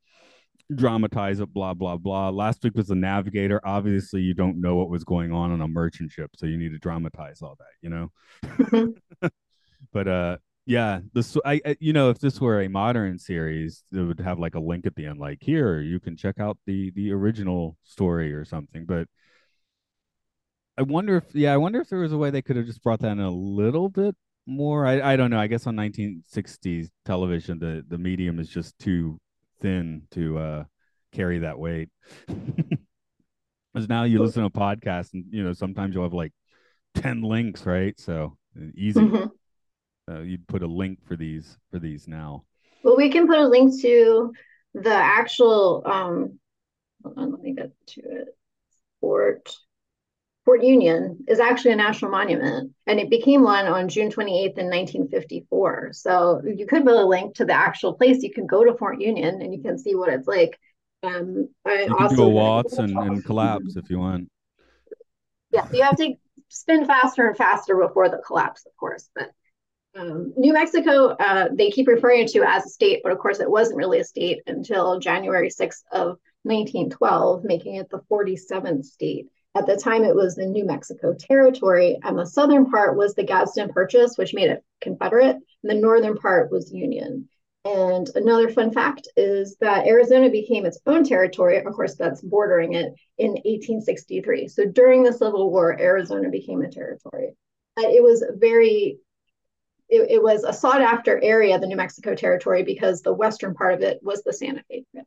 dramatize 0.75 1.39
it, 1.39 1.51
blah, 1.54 1.74
blah, 1.74 1.98
blah. 1.98 2.30
Last 2.30 2.63
week 2.63 2.75
was 2.75 2.88
the 2.88 2.96
navigator. 2.96 3.60
Obviously, 3.63 4.22
you 4.22 4.34
don't 4.34 4.62
know 4.62 4.75
what 4.75 4.89
was 4.89 5.04
going 5.04 5.32
on 5.32 5.51
on 5.51 5.62
a 5.62 5.68
merchant 5.68 6.12
ship, 6.12 6.32
so 6.36 6.46
you 6.46 6.58
need 6.58 6.72
to 6.72 6.78
dramatize 6.78 7.42
all 7.42 7.58
that, 7.58 7.74
you 7.82 7.89
know? 7.89 8.12
Mm-hmm. 8.44 9.28
but 9.94 10.08
uh 10.08 10.38
yeah, 10.69 10.99
this 11.13 11.35
I, 11.43 11.59
I 11.65 11.77
you 11.79 11.93
know, 11.93 12.11
if 12.11 12.19
this 12.19 12.39
were 12.39 12.61
a 12.61 12.69
modern 12.69 13.17
series, 13.17 13.83
it 13.91 13.99
would 13.99 14.19
have 14.19 14.38
like 14.38 14.53
a 14.53 14.59
link 14.59 14.85
at 14.85 14.93
the 14.93 15.07
end, 15.07 15.17
like 15.17 15.39
here 15.41 15.81
you 15.81 15.99
can 15.99 16.15
check 16.15 16.39
out 16.39 16.59
the 16.67 16.91
the 16.91 17.11
original 17.11 17.75
story 17.83 18.31
or 18.33 18.45
something. 18.45 18.85
But 18.85 19.07
I 20.77 20.83
wonder 20.83 21.17
if 21.17 21.23
yeah, 21.33 21.53
I 21.53 21.57
wonder 21.57 21.81
if 21.81 21.89
there 21.89 21.99
was 21.99 22.13
a 22.13 22.17
way 22.19 22.29
they 22.29 22.43
could 22.43 22.55
have 22.55 22.67
just 22.67 22.83
brought 22.83 22.99
that 22.99 23.13
in 23.13 23.19
a 23.19 23.31
little 23.31 23.89
bit 23.89 24.15
more. 24.45 24.85
I, 24.85 25.13
I 25.13 25.15
don't 25.15 25.31
know. 25.31 25.39
I 25.39 25.47
guess 25.47 25.65
on 25.65 25.75
1960s 25.75 26.89
television, 27.03 27.57
the 27.57 27.83
the 27.88 27.97
medium 27.97 28.39
is 28.39 28.47
just 28.47 28.77
too 28.77 29.19
thin 29.61 30.03
to 30.11 30.38
uh, 30.38 30.63
carry 31.11 31.39
that 31.39 31.57
weight. 31.57 31.89
Because 33.71 33.88
now 33.88 34.03
you 34.03 34.19
listen 34.19 34.41
to 34.41 34.49
podcasts, 34.49 35.13
and 35.13 35.25
you 35.29 35.43
know 35.43 35.53
sometimes 35.53 35.93
you'll 35.93 36.03
have 36.03 36.11
like 36.11 36.33
ten 36.95 37.21
links, 37.21 37.67
right? 37.67 37.97
So 37.99 38.35
easy. 38.75 38.99
Mm-hmm. 38.99 39.25
Uh, 40.10 40.22
you'd 40.22 40.48
put 40.48 40.63
a 40.63 40.68
link 40.68 41.00
for 41.06 41.16
these 41.16 41.58
for 41.72 41.80
these 41.80 42.08
now. 42.08 42.44
Well, 42.84 42.98
we 42.98 43.10
can 43.10 43.28
put 43.28 43.38
a 43.38 43.48
link 43.48 43.80
to 43.82 44.34
the 44.74 44.93
actual. 44.93 45.84
Um, 45.86 46.39
hold 47.04 47.17
on, 47.17 47.32
let 47.32 47.41
me 47.41 47.54
get 47.54 47.72
to 47.88 48.02
it. 48.02 48.28
Fort 49.02 49.56
Fort 50.45 50.63
Union 50.63 51.26
is 51.28 51.39
actually 51.39 51.74
a 51.74 51.76
national 51.76 52.10
monument, 52.10 52.74
and 52.88 53.00
it 53.00 53.10
became 53.10 53.43
one 53.43 53.67
on 53.67 53.88
June 53.88 54.10
28th 54.10 54.58
in 54.58 54.65
1954. 54.65 55.91
So 55.93 56.41
you 56.43 56.65
could 56.65 56.86
put 56.86 56.95
a 56.95 57.06
link 57.06 57.36
to 57.36 57.45
the 57.45 57.54
actual 57.54 57.93
place. 57.93 58.24
You 58.24 58.34
can 58.34 58.48
go 58.48 58.63
to 58.63 58.76
Fort 58.76 59.00
Union 59.00 59.41
and 59.41 59.54
you 59.54 59.62
can 59.62 59.78
see 59.78 59.93
what 59.93 60.10
it's 60.12 60.28
like. 60.28 60.58
Um, 61.04 61.50
I 61.65 61.84
you 61.84 61.95
can 61.95 62.15
do 62.15 62.24
a 62.24 62.30
waltz 62.30 62.74
and, 62.74 62.98
and 62.98 63.24
collapse 63.24 63.76
if 63.76 63.89
you 63.89 64.00
want. 64.00 64.30
Yeah, 65.52 65.67
you 65.72 65.84
have 65.84 65.98
to 65.98 66.15
spin 66.48 66.86
faster 66.86 67.28
and 67.28 67.38
faster 67.38 67.76
before 67.76 68.10
the 68.10 68.22
collapse, 68.26 68.65
of 68.65 68.76
course. 68.76 69.08
But 69.15 69.30
um, 69.99 70.33
New 70.38 70.53
Mexico, 70.53 71.09
uh, 71.09 71.49
they 71.53 71.69
keep 71.69 71.88
referring 71.88 72.27
to 72.27 72.43
as 72.43 72.65
a 72.65 72.69
state, 72.69 73.01
but 73.03 73.12
of 73.12 73.19
course 73.19 73.39
it 73.39 73.49
wasn't 73.49 73.77
really 73.77 73.99
a 73.99 74.03
state 74.03 74.41
until 74.47 74.99
January 74.99 75.49
6th 75.49 75.83
of 75.91 76.17
1912, 76.43 77.43
making 77.43 77.75
it 77.75 77.89
the 77.89 78.01
47th 78.09 78.85
state. 78.85 79.27
At 79.55 79.65
the 79.65 79.75
time, 79.75 80.03
it 80.03 80.15
was 80.15 80.35
the 80.35 80.45
New 80.45 80.63
Mexico 80.63 81.13
Territory, 81.13 81.97
and 82.03 82.17
the 82.17 82.25
southern 82.25 82.69
part 82.69 82.95
was 82.95 83.13
the 83.13 83.23
Gadsden 83.23 83.73
Purchase, 83.73 84.17
which 84.17 84.33
made 84.33 84.49
it 84.49 84.63
Confederate, 84.79 85.35
and 85.35 85.43
the 85.63 85.73
northern 85.73 86.15
part 86.15 86.51
was 86.51 86.71
Union. 86.71 87.27
And 87.65 88.09
another 88.15 88.49
fun 88.49 88.71
fact 88.71 89.09
is 89.17 89.57
that 89.59 89.85
Arizona 89.85 90.29
became 90.29 90.65
its 90.65 90.79
own 90.85 91.03
territory. 91.03 91.57
Of 91.57 91.73
course, 91.73 91.95
that's 91.95 92.21
bordering 92.21 92.73
it 92.73 92.93
in 93.17 93.31
1863. 93.31 94.47
So 94.47 94.65
during 94.65 95.03
the 95.03 95.12
Civil 95.12 95.51
War, 95.51 95.77
Arizona 95.77 96.29
became 96.29 96.62
a 96.62 96.71
territory. 96.71 97.35
But 97.75 97.85
It 97.85 98.01
was 98.01 98.23
very, 98.38 98.99
it, 99.89 100.10
it 100.10 100.23
was 100.23 100.43
a 100.43 100.54
sought 100.54 100.82
after 100.82 101.21
area, 101.23 101.60
the 101.60 101.67
New 101.67 101.75
Mexico 101.75 102.15
Territory, 102.15 102.63
because 102.63 103.02
the 103.02 103.13
western 103.13 103.54
part 103.54 103.73
of 103.73 103.82
it 103.82 103.99
was 104.02 104.23
the 104.23 104.34
Santa 104.34 104.63
Fe 104.69 104.86
Trail. 104.91 105.06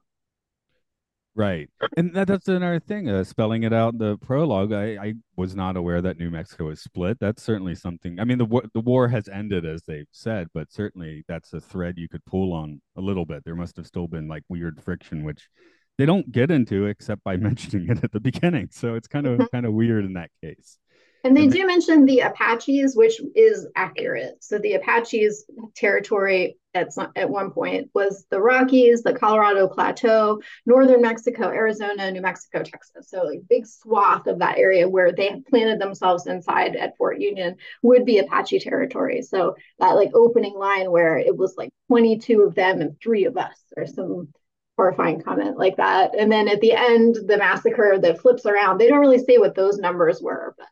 Right. 1.34 1.70
And 1.96 2.12
that, 2.14 2.28
that's 2.28 2.48
another 2.48 2.78
thing. 2.78 3.08
Uh, 3.08 3.24
spelling 3.24 3.62
it 3.62 3.72
out 3.72 3.94
in 3.94 3.98
the 3.98 4.18
prologue, 4.18 4.72
I, 4.72 4.96
I 5.02 5.14
was 5.34 5.56
not 5.56 5.78
aware 5.78 6.02
that 6.02 6.18
New 6.18 6.30
Mexico 6.30 6.68
is 6.68 6.82
split. 6.82 7.18
That's 7.20 7.42
certainly 7.42 7.74
something. 7.74 8.20
I 8.20 8.24
mean, 8.24 8.36
the 8.36 8.44
war, 8.44 8.64
the 8.74 8.80
war 8.80 9.08
has 9.08 9.28
ended, 9.28 9.64
as 9.64 9.82
they've 9.84 10.08
said, 10.10 10.48
but 10.52 10.70
certainly 10.70 11.24
that's 11.28 11.54
a 11.54 11.60
thread 11.60 11.96
you 11.96 12.08
could 12.08 12.24
pull 12.26 12.52
on 12.52 12.82
a 12.96 13.00
little 13.00 13.24
bit. 13.24 13.44
There 13.44 13.56
must 13.56 13.78
have 13.78 13.86
still 13.86 14.08
been 14.08 14.28
like 14.28 14.42
weird 14.50 14.82
friction, 14.82 15.24
which 15.24 15.48
they 15.96 16.04
don't 16.04 16.30
get 16.30 16.50
into 16.50 16.84
except 16.84 17.24
by 17.24 17.36
mentioning 17.38 17.88
it 17.88 18.04
at 18.04 18.12
the 18.12 18.20
beginning. 18.20 18.68
So 18.70 18.94
it's 18.94 19.08
kind 19.08 19.26
of 19.26 19.38
mm-hmm. 19.38 19.46
kind 19.52 19.64
of 19.64 19.72
weird 19.72 20.04
in 20.04 20.12
that 20.14 20.30
case. 20.42 20.76
And 21.24 21.36
they 21.36 21.46
do 21.46 21.64
mention 21.66 22.04
the 22.04 22.20
Apaches, 22.20 22.96
which 22.96 23.20
is 23.36 23.68
accurate. 23.76 24.42
So 24.42 24.58
the 24.58 24.74
Apaches 24.74 25.44
territory 25.76 26.56
at 26.74 26.92
some, 26.92 27.12
at 27.14 27.30
one 27.30 27.52
point 27.52 27.90
was 27.94 28.26
the 28.30 28.40
Rockies, 28.40 29.02
the 29.02 29.14
Colorado 29.14 29.68
Plateau, 29.68 30.40
northern 30.66 31.00
Mexico, 31.00 31.48
Arizona, 31.48 32.10
New 32.10 32.22
Mexico, 32.22 32.64
Texas. 32.64 33.08
So 33.08 33.30
a 33.30 33.38
big 33.48 33.66
swath 33.66 34.26
of 34.26 34.40
that 34.40 34.58
area 34.58 34.88
where 34.88 35.12
they 35.12 35.40
planted 35.48 35.80
themselves 35.80 36.26
inside 36.26 36.74
at 36.74 36.96
Fort 36.96 37.20
Union 37.20 37.56
would 37.82 38.04
be 38.04 38.18
Apache 38.18 38.60
territory. 38.60 39.22
So 39.22 39.54
that 39.78 39.90
like 39.90 40.10
opening 40.14 40.54
line 40.54 40.90
where 40.90 41.18
it 41.18 41.36
was 41.36 41.54
like 41.56 41.70
22 41.88 42.42
of 42.42 42.56
them 42.56 42.80
and 42.80 42.98
three 43.00 43.26
of 43.26 43.36
us, 43.36 43.62
or 43.76 43.86
some 43.86 44.28
horrifying 44.76 45.20
comment 45.20 45.56
like 45.56 45.76
that. 45.76 46.18
And 46.18 46.32
then 46.32 46.48
at 46.48 46.60
the 46.60 46.72
end, 46.72 47.16
the 47.26 47.36
massacre 47.38 47.98
that 48.00 48.20
flips 48.20 48.46
around, 48.46 48.78
they 48.78 48.88
don't 48.88 49.00
really 49.00 49.22
say 49.22 49.38
what 49.38 49.54
those 49.54 49.78
numbers 49.78 50.20
were, 50.20 50.54
but 50.58 50.66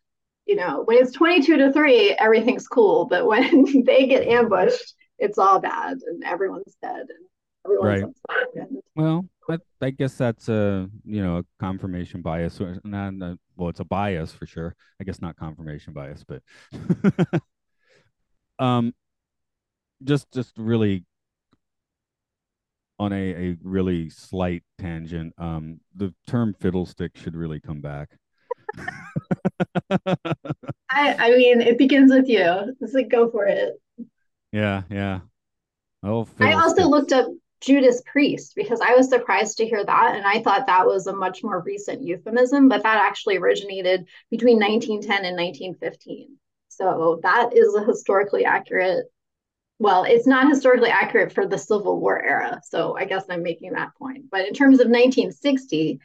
you 0.50 0.56
know, 0.56 0.82
when 0.84 0.98
it's 0.98 1.12
22 1.12 1.58
to 1.58 1.72
3, 1.72 2.16
everything's 2.18 2.66
cool. 2.66 3.04
But 3.04 3.24
when 3.24 3.84
they 3.86 4.08
get 4.08 4.26
ambushed, 4.26 4.96
it's 5.16 5.38
all 5.38 5.60
bad 5.60 5.98
and 6.04 6.24
everyone's 6.24 6.76
dead 6.82 7.06
and 7.08 7.24
everyone's 7.64 8.16
right. 8.28 8.46
And, 8.56 8.82
well, 8.96 9.28
I, 9.48 9.58
I, 9.80 9.90
guess 9.90 10.14
that's 10.14 10.48
a 10.48 10.90
you 11.04 11.22
know 11.22 11.36
a 11.36 11.44
confirmation 11.60 12.20
bias, 12.20 12.60
not. 12.82 13.38
Well, 13.56 13.68
it's 13.68 13.78
a 13.78 13.84
bias 13.84 14.32
for 14.32 14.46
sure. 14.46 14.74
I 15.00 15.04
guess 15.04 15.22
not 15.22 15.36
confirmation 15.36 15.92
bias, 15.92 16.24
but 16.26 16.42
um, 18.58 18.92
just 20.02 20.32
just 20.32 20.58
really 20.58 21.04
on 22.98 23.12
a 23.12 23.50
a 23.50 23.56
really 23.62 24.10
slight 24.10 24.64
tangent. 24.80 25.32
Um, 25.38 25.78
the 25.94 26.12
term 26.26 26.56
fiddlestick 26.58 27.16
should 27.16 27.36
really 27.36 27.60
come 27.60 27.80
back. 27.80 28.10
I 30.90 31.14
I 31.18 31.30
mean, 31.36 31.60
it 31.60 31.78
begins 31.78 32.12
with 32.12 32.28
you. 32.28 32.76
It's 32.80 32.94
like 32.94 33.08
go 33.08 33.30
for 33.30 33.46
it. 33.46 33.80
Yeah, 34.52 34.82
yeah. 34.90 35.20
Oh, 36.02 36.26
I 36.40 36.54
also 36.54 36.86
looked 36.88 37.12
up 37.12 37.26
Judas 37.60 38.02
Priest 38.06 38.54
because 38.56 38.80
I 38.80 38.94
was 38.94 39.08
surprised 39.08 39.58
to 39.58 39.66
hear 39.66 39.84
that, 39.84 40.16
and 40.16 40.26
I 40.26 40.42
thought 40.42 40.66
that 40.66 40.86
was 40.86 41.06
a 41.06 41.14
much 41.14 41.42
more 41.44 41.60
recent 41.60 42.02
euphemism, 42.02 42.68
but 42.68 42.82
that 42.82 42.98
actually 42.98 43.36
originated 43.36 44.06
between 44.30 44.58
1910 44.58 45.24
and 45.24 45.36
1915. 45.36 46.36
So 46.68 47.20
that 47.22 47.50
is 47.54 47.74
a 47.74 47.84
historically 47.84 48.44
accurate. 48.44 49.06
Well, 49.78 50.04
it's 50.04 50.26
not 50.26 50.48
historically 50.48 50.90
accurate 50.90 51.32
for 51.32 51.46
the 51.46 51.58
Civil 51.58 52.00
War 52.00 52.22
era, 52.22 52.60
so 52.64 52.96
I 52.96 53.04
guess 53.04 53.24
I'm 53.28 53.42
making 53.42 53.72
that 53.72 53.94
point. 53.98 54.26
But 54.30 54.46
in 54.46 54.54
terms 54.54 54.80
of 54.80 54.88
1960, 54.88 56.00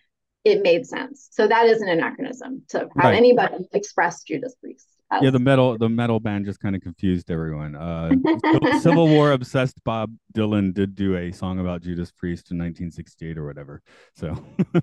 it 0.46 0.62
made 0.62 0.86
sense. 0.86 1.28
So 1.32 1.48
that 1.48 1.66
is 1.66 1.82
an 1.82 1.90
anachronism 1.90 2.62
to 2.70 2.80
have 2.80 2.90
right. 2.96 3.16
anybody 3.16 3.66
express 3.74 4.24
Judas 4.24 4.56
Priest. 4.62 4.88
yeah, 5.22 5.32
the 5.32 5.40
metal 5.40 5.78
the 5.78 5.90
metal 5.90 6.20
band 6.20 6.46
just 6.46 6.60
kind 6.60 6.76
of 6.76 6.82
confused 6.82 7.32
everyone. 7.32 7.76
Uh, 7.76 8.12
Civil 8.80 9.08
War 9.08 9.32
obsessed 9.32 9.84
Bob 9.84 10.14
Dylan 10.36 10.74
did 10.74 10.96
do 10.96 11.18
a 11.18 11.32
song 11.32 11.60
about 11.60 11.82
Judas 11.82 12.12
Priest 12.12 12.52
in 12.52 12.58
1968 12.58 13.38
or 13.38 13.46
whatever. 13.46 13.82
So, 14.16 14.36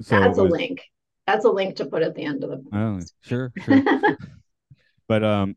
so 0.00 0.20
that's 0.20 0.38
was, 0.38 0.38
a 0.38 0.42
link. 0.42 0.82
That's 1.26 1.44
a 1.44 1.50
link 1.50 1.76
to 1.76 1.86
put 1.86 2.02
at 2.02 2.14
the 2.14 2.24
end 2.24 2.44
of 2.44 2.50
the. 2.50 2.64
Oh, 2.72 3.00
sure, 3.22 3.52
sure. 3.64 3.82
but 5.08 5.22
um, 5.22 5.56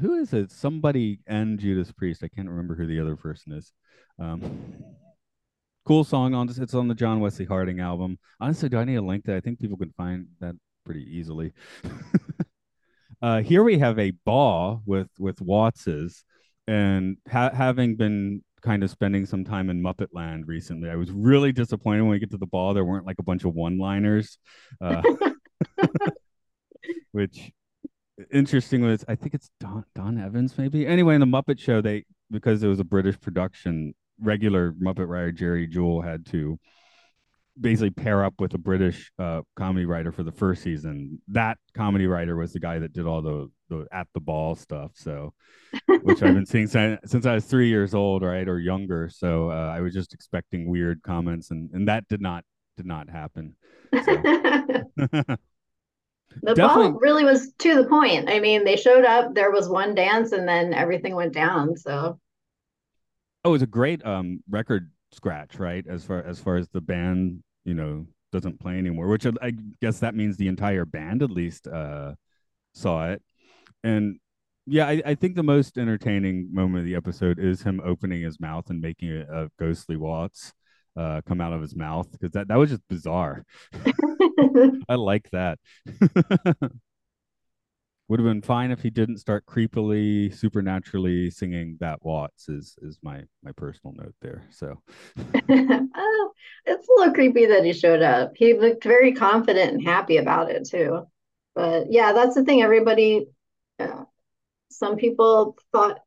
who 0.00 0.14
is 0.14 0.32
it? 0.34 0.52
Somebody 0.52 1.20
and 1.26 1.58
Judas 1.58 1.90
Priest. 1.90 2.22
I 2.22 2.28
can't 2.28 2.48
remember 2.48 2.74
who 2.74 2.86
the 2.86 3.00
other 3.00 3.16
person 3.16 3.52
is. 3.52 3.72
Um, 4.18 4.84
cool 5.84 6.04
song 6.04 6.34
on 6.34 6.46
this. 6.46 6.58
It's 6.58 6.74
on 6.74 6.88
the 6.88 6.94
John 6.94 7.20
Wesley 7.20 7.44
Harding 7.44 7.80
album. 7.80 8.18
Honestly, 8.40 8.68
do 8.68 8.78
I 8.78 8.84
need 8.84 8.96
a 8.96 9.02
link 9.02 9.24
that 9.24 9.36
I 9.36 9.40
think 9.40 9.58
people 9.58 9.76
can 9.76 9.92
find 9.96 10.26
that 10.40 10.54
pretty 10.84 11.06
easily. 11.16 11.52
uh, 13.22 13.42
here 13.42 13.62
we 13.62 13.78
have 13.78 13.98
a 13.98 14.12
ball 14.24 14.82
with 14.86 15.08
with 15.18 15.40
waltzes, 15.40 16.24
and 16.66 17.16
ha- 17.30 17.52
having 17.54 17.96
been 17.96 18.42
kind 18.62 18.82
of 18.82 18.90
spending 18.90 19.24
some 19.24 19.44
time 19.44 19.70
in 19.70 19.82
Muppet 19.82 20.08
Land 20.12 20.46
recently, 20.46 20.90
I 20.90 20.96
was 20.96 21.10
really 21.10 21.52
disappointed 21.52 22.02
when 22.02 22.10
we 22.10 22.18
get 22.18 22.30
to 22.32 22.38
the 22.38 22.46
ball. 22.46 22.74
There 22.74 22.84
weren't 22.84 23.06
like 23.06 23.18
a 23.18 23.22
bunch 23.22 23.44
of 23.44 23.54
one 23.54 23.78
liners, 23.78 24.38
uh, 24.80 25.02
which 27.12 27.52
interesting 28.32 28.82
was 28.82 29.04
I 29.08 29.14
think 29.14 29.34
it's 29.34 29.50
Don 29.60 29.84
Don 29.94 30.18
Evans 30.18 30.56
maybe. 30.58 30.86
Anyway, 30.86 31.14
in 31.14 31.20
the 31.20 31.26
Muppet 31.26 31.58
Show, 31.58 31.80
they 31.80 32.04
because 32.30 32.62
it 32.62 32.68
was 32.68 32.80
a 32.80 32.84
British 32.84 33.20
production, 33.20 33.94
regular 34.20 34.72
Muppet 34.72 35.08
writer 35.08 35.32
Jerry 35.32 35.68
Juhl 35.68 36.04
had 36.04 36.26
to 36.26 36.58
basically 37.60 37.90
pair 37.90 38.24
up 38.24 38.34
with 38.38 38.54
a 38.54 38.58
British 38.58 39.12
uh, 39.18 39.42
comedy 39.56 39.84
writer 39.84 40.12
for 40.12 40.22
the 40.22 40.32
first 40.32 40.62
season. 40.62 41.20
That 41.28 41.58
comedy 41.74 42.06
writer 42.06 42.36
was 42.36 42.52
the 42.52 42.60
guy 42.60 42.78
that 42.78 42.92
did 42.92 43.06
all 43.06 43.22
the 43.22 43.50
the 43.68 43.86
at 43.92 44.06
the 44.14 44.20
ball 44.20 44.54
stuff. 44.54 44.92
So, 44.94 45.34
which 46.02 46.22
I've 46.22 46.34
been 46.34 46.46
seeing 46.46 46.66
since, 46.66 47.00
since 47.06 47.26
I 47.26 47.34
was 47.34 47.44
three 47.44 47.68
years 47.68 47.94
old, 47.94 48.22
right, 48.22 48.48
or 48.48 48.58
younger. 48.58 49.08
So 49.08 49.50
uh, 49.50 49.72
I 49.74 49.80
was 49.80 49.92
just 49.94 50.14
expecting 50.14 50.68
weird 50.68 51.02
comments, 51.02 51.50
and 51.50 51.70
and 51.72 51.88
that 51.88 52.08
did 52.08 52.20
not 52.20 52.44
did 52.76 52.86
not 52.86 53.08
happen. 53.08 53.56
So. 53.92 54.00
the 56.42 56.54
Definitely. 56.54 56.90
ball 56.90 57.00
really 57.00 57.24
was 57.24 57.52
to 57.58 57.74
the 57.74 57.88
point. 57.88 58.30
I 58.30 58.40
mean, 58.40 58.64
they 58.64 58.76
showed 58.76 59.04
up. 59.04 59.34
There 59.34 59.50
was 59.50 59.68
one 59.68 59.94
dance, 59.94 60.32
and 60.32 60.48
then 60.48 60.72
everything 60.72 61.14
went 61.14 61.32
down. 61.32 61.76
So. 61.76 62.18
Oh, 63.44 63.50
it 63.50 63.52
was 63.52 63.62
a 63.62 63.66
great 63.66 64.04
um, 64.04 64.42
record 64.48 64.90
scratch, 65.12 65.58
right? 65.58 65.84
As 65.86 66.04
far 66.04 66.22
as 66.22 66.38
far 66.38 66.56
as 66.56 66.68
the 66.68 66.80
band, 66.80 67.42
you 67.64 67.74
know, 67.74 68.06
doesn't 68.32 68.60
play 68.60 68.78
anymore, 68.78 69.08
which 69.08 69.26
I 69.26 69.52
guess 69.80 70.00
that 70.00 70.14
means 70.14 70.36
the 70.36 70.48
entire 70.48 70.84
band 70.84 71.22
at 71.22 71.30
least 71.30 71.66
uh, 71.66 72.14
saw 72.74 73.10
it. 73.10 73.22
And 73.82 74.18
yeah, 74.66 74.86
I, 74.86 75.02
I, 75.04 75.14
think 75.14 75.34
the 75.34 75.42
most 75.42 75.78
entertaining 75.78 76.50
moment 76.52 76.80
of 76.80 76.84
the 76.84 76.94
episode 76.94 77.38
is 77.38 77.62
him 77.62 77.80
opening 77.82 78.22
his 78.22 78.38
mouth 78.38 78.68
and 78.68 78.80
making 78.80 79.10
a, 79.10 79.44
a 79.44 79.48
ghostly 79.58 79.96
waltz 79.96 80.52
uh, 80.96 81.22
come 81.26 81.40
out 81.40 81.54
of 81.54 81.62
his 81.62 81.74
mouth 81.74 82.10
because 82.12 82.32
that 82.32 82.48
that 82.48 82.56
was 82.56 82.70
just 82.70 82.86
bizarre. 82.88 83.44
I 84.88 84.94
like 84.94 85.30
that. 85.30 85.58
would 88.10 88.18
have 88.18 88.26
been 88.26 88.42
fine 88.42 88.72
if 88.72 88.82
he 88.82 88.90
didn't 88.90 89.18
start 89.18 89.46
creepily 89.46 90.34
supernaturally 90.34 91.30
singing 91.30 91.76
that 91.78 92.04
waltz 92.04 92.48
is 92.48 92.76
is 92.82 92.98
my 93.02 93.22
my 93.44 93.52
personal 93.52 93.94
note 93.96 94.14
there 94.20 94.42
so. 94.50 94.82
Oh, 95.48 96.32
it's 96.66 96.88
a 96.88 96.92
little 96.96 97.14
creepy 97.14 97.46
that 97.46 97.64
he 97.64 97.72
showed 97.72 98.02
up. 98.02 98.32
He 98.34 98.54
looked 98.54 98.82
very 98.84 99.12
confident 99.12 99.72
and 99.72 99.82
happy 99.82 100.16
about 100.16 100.50
it 100.50 100.68
too. 100.68 101.06
But 101.54 101.92
yeah 101.92 102.12
that's 102.12 102.34
the 102.34 102.44
thing. 102.44 102.62
Everybody 102.62 103.28
uh, 103.78 104.04
some 104.70 104.96
people 104.96 105.56
thought 105.70 106.00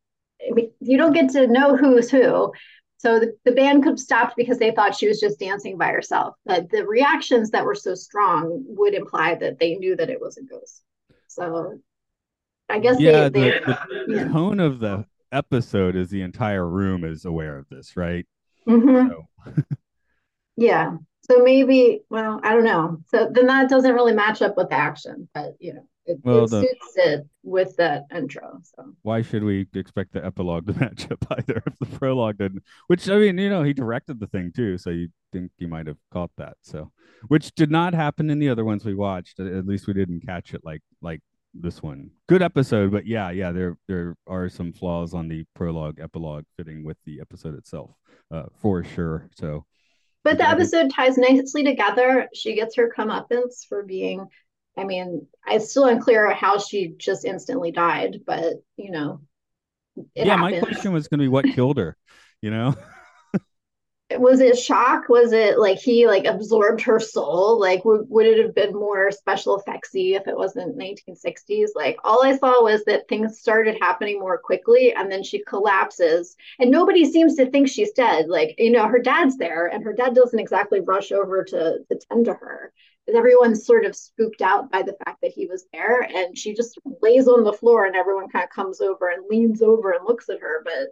you 0.81 0.97
don't 0.97 1.13
get 1.13 1.29
to 1.31 1.47
know 1.47 1.77
who's 1.77 2.11
who. 2.11 2.51
So 2.97 3.19
the, 3.19 3.37
the 3.45 3.53
band 3.53 3.83
could 3.83 3.93
have 3.93 3.99
stopped 3.99 4.35
because 4.35 4.59
they 4.59 4.71
thought 4.71 4.95
she 4.95 5.07
was 5.07 5.21
just 5.21 5.39
dancing 5.39 5.77
by 5.77 5.87
herself. 5.87 6.35
But 6.45 6.69
the 6.69 6.85
reactions 6.85 7.51
that 7.51 7.65
were 7.65 7.75
so 7.75 7.95
strong 7.95 8.63
would 8.67 8.93
imply 8.93 9.35
that 9.35 9.59
they 9.59 9.75
knew 9.75 9.95
that 9.95 10.09
it 10.09 10.19
was 10.19 10.37
a 10.37 10.43
ghost. 10.43 10.83
So 11.27 11.79
I 12.69 12.79
guess 12.79 12.99
yeah, 12.99 13.29
they, 13.29 13.51
the, 13.51 13.79
the 14.07 14.15
yeah. 14.15 14.27
tone 14.29 14.59
of 14.59 14.79
the 14.79 15.05
episode 15.31 15.95
is 15.95 16.09
the 16.09 16.21
entire 16.21 16.67
room 16.67 17.03
is 17.03 17.25
aware 17.25 17.57
of 17.57 17.67
this, 17.69 17.97
right? 17.97 18.25
Mm-hmm. 18.67 19.09
So. 19.09 19.63
yeah. 20.55 20.97
So 21.29 21.39
maybe, 21.39 22.01
well, 22.09 22.39
I 22.43 22.53
don't 22.53 22.65
know. 22.65 22.99
So 23.07 23.29
then 23.31 23.47
that 23.47 23.69
doesn't 23.69 23.93
really 23.93 24.13
match 24.13 24.41
up 24.41 24.57
with 24.57 24.71
action, 24.71 25.29
but 25.33 25.55
you 25.59 25.73
know, 25.73 25.87
it, 26.05 26.19
well, 26.23 26.43
it 26.43 26.49
the, 26.49 26.61
suits 26.61 26.93
it 26.97 27.27
with 27.43 27.75
that 27.77 28.05
intro. 28.13 28.59
So 28.63 28.93
why 29.03 29.21
should 29.21 29.43
we 29.43 29.67
expect 29.73 30.13
the 30.13 30.25
epilogue 30.25 30.67
to 30.67 30.73
match 30.79 31.09
up 31.09 31.25
either 31.31 31.63
if 31.65 31.79
the 31.79 31.97
prologue 31.97 32.37
didn't? 32.37 32.63
Which 32.87 33.09
I 33.09 33.17
mean, 33.17 33.37
you 33.37 33.49
know, 33.49 33.63
he 33.63 33.73
directed 33.73 34.19
the 34.19 34.27
thing 34.27 34.51
too, 34.53 34.77
so 34.77 34.89
you 34.89 35.09
think 35.31 35.51
he 35.57 35.65
might 35.65 35.87
have 35.87 35.97
caught 36.11 36.31
that. 36.37 36.57
So, 36.61 36.91
which 37.29 37.55
did 37.55 37.71
not 37.71 37.93
happen 37.93 38.29
in 38.29 38.39
the 38.39 38.49
other 38.49 38.65
ones 38.65 38.83
we 38.83 38.95
watched. 38.95 39.39
At 39.39 39.65
least 39.65 39.87
we 39.87 39.93
didn't 39.93 40.25
catch 40.25 40.53
it 40.53 40.61
like 40.65 40.81
like 41.01 41.21
this 41.53 41.81
one. 41.81 42.11
Good 42.27 42.41
episode, 42.41 42.91
but 42.91 43.05
yeah, 43.05 43.29
yeah, 43.31 43.51
there 43.51 43.77
there 43.87 44.15
are 44.27 44.49
some 44.49 44.73
flaws 44.73 45.13
on 45.13 45.27
the 45.27 45.45
prologue 45.55 45.99
epilogue 45.99 46.45
fitting 46.57 46.83
with 46.83 46.97
the 47.05 47.19
episode 47.21 47.57
itself, 47.57 47.91
uh, 48.31 48.43
for 48.61 48.83
sure. 48.83 49.29
So, 49.35 49.65
but 50.23 50.37
the 50.37 50.47
episode 50.47 50.91
ties 50.91 51.17
nicely 51.17 51.63
together. 51.63 52.27
She 52.33 52.55
gets 52.55 52.75
her 52.75 52.91
comeuppance 52.95 53.67
for 53.67 53.83
being. 53.83 54.25
I 54.77 54.85
mean, 54.85 55.27
it's 55.47 55.69
still 55.69 55.85
unclear 55.85 56.33
how 56.33 56.57
she 56.57 56.95
just 56.97 57.25
instantly 57.25 57.71
died, 57.71 58.21
but 58.25 58.55
you 58.77 58.91
know. 58.91 59.21
yeah, 60.15 60.35
happens. 60.35 60.51
my 60.53 60.59
question 60.59 60.93
was 60.93 61.07
going 61.07 61.19
to 61.19 61.23
be 61.23 61.29
what 61.29 61.45
killed 61.45 61.77
her. 61.77 61.95
You 62.41 62.51
know. 62.51 62.75
was 64.19 64.39
it 64.39 64.57
shock? 64.57 65.09
Was 65.09 65.31
it 65.31 65.59
like 65.59 65.79
he 65.79 66.07
like 66.07 66.25
absorbed 66.25 66.81
her 66.81 66.99
soul? 66.99 67.59
Like 67.59 67.83
would, 67.85 68.09
would 68.09 68.25
it 68.25 68.43
have 68.43 68.55
been 68.55 68.73
more 68.73 69.11
special 69.11 69.61
effectsy 69.61 70.15
if 70.15 70.27
it 70.27 70.37
wasn't 70.37 70.77
1960s 70.77 71.69
like 71.75 71.97
all 72.03 72.23
i 72.23 72.35
saw 72.37 72.63
was 72.63 72.83
that 72.85 73.07
things 73.07 73.39
started 73.39 73.77
happening 73.81 74.19
more 74.19 74.37
quickly 74.37 74.93
and 74.93 75.11
then 75.11 75.23
she 75.23 75.43
collapses. 75.43 76.35
And 76.59 76.71
nobody 76.71 77.05
seems 77.05 77.35
to 77.35 77.49
think 77.49 77.67
she's 77.67 77.91
dead. 77.91 78.27
Like 78.27 78.55
you 78.57 78.71
know 78.71 78.87
her 78.87 78.99
dad's 78.99 79.37
there 79.37 79.67
and 79.67 79.83
her 79.83 79.93
dad 79.93 80.15
doesn't 80.15 80.39
exactly 80.39 80.79
rush 80.81 81.11
over 81.11 81.43
to, 81.43 81.79
to 81.89 81.99
tend 82.09 82.25
to 82.25 82.33
her. 82.33 82.73
Everyone's 83.13 83.65
sort 83.65 83.85
of 83.85 83.95
spooked 83.95 84.41
out 84.41 84.71
by 84.71 84.81
the 84.81 84.95
fact 85.03 85.21
that 85.21 85.33
he 85.33 85.45
was 85.45 85.65
there 85.73 86.01
and 86.01 86.37
she 86.37 86.53
just 86.53 86.79
lays 87.01 87.27
on 87.27 87.43
the 87.43 87.51
floor 87.51 87.85
and 87.85 87.95
everyone 87.95 88.29
kind 88.29 88.43
of 88.43 88.49
comes 88.49 88.79
over 88.79 89.09
and 89.09 89.25
leans 89.29 89.61
over 89.61 89.91
and 89.91 90.05
looks 90.05 90.29
at 90.29 90.39
her. 90.39 90.61
But 90.63 90.89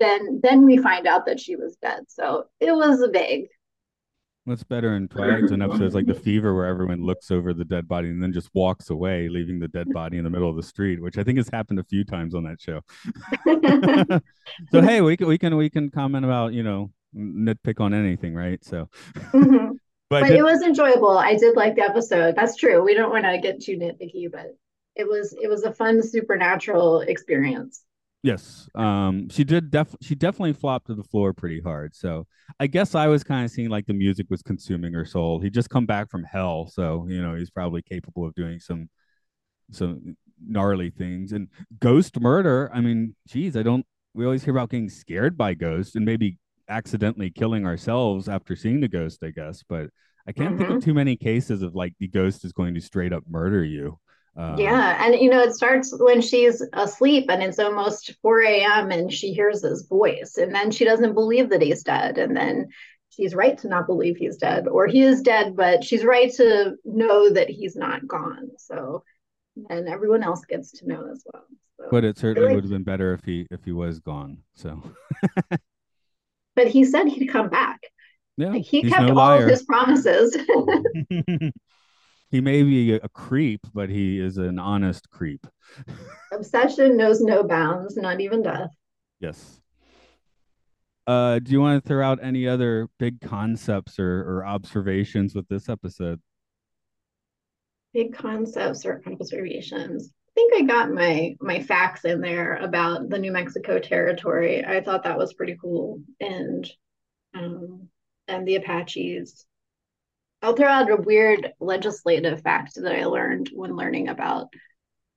then 0.00 0.40
then 0.42 0.64
we 0.64 0.76
find 0.76 1.06
out 1.06 1.26
that 1.26 1.40
she 1.40 1.56
was 1.56 1.76
dead. 1.76 2.04
So 2.08 2.44
it 2.60 2.72
was 2.72 3.00
a 3.00 3.08
vague. 3.08 3.48
What's 4.44 4.62
better 4.64 4.96
in 4.96 5.08
Twilight 5.08 5.46
Zone 5.48 5.60
episodes 5.60 5.94
like 5.94 6.06
the 6.06 6.14
fever 6.14 6.54
where 6.54 6.64
everyone 6.64 7.04
looks 7.04 7.30
over 7.30 7.52
the 7.52 7.66
dead 7.66 7.86
body 7.86 8.08
and 8.08 8.22
then 8.22 8.32
just 8.32 8.48
walks 8.54 8.88
away, 8.88 9.28
leaving 9.28 9.58
the 9.58 9.68
dead 9.68 9.92
body 9.92 10.16
in 10.16 10.24
the 10.24 10.30
middle 10.30 10.48
of 10.48 10.56
the 10.56 10.62
street, 10.62 11.02
which 11.02 11.18
I 11.18 11.22
think 11.22 11.36
has 11.36 11.50
happened 11.50 11.80
a 11.80 11.84
few 11.84 12.02
times 12.02 12.34
on 12.34 12.44
that 12.44 12.58
show. 12.58 12.80
so 14.72 14.80
hey, 14.80 15.02
we 15.02 15.18
can 15.18 15.26
we 15.26 15.36
can 15.36 15.54
we 15.58 15.68
can 15.68 15.90
comment 15.90 16.24
about, 16.24 16.54
you 16.54 16.62
know, 16.62 16.90
nitpick 17.14 17.78
on 17.78 17.92
anything, 17.92 18.34
right? 18.34 18.64
So 18.64 18.88
mm-hmm. 19.14 19.72
but, 20.08 20.20
but 20.22 20.28
did... 20.28 20.38
it 20.38 20.42
was 20.42 20.62
enjoyable. 20.62 21.18
I 21.18 21.36
did 21.36 21.54
like 21.54 21.76
the 21.76 21.82
episode. 21.82 22.34
That's 22.34 22.56
true. 22.56 22.82
We 22.82 22.94
don't 22.94 23.10
want 23.10 23.24
to 23.24 23.38
get 23.38 23.60
too 23.60 23.76
nitpicky, 23.76 24.32
but 24.32 24.56
it 24.96 25.06
was 25.06 25.36
it 25.40 25.48
was 25.48 25.64
a 25.64 25.74
fun 25.74 26.02
supernatural 26.02 27.00
experience. 27.00 27.82
Yes. 28.22 28.68
Um 28.74 29.28
she 29.30 29.44
did 29.44 29.70
def 29.70 29.94
she 30.00 30.14
definitely 30.14 30.52
flopped 30.52 30.88
to 30.88 30.94
the 30.94 31.04
floor 31.04 31.32
pretty 31.32 31.60
hard. 31.60 31.94
So 31.94 32.26
I 32.58 32.66
guess 32.66 32.94
I 32.94 33.06
was 33.06 33.22
kind 33.22 33.44
of 33.44 33.50
seeing 33.50 33.68
like 33.68 33.86
the 33.86 33.94
music 33.94 34.26
was 34.28 34.42
consuming 34.42 34.92
her 34.92 35.04
soul. 35.04 35.40
He 35.40 35.50
just 35.50 35.70
come 35.70 35.86
back 35.86 36.10
from 36.10 36.24
hell, 36.24 36.66
so 36.66 37.06
you 37.08 37.22
know, 37.22 37.34
he's 37.34 37.50
probably 37.50 37.82
capable 37.82 38.26
of 38.26 38.34
doing 38.34 38.58
some 38.58 38.88
some 39.70 40.16
gnarly 40.44 40.90
things. 40.90 41.32
And 41.32 41.48
ghost 41.80 42.20
murder, 42.20 42.70
I 42.74 42.80
mean, 42.80 43.14
geez, 43.28 43.56
I 43.56 43.62
don't 43.62 43.86
we 44.14 44.24
always 44.24 44.42
hear 44.42 44.54
about 44.54 44.70
getting 44.70 44.88
scared 44.88 45.36
by 45.36 45.54
ghosts 45.54 45.94
and 45.94 46.04
maybe 46.04 46.38
accidentally 46.68 47.30
killing 47.30 47.66
ourselves 47.66 48.28
after 48.28 48.56
seeing 48.56 48.80
the 48.80 48.88
ghost, 48.88 49.22
I 49.22 49.30
guess, 49.30 49.62
but 49.68 49.90
I 50.26 50.32
can't 50.32 50.50
mm-hmm. 50.50 50.58
think 50.58 50.70
of 50.70 50.76
mm-hmm. 50.76 50.84
too 50.84 50.94
many 50.94 51.16
cases 51.16 51.62
of 51.62 51.74
like 51.74 51.94
the 51.98 52.08
ghost 52.08 52.44
is 52.44 52.52
going 52.52 52.74
to 52.74 52.80
straight 52.80 53.12
up 53.12 53.24
murder 53.28 53.64
you. 53.64 53.98
Uh, 54.38 54.54
yeah, 54.56 55.04
and 55.04 55.20
you 55.20 55.28
know, 55.28 55.42
it 55.42 55.52
starts 55.52 55.92
when 55.98 56.20
she's 56.20 56.62
asleep 56.72 57.26
and 57.28 57.42
it's 57.42 57.58
almost 57.58 58.14
4 58.22 58.42
a.m. 58.42 58.92
and 58.92 59.12
she 59.12 59.32
hears 59.32 59.62
his 59.62 59.86
voice, 59.88 60.36
and 60.36 60.54
then 60.54 60.70
she 60.70 60.84
doesn't 60.84 61.14
believe 61.14 61.50
that 61.50 61.60
he's 61.60 61.82
dead, 61.82 62.18
and 62.18 62.36
then 62.36 62.68
she's 63.10 63.34
right 63.34 63.58
to 63.58 63.68
not 63.68 63.88
believe 63.88 64.16
he's 64.16 64.36
dead, 64.36 64.68
or 64.68 64.86
he 64.86 65.02
is 65.02 65.22
dead, 65.22 65.56
but 65.56 65.82
she's 65.82 66.04
right 66.04 66.32
to 66.34 66.76
know 66.84 67.30
that 67.30 67.50
he's 67.50 67.74
not 67.74 68.06
gone. 68.06 68.50
So, 68.58 69.02
and 69.68 69.88
everyone 69.88 70.22
else 70.22 70.44
gets 70.44 70.70
to 70.78 70.86
know 70.86 71.10
as 71.10 71.24
well. 71.32 71.44
So, 71.78 71.88
but 71.90 72.04
it 72.04 72.16
certainly 72.16 72.54
would 72.54 72.62
have 72.62 72.70
been 72.70 72.84
better 72.84 73.14
if 73.14 73.24
he 73.24 73.48
if 73.50 73.64
he 73.64 73.72
was 73.72 73.98
gone. 73.98 74.38
So, 74.54 74.80
but 76.54 76.68
he 76.68 76.84
said 76.84 77.08
he'd 77.08 77.26
come 77.26 77.48
back. 77.48 77.80
Yeah, 78.36 78.50
like 78.50 78.62
he 78.62 78.88
kept 78.88 79.08
no 79.08 79.18
all 79.18 79.40
his 79.40 79.64
promises. 79.64 80.36
he 82.30 82.40
may 82.40 82.62
be 82.62 82.92
a 82.92 83.08
creep, 83.08 83.60
but 83.72 83.88
he 83.88 84.20
is 84.20 84.36
an 84.36 84.58
honest 84.58 85.08
creep. 85.10 85.46
Obsession 86.32 86.96
knows 86.96 87.20
no 87.20 87.42
bounds, 87.42 87.96
not 87.96 88.20
even 88.20 88.42
death. 88.42 88.70
Yes. 89.20 89.60
Uh, 91.06 91.38
do 91.38 91.52
you 91.52 91.60
want 91.60 91.82
to 91.82 91.88
throw 91.88 92.06
out 92.06 92.18
any 92.22 92.46
other 92.46 92.88
big 92.98 93.18
concepts 93.22 93.98
or, 93.98 94.20
or 94.28 94.44
observations 94.44 95.34
with 95.34 95.48
this 95.48 95.70
episode? 95.70 96.20
Big 97.94 98.14
concepts 98.14 98.84
or 98.84 99.02
observations. 99.06 100.12
I 100.28 100.30
think 100.34 100.52
I 100.54 100.62
got 100.62 100.92
my 100.92 101.34
my 101.40 101.60
facts 101.62 102.04
in 102.04 102.20
there 102.20 102.56
about 102.56 103.08
the 103.08 103.18
New 103.18 103.32
Mexico 103.32 103.78
territory. 103.78 104.64
I 104.64 104.82
thought 104.82 105.02
that 105.04 105.16
was 105.16 105.32
pretty 105.32 105.56
cool, 105.60 106.02
and 106.20 106.70
um, 107.34 107.88
and 108.28 108.46
the 108.46 108.56
Apaches. 108.56 109.46
I'll 110.42 110.54
throw 110.54 110.68
out 110.68 110.90
a 110.90 110.96
weird 110.96 111.52
legislative 111.60 112.42
fact 112.42 112.74
that 112.76 112.94
I 112.94 113.06
learned 113.06 113.50
when 113.52 113.76
learning 113.76 114.08
about 114.08 114.48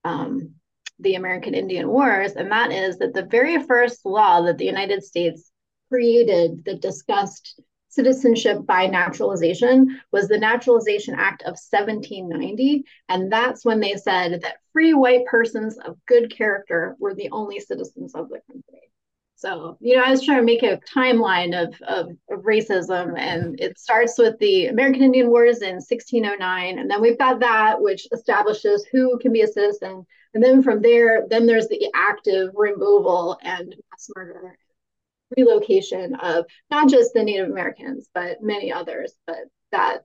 um, 0.04 0.54
the 0.98 1.14
American 1.14 1.54
Indian 1.54 1.88
Wars, 1.88 2.32
and 2.32 2.50
that 2.50 2.72
is 2.72 2.98
that 2.98 3.14
the 3.14 3.24
very 3.24 3.62
first 3.62 4.04
law 4.04 4.42
that 4.42 4.58
the 4.58 4.64
United 4.64 5.04
States 5.04 5.50
created 5.88 6.64
that 6.64 6.80
discussed 6.80 7.60
citizenship 7.92 8.64
by 8.64 8.86
naturalization 8.86 10.00
was 10.10 10.26
the 10.26 10.38
Naturalization 10.38 11.14
Act 11.14 11.42
of 11.42 11.58
1790. 11.70 12.84
And 13.10 13.30
that's 13.30 13.66
when 13.66 13.80
they 13.80 13.96
said 13.96 14.40
that 14.40 14.56
free 14.72 14.94
white 14.94 15.26
persons 15.26 15.76
of 15.78 15.98
good 16.06 16.34
character 16.34 16.96
were 16.98 17.14
the 17.14 17.28
only 17.30 17.60
citizens 17.60 18.14
of 18.14 18.30
the 18.30 18.40
country. 18.50 18.91
So, 19.42 19.76
you 19.80 19.96
know, 19.96 20.04
I 20.04 20.10
was 20.12 20.24
trying 20.24 20.38
to 20.38 20.44
make 20.44 20.62
a 20.62 20.78
timeline 20.94 21.60
of, 21.60 21.74
of, 21.82 22.16
of, 22.30 22.44
racism, 22.44 23.18
and 23.18 23.58
it 23.60 23.76
starts 23.76 24.16
with 24.16 24.38
the 24.38 24.68
American 24.68 25.02
Indian 25.02 25.30
Wars 25.30 25.62
in 25.62 25.74
1609. 25.74 26.78
And 26.78 26.88
then 26.88 27.02
we've 27.02 27.18
got 27.18 27.40
that, 27.40 27.82
which 27.82 28.06
establishes 28.12 28.86
who 28.92 29.18
can 29.18 29.32
be 29.32 29.40
a 29.40 29.48
citizen. 29.48 30.06
And 30.34 30.44
then 30.44 30.62
from 30.62 30.80
there, 30.80 31.26
then 31.28 31.46
there's 31.46 31.66
the 31.66 31.90
active 31.92 32.52
removal 32.54 33.36
and 33.42 33.74
mass 33.90 34.10
murder, 34.14 34.56
relocation 35.36 36.14
of 36.14 36.44
not 36.70 36.88
just 36.88 37.12
the 37.12 37.24
Native 37.24 37.50
Americans, 37.50 38.08
but 38.14 38.44
many 38.44 38.72
others. 38.72 39.12
But 39.26 39.38
that 39.72 40.04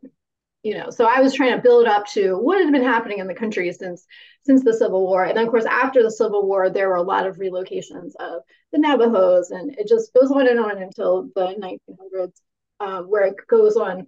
you 0.67 0.77
know 0.77 0.89
so 0.89 1.05
i 1.05 1.21
was 1.21 1.33
trying 1.33 1.55
to 1.55 1.61
build 1.61 1.87
up 1.87 2.05
to 2.05 2.35
what 2.35 2.59
had 2.61 2.73
been 2.73 2.83
happening 2.83 3.19
in 3.19 3.27
the 3.27 3.33
country 3.33 3.71
since 3.71 4.05
since 4.47 4.63
the 4.63 4.73
civil 4.73 5.01
war. 5.05 5.25
And 5.25 5.37
then 5.37 5.45
of 5.45 5.51
course 5.51 5.65
after 5.65 6.01
the 6.01 6.11
civil 6.11 6.47
war 6.47 6.69
there 6.69 6.89
were 6.89 6.95
a 6.95 7.01
lot 7.13 7.27
of 7.27 7.37
relocations 7.37 8.11
of 8.19 8.41
the 8.71 8.79
navajos 8.79 9.51
and 9.51 9.77
it 9.77 9.87
just 9.87 10.13
goes 10.13 10.31
on 10.31 10.47
and 10.47 10.59
on 10.59 10.81
until 10.81 11.29
the 11.35 11.55
1900s 11.59 12.31
um, 12.79 13.05
where 13.09 13.25
it 13.25 13.35
goes 13.47 13.75
on 13.75 14.07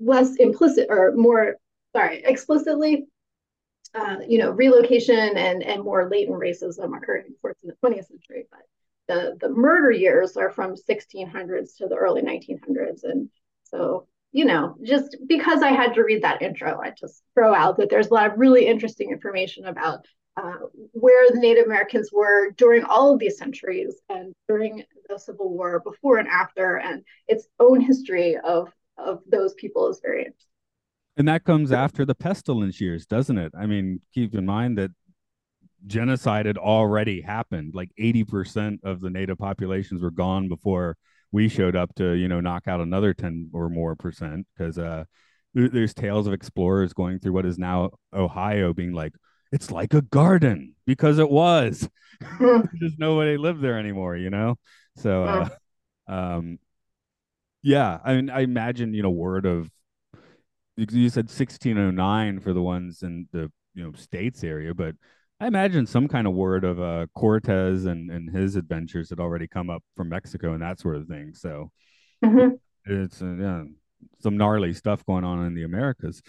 less 0.00 0.36
implicit 0.36 0.88
or 0.90 1.12
more 1.12 1.56
sorry 1.94 2.22
explicitly 2.24 3.06
uh, 3.94 4.16
you 4.26 4.38
know 4.38 4.50
relocation 4.50 5.36
and 5.36 5.62
and 5.62 5.82
more 5.82 6.08
latent 6.10 6.38
racism 6.38 6.96
occurring 6.96 7.26
of 7.28 7.40
course 7.40 7.56
in 7.62 7.70
the 7.70 7.88
20th 7.88 8.08
century. 8.08 8.46
But 8.50 8.60
the 9.08 9.36
the 9.40 9.54
murder 9.54 9.90
years 9.90 10.36
are 10.36 10.50
from 10.50 10.74
1600s 10.74 11.76
to 11.78 11.88
the 11.88 11.96
early 11.96 12.22
1900s 12.22 13.04
and 13.04 13.30
so 13.64 14.06
you 14.32 14.44
know, 14.44 14.76
just 14.82 15.16
because 15.26 15.62
I 15.62 15.70
had 15.70 15.94
to 15.94 16.02
read 16.02 16.22
that 16.22 16.42
intro, 16.42 16.80
I 16.80 16.90
just 16.90 17.22
throw 17.34 17.54
out 17.54 17.78
that 17.78 17.90
there's 17.90 18.08
a 18.08 18.14
lot 18.14 18.30
of 18.30 18.38
really 18.38 18.66
interesting 18.66 19.10
information 19.10 19.66
about 19.66 20.04
uh, 20.36 20.54
where 20.92 21.30
the 21.30 21.40
Native 21.40 21.66
Americans 21.66 22.10
were 22.12 22.50
during 22.52 22.84
all 22.84 23.12
of 23.12 23.18
these 23.18 23.38
centuries 23.38 23.96
and 24.08 24.34
during 24.46 24.84
the 25.08 25.18
Civil 25.18 25.50
War, 25.50 25.80
before 25.80 26.18
and 26.18 26.28
after, 26.28 26.76
and 26.76 27.02
its 27.26 27.48
own 27.58 27.80
history 27.80 28.36
of 28.36 28.68
of 28.98 29.20
those 29.30 29.54
people 29.54 29.88
is 29.88 30.00
very 30.02 30.20
interesting. 30.20 30.44
And 31.16 31.26
that 31.28 31.44
comes 31.44 31.72
after 31.72 32.04
the 32.04 32.14
pestilence 32.14 32.80
years, 32.80 33.06
doesn't 33.06 33.38
it? 33.38 33.52
I 33.58 33.66
mean, 33.66 34.00
keep 34.12 34.34
in 34.34 34.46
mind 34.46 34.78
that 34.78 34.90
genocide 35.86 36.46
had 36.46 36.58
already 36.58 37.20
happened. 37.20 37.74
Like 37.74 37.90
80% 37.98 38.78
of 38.84 39.00
the 39.00 39.10
native 39.10 39.38
populations 39.38 40.02
were 40.02 40.10
gone 40.10 40.48
before 40.48 40.96
we 41.32 41.48
showed 41.48 41.76
up 41.76 41.94
to 41.96 42.12
you 42.12 42.28
know 42.28 42.40
knock 42.40 42.66
out 42.66 42.80
another 42.80 43.14
10 43.14 43.50
or 43.52 43.68
more 43.68 43.94
percent 43.96 44.46
because 44.56 44.78
uh 44.78 45.04
there's 45.54 45.94
tales 45.94 46.26
of 46.26 46.32
explorers 46.32 46.92
going 46.92 47.18
through 47.18 47.32
what 47.32 47.46
is 47.46 47.58
now 47.58 47.90
ohio 48.12 48.72
being 48.72 48.92
like 48.92 49.12
it's 49.50 49.70
like 49.70 49.94
a 49.94 50.02
garden 50.02 50.74
because 50.86 51.18
it 51.18 51.30
was. 51.30 51.88
Just 52.78 52.98
nobody 52.98 53.36
lived 53.36 53.62
there 53.62 53.78
anymore 53.78 54.16
you 54.16 54.30
know? 54.30 54.56
So 54.96 55.24
uh, 55.24 55.48
um 56.12 56.58
yeah 57.62 57.98
i 58.04 58.14
mean 58.14 58.30
i 58.30 58.40
imagine 58.40 58.94
you 58.94 59.02
know 59.02 59.10
word 59.10 59.44
of 59.44 59.68
you 60.76 61.08
said 61.10 61.24
1609 61.24 62.40
for 62.40 62.52
the 62.52 62.62
ones 62.62 63.02
in 63.02 63.28
the 63.32 63.50
you 63.74 63.84
know 63.84 63.92
states 63.92 64.44
area 64.44 64.72
but 64.74 64.94
I 65.40 65.46
imagine 65.46 65.86
some 65.86 66.08
kind 66.08 66.26
of 66.26 66.34
word 66.34 66.64
of 66.64 66.80
uh, 66.80 67.06
Cortez 67.14 67.84
and, 67.84 68.10
and 68.10 68.28
his 68.28 68.56
adventures 68.56 69.10
had 69.10 69.20
already 69.20 69.46
come 69.46 69.70
up 69.70 69.84
from 69.96 70.08
Mexico 70.08 70.52
and 70.52 70.62
that 70.62 70.80
sort 70.80 70.96
of 70.96 71.06
thing. 71.06 71.32
So 71.34 71.70
mm-hmm. 72.24 72.54
it's 72.84 73.22
uh, 73.22 73.34
yeah, 73.38 73.62
some 74.20 74.36
gnarly 74.36 74.72
stuff 74.72 75.04
going 75.06 75.24
on 75.24 75.46
in 75.46 75.54
the 75.54 75.62
Americas. 75.62 76.22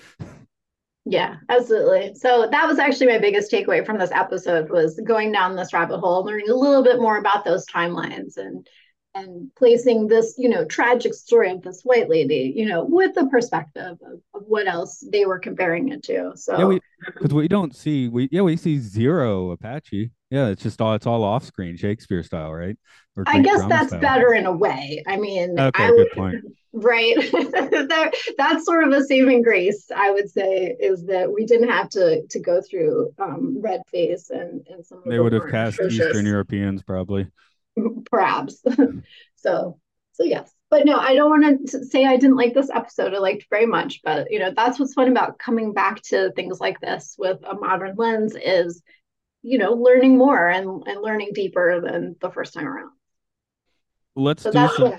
Yeah, 1.06 1.38
absolutely. 1.50 2.14
So 2.14 2.48
that 2.52 2.68
was 2.68 2.78
actually 2.78 3.08
my 3.08 3.18
biggest 3.18 3.52
takeaway 3.52 3.84
from 3.84 3.98
this 3.98 4.12
episode 4.12 4.70
was 4.70 5.00
going 5.08 5.32
down 5.32 5.56
this 5.56 5.74
rabbit 5.74 6.00
hole, 6.00 6.24
learning 6.24 6.50
a 6.50 6.56
little 6.56 6.84
bit 6.84 7.00
more 7.00 7.18
about 7.18 7.44
those 7.44 7.66
timelines 7.66 8.38
and 8.38 8.68
and 9.16 9.50
placing 9.56 10.08
this, 10.08 10.36
you 10.38 10.50
know, 10.50 10.66
tragic 10.66 11.14
story 11.14 11.52
of 11.52 11.62
this 11.62 11.82
white 11.84 12.10
lady, 12.10 12.54
you 12.56 12.66
know, 12.66 12.84
with 12.84 13.16
the 13.16 13.28
perspective 13.28 13.98
of, 14.06 14.22
of 14.34 14.44
what 14.48 14.68
else 14.68 15.04
they 15.12 15.26
were 15.26 15.40
comparing 15.40 15.90
it 15.90 16.04
to. 16.04 16.32
So 16.36 16.72
yeah, 16.72 16.80
because 17.06 17.34
we, 17.34 17.44
we, 17.44 17.48
don't 17.48 17.76
see 17.76 18.08
we 18.08 18.30
yeah 18.32 18.42
we 18.42 18.56
see 18.56 18.80
zero 18.80 19.52
Apache. 19.52 20.12
Yeah, 20.30 20.48
it's 20.48 20.62
just 20.62 20.80
all 20.80 20.94
it's 20.94 21.08
all 21.08 21.24
off 21.24 21.44
screen 21.44 21.76
Shakespeare 21.76 22.24
style, 22.24 22.54
right? 22.54 22.78
I 23.26 23.42
guess 23.42 23.66
that's 23.66 23.90
style. 23.90 24.00
better 24.00 24.34
in 24.34 24.46
a 24.46 24.52
way. 24.52 25.04
I 25.08 25.18
mean, 25.18 25.60
okay, 25.60 25.84
I 25.84 25.92
would, 25.92 26.12
point. 26.12 26.46
Right, 26.72 27.16
that, 27.32 28.14
that's 28.38 28.66
sort 28.66 28.84
of 28.88 28.94
a 28.94 29.04
saving 29.04 29.42
grace, 29.42 29.90
I 29.94 30.12
would 30.12 30.30
say, 30.30 30.78
is 30.80 31.08
that 31.08 31.34
we 31.34 31.46
didn't 31.46 31.70
have 31.70 31.90
to 31.90 32.22
to 32.28 32.40
go 32.40 32.62
through 32.62 33.12
um, 33.18 33.60
red 33.60 33.82
face 33.92 34.30
and 34.30 34.66
and 34.70 34.86
some. 34.86 35.02
They 35.06 35.20
would 35.20 35.34
have 35.34 35.50
cast 35.50 35.80
atrocious. 35.80 36.08
Eastern 36.08 36.28
Europeans 36.28 36.84
probably 36.84 37.28
perhaps. 38.12 38.62
so, 39.36 39.80
so 40.14 40.24
yes. 40.24 40.52
But 40.70 40.86
no, 40.86 41.00
I 41.00 41.16
don't 41.16 41.30
want 41.30 41.70
to 41.70 41.86
say 41.86 42.06
I 42.06 42.18
didn't 42.18 42.36
like 42.36 42.54
this 42.54 42.70
episode. 42.70 43.16
I 43.16 43.18
liked 43.18 43.48
very 43.50 43.66
much, 43.66 44.02
but 44.04 44.32
you 44.32 44.38
know, 44.38 44.52
that's 44.56 44.80
what's 44.80 44.94
fun 44.94 45.08
about 45.08 45.40
coming 45.40 45.74
back 45.74 46.02
to 46.04 46.32
things 46.34 46.60
like 46.60 46.80
this 46.80 47.16
with 47.18 47.40
a 47.44 47.56
modern 47.56 47.96
lens 47.96 48.36
is, 48.36 48.84
you 49.42 49.58
know, 49.58 49.74
learning 49.74 50.18
more 50.18 50.48
and, 50.48 50.84
and 50.86 51.02
learning 51.02 51.32
deeper 51.34 51.82
than 51.82 52.16
the 52.22 52.30
first 52.30 52.54
time 52.54 52.68
around. 52.68 52.92
Let's 54.16 54.44
so 54.44 54.52
do 54.52 54.70
some, 54.76 54.94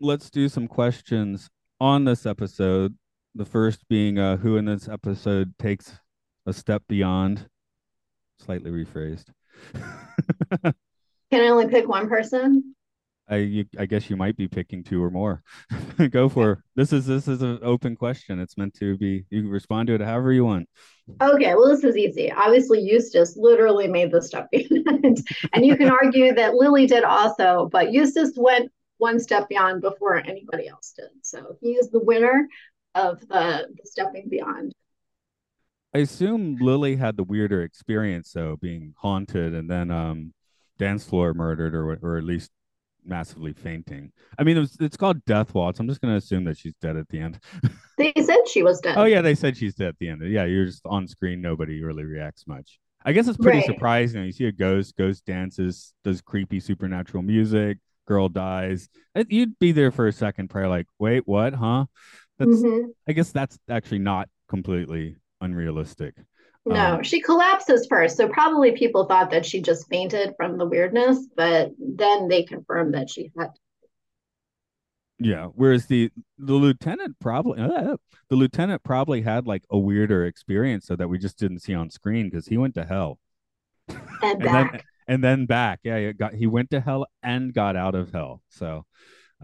let's 0.00 0.30
do 0.30 0.48
some 0.48 0.68
questions 0.68 1.50
on 1.80 2.04
this 2.04 2.26
episode. 2.26 2.96
The 3.34 3.44
first 3.44 3.88
being 3.88 4.18
uh, 4.18 4.36
who 4.36 4.56
in 4.56 4.66
this 4.66 4.88
episode 4.88 5.54
takes 5.58 5.98
a 6.46 6.52
step 6.52 6.82
beyond, 6.88 7.48
slightly 8.38 8.70
rephrased. 8.70 9.30
Can 11.30 11.42
I 11.42 11.48
only 11.48 11.68
pick 11.68 11.88
one 11.88 12.08
person? 12.08 12.74
I 13.30 13.36
you, 13.36 13.64
I 13.78 13.86
guess 13.86 14.10
you 14.10 14.16
might 14.16 14.36
be 14.36 14.48
picking 14.48 14.82
two 14.82 15.02
or 15.02 15.10
more. 15.10 15.42
Go 16.10 16.28
for 16.28 16.64
this 16.74 16.92
is 16.92 17.06
this 17.06 17.28
is 17.28 17.42
an 17.42 17.60
open 17.62 17.94
question. 17.94 18.40
It's 18.40 18.58
meant 18.58 18.74
to 18.74 18.98
be 18.98 19.24
you 19.30 19.42
can 19.42 19.50
respond 19.50 19.86
to 19.86 19.94
it 19.94 20.00
however 20.00 20.32
you 20.32 20.44
want. 20.44 20.68
Okay, 21.22 21.54
well 21.54 21.68
this 21.68 21.84
is 21.84 21.96
easy. 21.96 22.32
Obviously 22.32 22.80
Eustace 22.80 23.36
literally 23.36 23.86
made 23.86 24.10
this 24.10 24.26
stuff 24.26 24.46
and, 24.52 25.24
and 25.52 25.64
you 25.64 25.76
can 25.76 25.90
argue 25.90 26.34
that 26.34 26.54
Lily 26.54 26.86
did 26.86 27.04
also, 27.04 27.68
but 27.70 27.92
Eustace 27.92 28.32
went 28.36 28.72
one 28.98 29.20
step 29.20 29.48
beyond 29.48 29.80
before 29.80 30.16
anybody 30.16 30.66
else 30.66 30.92
did. 30.96 31.08
So 31.22 31.56
he 31.60 31.72
is 31.72 31.90
the 31.90 32.00
winner 32.00 32.48
of 32.96 33.20
the, 33.20 33.68
the 33.76 33.82
stepping 33.84 34.28
beyond. 34.28 34.74
I 35.94 35.98
assume 35.98 36.56
Lily 36.60 36.96
had 36.96 37.16
the 37.16 37.24
weirder 37.24 37.62
experience 37.62 38.32
though, 38.32 38.56
being 38.56 38.94
haunted 38.98 39.54
and 39.54 39.70
then 39.70 39.92
um 39.92 40.34
dance 40.80 41.04
floor 41.04 41.34
murdered 41.34 41.74
or 41.74 41.98
or 42.02 42.16
at 42.16 42.24
least 42.24 42.50
massively 43.04 43.52
fainting. 43.52 44.12
I 44.38 44.42
mean, 44.42 44.56
it 44.56 44.60
was, 44.60 44.76
it's 44.80 44.96
called 44.96 45.24
Death 45.24 45.54
Waltz. 45.54 45.80
I'm 45.80 45.88
just 45.88 46.00
going 46.00 46.12
to 46.12 46.18
assume 46.18 46.44
that 46.44 46.58
she's 46.58 46.74
dead 46.80 46.96
at 46.96 47.08
the 47.08 47.20
end. 47.20 47.38
they 47.98 48.12
said 48.16 48.48
she 48.48 48.62
was 48.62 48.80
dead. 48.80 48.96
Oh 48.96 49.04
yeah, 49.04 49.22
they 49.22 49.34
said 49.34 49.56
she's 49.56 49.74
dead 49.74 49.88
at 49.88 49.98
the 49.98 50.08
end. 50.08 50.22
Yeah, 50.22 50.44
you're 50.44 50.66
just 50.66 50.82
on 50.86 51.06
screen. 51.06 51.40
Nobody 51.40 51.82
really 51.82 52.04
reacts 52.04 52.46
much. 52.46 52.78
I 53.04 53.12
guess 53.12 53.28
it's 53.28 53.38
pretty 53.38 53.58
right. 53.58 53.66
surprising. 53.66 54.24
You 54.24 54.32
see 54.32 54.44
a 54.46 54.52
ghost, 54.52 54.96
ghost 54.96 55.24
dances, 55.24 55.94
does 56.04 56.20
creepy 56.20 56.60
supernatural 56.60 57.22
music, 57.22 57.78
girl 58.06 58.28
dies. 58.28 58.88
You'd 59.28 59.58
be 59.58 59.72
there 59.72 59.90
for 59.90 60.06
a 60.06 60.12
second, 60.12 60.48
probably 60.48 60.68
like, 60.68 60.86
wait, 60.98 61.22
what? 61.26 61.54
Huh? 61.54 61.86
That's. 62.38 62.50
Mm-hmm. 62.50 62.90
I 63.08 63.12
guess 63.12 63.32
that's 63.32 63.58
actually 63.70 64.00
not 64.00 64.28
completely 64.48 65.16
unrealistic. 65.40 66.14
No, 66.66 66.96
um, 66.96 67.02
she 67.02 67.20
collapses 67.20 67.86
first. 67.88 68.16
So 68.16 68.28
probably 68.28 68.72
people 68.72 69.06
thought 69.06 69.30
that 69.30 69.46
she 69.46 69.62
just 69.62 69.88
fainted 69.88 70.34
from 70.36 70.58
the 70.58 70.66
weirdness, 70.66 71.26
but 71.34 71.72
then 71.78 72.28
they 72.28 72.42
confirmed 72.42 72.94
that 72.94 73.08
she 73.10 73.32
had. 73.38 73.48
Yeah. 75.18 75.46
Whereas 75.54 75.86
the 75.86 76.10
the 76.38 76.54
lieutenant 76.54 77.16
probably 77.20 77.60
uh, 77.60 77.96
the 78.28 78.36
lieutenant 78.36 78.82
probably 78.82 79.22
had 79.22 79.46
like 79.46 79.64
a 79.70 79.78
weirder 79.78 80.24
experience 80.24 80.86
so 80.86 80.96
that 80.96 81.08
we 81.08 81.18
just 81.18 81.38
didn't 81.38 81.60
see 81.60 81.74
on 81.74 81.90
screen 81.90 82.30
because 82.30 82.46
he 82.46 82.56
went 82.56 82.74
to 82.74 82.84
hell 82.84 83.18
and 83.88 84.00
and 84.22 84.42
back. 84.42 84.72
then 84.72 84.82
and 85.08 85.24
then 85.24 85.46
back. 85.46 85.80
Yeah, 85.82 85.98
he 85.98 86.12
got 86.12 86.34
he 86.34 86.46
went 86.46 86.70
to 86.70 86.80
hell 86.80 87.06
and 87.22 87.52
got 87.52 87.76
out 87.76 87.94
of 87.94 88.12
hell. 88.12 88.42
So 88.48 88.84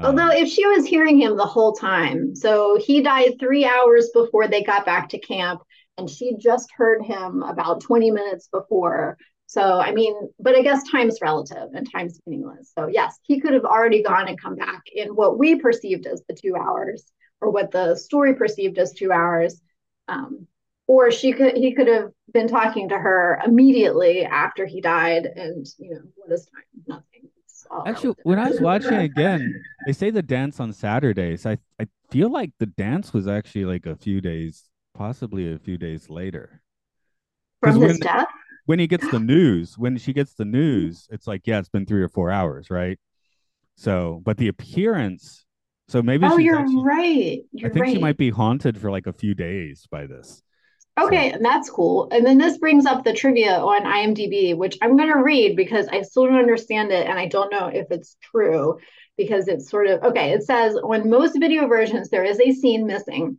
Although, 0.03 0.29
um, 0.29 0.33
if 0.33 0.49
she 0.49 0.67
was 0.67 0.87
hearing 0.87 1.21
him 1.21 1.37
the 1.37 1.47
whole 1.47 1.73
time, 1.73 2.35
so 2.35 2.79
he 2.79 3.01
died 3.03 3.37
three 3.41 3.65
hours 3.65 4.11
before 4.13 4.47
they 4.47 4.63
got 4.63 4.85
back 4.85 5.09
to 5.11 5.19
camp, 5.19 5.63
and 5.99 6.09
she 6.09 6.37
just 6.37 6.71
heard 6.77 7.03
him 7.03 7.43
about 7.43 7.81
20 7.81 8.11
minutes 8.11 8.49
before. 8.49 9.17
So, 9.47 9.79
I 9.79 9.93
mean, 9.93 10.15
but 10.41 10.57
I 10.57 10.63
guess 10.63 10.89
time's 10.91 11.21
relative 11.23 11.69
and 11.75 11.91
time's 11.91 12.21
meaningless. 12.27 12.73
So, 12.77 12.89
yes, 12.89 13.19
he 13.23 13.41
could 13.41 13.55
have 13.55 13.65
already 13.65 14.03
gone 14.03 14.29
and 14.29 14.41
come 14.41 14.57
back 14.57 14.83
in 14.93 15.09
what 15.11 15.39
we 15.39 15.57
perceived 15.57 16.07
as 16.07 16.23
the 16.29 16.35
two 16.35 16.57
hours, 16.57 17.05
or 17.41 17.51
what 17.51 17.71
the 17.71 17.95
story 17.95 18.35
perceived 18.35 18.79
as 18.79 18.93
two 18.93 19.13
hours. 19.13 19.61
Um, 20.09 20.47
or 20.89 21.11
she 21.11 21.33
could 21.33 21.57
he 21.57 21.75
could 21.75 21.89
have 21.89 22.11
been 22.33 22.49
talking 22.49 22.89
to 22.91 22.99
her 22.99 23.41
immediately 23.45 24.25
after 24.25 24.67
he 24.67 24.81
died, 24.81 25.27
and 25.27 25.67
you 25.79 25.95
know, 25.95 26.01
what 26.17 26.33
is 26.33 26.47
time? 26.47 26.85
Nothing. 26.87 27.31
Actually, 27.85 28.09
relative. 28.09 28.25
when 28.25 28.39
I 28.39 28.49
was 28.51 28.61
watching 28.61 28.95
again, 28.95 29.65
they 29.87 29.93
say 29.93 30.11
the 30.11 30.23
dance 30.23 30.61
on 30.61 30.73
Saturdays. 30.73 31.45
I 31.47 31.59
I 31.81 31.89
feel 32.11 32.31
like 32.31 32.53
the 32.59 32.67
dance 32.67 33.13
was 33.13 33.27
actually 33.27 33.65
like 33.65 33.87
a 33.87 33.97
few 33.97 34.21
days, 34.21 34.71
possibly 34.97 35.53
a 35.53 35.59
few 35.59 35.79
days 35.79 36.09
later. 36.11 36.63
From 37.61 37.81
his 37.81 37.99
when 37.99 38.01
death? 38.01 38.27
when 38.67 38.79
he 38.79 38.87
gets 38.87 39.09
the 39.09 39.21
news, 39.21 39.79
when 39.79 39.97
she 39.99 40.13
gets 40.13 40.35
the 40.35 40.45
news, 40.45 41.07
it's 41.11 41.27
like, 41.27 41.47
yeah, 41.47 41.59
it's 41.59 41.69
been 41.69 41.87
three 41.87 42.03
or 42.03 42.09
four 42.09 42.31
hours, 42.31 42.71
right? 42.71 42.99
So, 43.77 44.23
but 44.25 44.39
the 44.39 44.49
appearance, 44.49 45.45
so 45.89 46.03
maybe 46.03 46.27
Oh, 46.27 46.39
you're 46.39 46.59
actually, 46.59 46.85
right. 46.85 47.41
I 47.43 47.45
You're 47.53 47.71
think 47.71 47.89
she 47.89 47.99
might 47.99 48.17
be 48.17 48.31
haunted 48.31 48.79
for 48.79 48.91
like 48.91 49.07
a 49.07 49.13
few 49.13 49.35
days 49.35 49.87
by 49.91 50.07
this. 50.07 50.43
Okay, 50.99 51.31
So, 51.31 51.37
and 51.37 51.45
that's 51.45 51.71
cool. 51.71 52.09
And 52.11 52.25
then 52.27 52.39
this 52.39 52.59
brings 52.59 52.87
up 52.87 53.05
the 53.05 53.13
trivia 53.13 53.59
on 53.59 53.83
IMDb, 53.85 54.57
which 54.57 54.79
I'm 54.83 54.97
going 54.97 55.13
to 55.13 55.23
read 55.23 55.55
because 55.57 55.89
I 55.89 56.03
still 56.03 56.27
don't 56.27 56.39
understand 56.39 56.91
it 56.91 57.07
and 57.07 57.19
I 57.19 57.27
don't 57.29 57.53
know 57.53 57.67
if 57.69 57.87
it's 57.91 58.17
true 58.23 58.79
because 59.19 59.47
it's 59.49 59.69
sort 59.71 59.89
of 59.89 60.03
okay. 60.05 60.33
It 60.33 60.43
says 60.45 60.75
on 60.77 61.11
most 61.11 61.39
video 61.39 61.69
versions, 61.69 62.09
there 62.09 62.25
is 62.25 62.41
a 62.41 62.53
scene 62.53 62.87
missing 62.87 63.39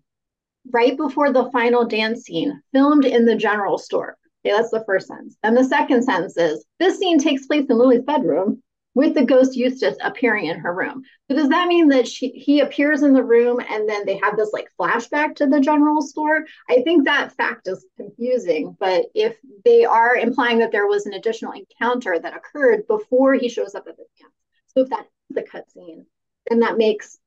right 0.71 0.95
before 0.97 1.31
the 1.31 1.49
final 1.51 1.85
dance 1.85 2.23
scene 2.23 2.61
filmed 2.73 3.05
in 3.05 3.25
the 3.25 3.35
general 3.35 3.77
store. 3.77 4.17
Okay, 4.45 4.55
that's 4.55 4.71
the 4.71 4.83
first 4.85 5.07
sentence. 5.07 5.37
And 5.43 5.57
the 5.57 5.63
second 5.63 6.03
sentence 6.03 6.37
is 6.37 6.65
this 6.79 6.97
scene 6.97 7.19
takes 7.19 7.45
place 7.45 7.65
in 7.69 7.77
Lily's 7.77 8.03
bedroom 8.03 8.61
with 8.97 9.13
the 9.13 9.23
ghost 9.23 9.55
Eustace 9.55 9.95
appearing 10.01 10.45
in 10.45 10.57
her 10.57 10.73
room. 10.73 11.03
So 11.29 11.37
does 11.37 11.49
that 11.49 11.67
mean 11.67 11.89
that 11.89 12.07
she 12.07 12.29
he 12.29 12.61
appears 12.61 13.03
in 13.03 13.13
the 13.13 13.23
room 13.23 13.59
and 13.59 13.87
then 13.87 14.07
they 14.07 14.19
have 14.23 14.35
this 14.35 14.51
like 14.53 14.69
flashback 14.79 15.35
to 15.35 15.45
the 15.45 15.59
general 15.59 16.01
store? 16.01 16.45
I 16.67 16.81
think 16.81 17.05
that 17.05 17.35
fact 17.35 17.67
is 17.67 17.85
confusing, 17.95 18.75
but 18.79 19.05
if 19.13 19.37
they 19.63 19.85
are 19.85 20.15
implying 20.15 20.57
that 20.59 20.71
there 20.71 20.87
was 20.87 21.05
an 21.05 21.13
additional 21.13 21.53
encounter 21.53 22.17
that 22.17 22.35
occurred 22.35 22.87
before 22.87 23.35
he 23.35 23.49
shows 23.49 23.75
up 23.75 23.87
at 23.87 23.97
the 23.97 24.05
camp, 24.19 24.33
so 24.67 24.81
if 24.81 24.89
that's 24.89 25.09
the 25.29 25.43
cutscene, 25.43 26.05
then 26.49 26.61
that 26.61 26.77
makes 26.77 27.19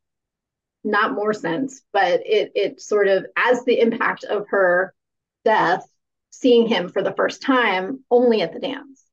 not 0.85 1.14
more 1.14 1.33
sense, 1.33 1.83
but 1.93 2.21
it 2.27 2.53
it 2.55 2.81
sort 2.81 3.09
of 3.09 3.27
as 3.37 3.64
the 3.64 3.81
impact 3.81 4.25
of 4.25 4.47
her 4.49 4.95
death, 5.45 5.87
seeing 6.31 6.66
him 6.66 6.88
for 6.88 7.03
the 7.03 7.12
first 7.12 7.43
time 7.43 8.05
only 8.11 8.43
at 8.43 8.53
the 8.53 8.61
dance. 8.61 9.05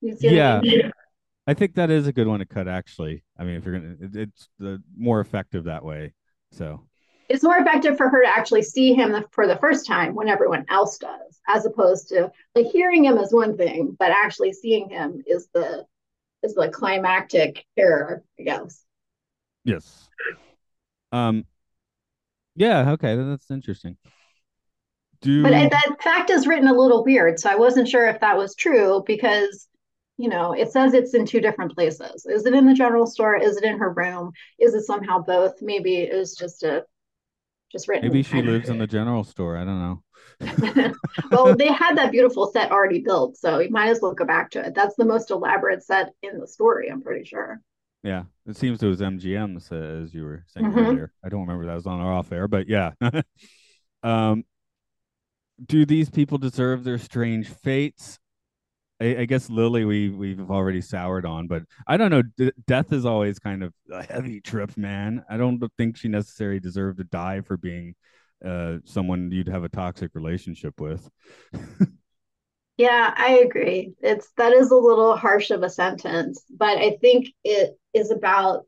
You 0.00 0.16
see 0.16 0.28
what 0.28 0.34
I 0.34 0.36
yeah, 0.36 0.60
mean? 0.60 0.92
I 1.46 1.54
think 1.54 1.74
that 1.76 1.90
is 1.90 2.06
a 2.06 2.12
good 2.12 2.26
one 2.26 2.40
to 2.40 2.46
cut. 2.46 2.68
Actually, 2.68 3.24
I 3.38 3.44
mean, 3.44 3.56
if 3.56 3.64
you're 3.64 3.78
gonna, 3.80 3.96
it, 4.00 4.16
it's 4.16 4.48
the 4.58 4.82
more 4.96 5.20
effective 5.20 5.64
that 5.64 5.84
way. 5.84 6.12
So, 6.52 6.86
It's 7.28 7.42
more 7.42 7.56
effective 7.56 7.96
for 7.96 8.08
her 8.08 8.22
to 8.22 8.28
actually 8.28 8.62
see 8.62 8.94
him 8.94 9.24
for 9.32 9.46
the 9.46 9.56
first 9.56 9.86
time 9.86 10.14
when 10.14 10.28
everyone 10.28 10.64
else 10.68 10.98
does, 10.98 11.40
as 11.48 11.66
opposed 11.66 12.08
to 12.08 12.30
like 12.54 12.66
hearing 12.66 13.04
him 13.04 13.18
is 13.18 13.32
one 13.32 13.56
thing, 13.56 13.96
but 13.98 14.10
actually 14.10 14.52
seeing 14.52 14.88
him 14.90 15.22
is 15.26 15.48
the 15.54 15.86
is 16.42 16.54
the 16.54 16.68
climactic 16.68 17.64
error, 17.76 18.22
I 18.38 18.42
guess. 18.42 18.84
yes. 19.64 20.08
Um, 21.12 21.44
yeah, 22.54 22.90
okay, 22.92 23.16
that's 23.16 23.50
interesting. 23.50 23.96
But 25.20 25.26
Do 25.26 25.46
it, 25.46 25.70
that 25.70 25.96
fact 26.02 26.30
is 26.30 26.46
written 26.46 26.68
a 26.68 26.74
little 26.74 27.04
weird, 27.04 27.40
so 27.40 27.50
I 27.50 27.56
wasn't 27.56 27.88
sure 27.88 28.06
if 28.06 28.20
that 28.20 28.36
was 28.36 28.54
true 28.54 29.02
because 29.06 29.68
you 30.16 30.28
know 30.28 30.52
it 30.52 30.70
says 30.70 30.94
it's 30.94 31.14
in 31.14 31.26
two 31.26 31.40
different 31.40 31.74
places. 31.74 32.24
Is 32.26 32.46
it 32.46 32.54
in 32.54 32.66
the 32.66 32.74
general 32.74 33.06
store? 33.06 33.36
Is 33.36 33.56
it 33.56 33.64
in 33.64 33.78
her 33.78 33.92
room? 33.92 34.32
Is 34.58 34.74
it 34.74 34.84
somehow 34.84 35.20
both? 35.20 35.54
Maybe 35.60 35.96
it 35.96 36.14
was 36.14 36.36
just 36.36 36.62
a 36.62 36.84
just 37.70 37.88
written. 37.88 38.06
maybe 38.06 38.22
she 38.22 38.42
lives 38.42 38.68
in 38.68 38.78
the 38.78 38.86
general 38.86 39.24
store? 39.24 39.56
I 39.56 39.64
don't 39.64 39.80
know. 39.80 40.02
well, 41.30 41.54
they 41.56 41.72
had 41.72 41.96
that 41.96 42.12
beautiful 42.12 42.50
set 42.52 42.70
already 42.70 43.00
built, 43.00 43.36
so 43.36 43.58
you 43.58 43.70
might 43.70 43.88
as 43.88 44.00
well 44.00 44.14
go 44.14 44.24
back 44.24 44.50
to 44.52 44.64
it. 44.64 44.74
That's 44.74 44.96
the 44.96 45.04
most 45.04 45.30
elaborate 45.30 45.82
set 45.82 46.12
in 46.22 46.38
the 46.38 46.46
story, 46.46 46.90
I'm 46.90 47.02
pretty 47.02 47.24
sure. 47.24 47.60
Yeah, 48.08 48.24
it 48.46 48.56
seems 48.56 48.82
it 48.82 48.86
was 48.86 49.02
MGM's 49.02 49.70
uh, 49.70 49.74
as 50.02 50.14
you 50.14 50.24
were 50.24 50.44
saying 50.48 50.66
hmm 50.66 50.72
earlier. 50.74 51.12
I 51.22 51.28
don't 51.28 51.42
remember 51.42 51.66
that 51.66 51.74
was 51.74 51.86
on 51.86 52.00
or 52.00 52.10
off 52.12 52.32
air, 52.32 52.48
but 52.48 52.66
yeah. 52.66 52.92
um, 54.02 54.44
do 55.64 55.84
these 55.84 56.10
people 56.10 56.38
deserve 56.38 56.84
their 56.84 56.98
strange 56.98 57.48
fates? 57.48 58.18
I, 59.00 59.18
I 59.20 59.26
guess 59.26 59.50
Lily, 59.50 59.84
we 59.84 60.10
we've 60.10 60.50
already 60.50 60.80
soured 60.82 61.26
on, 61.26 61.48
but 61.48 61.64
I 61.88 61.98
don't 61.98 62.10
know. 62.10 62.22
D- 62.22 62.52
death 62.66 62.92
is 62.92 63.06
always 63.06 63.38
kind 63.38 63.64
of 63.64 63.74
a 63.92 64.02
heavy 64.04 64.40
trip, 64.40 64.76
man. 64.76 65.24
I 65.30 65.38
don't 65.38 65.62
think 65.78 65.98
she 65.98 66.08
necessarily 66.08 66.60
deserved 66.60 66.98
to 66.98 67.04
die 67.04 67.42
for 67.42 67.58
being 67.58 67.96
uh 68.44 68.78
someone 68.84 69.30
you'd 69.32 69.48
have 69.48 69.64
a 69.64 69.70
toxic 69.70 70.12
relationship 70.14 70.80
with. 70.80 71.08
Yeah, 72.78 73.12
I 73.14 73.38
agree. 73.40 73.94
It's 74.00 74.30
that 74.36 74.52
is 74.52 74.70
a 74.70 74.76
little 74.76 75.16
harsh 75.16 75.50
of 75.50 75.62
a 75.62 75.68
sentence, 75.68 76.42
but 76.48 76.78
I 76.78 76.96
think 77.00 77.28
it 77.44 77.78
is 77.92 78.10
about 78.10 78.66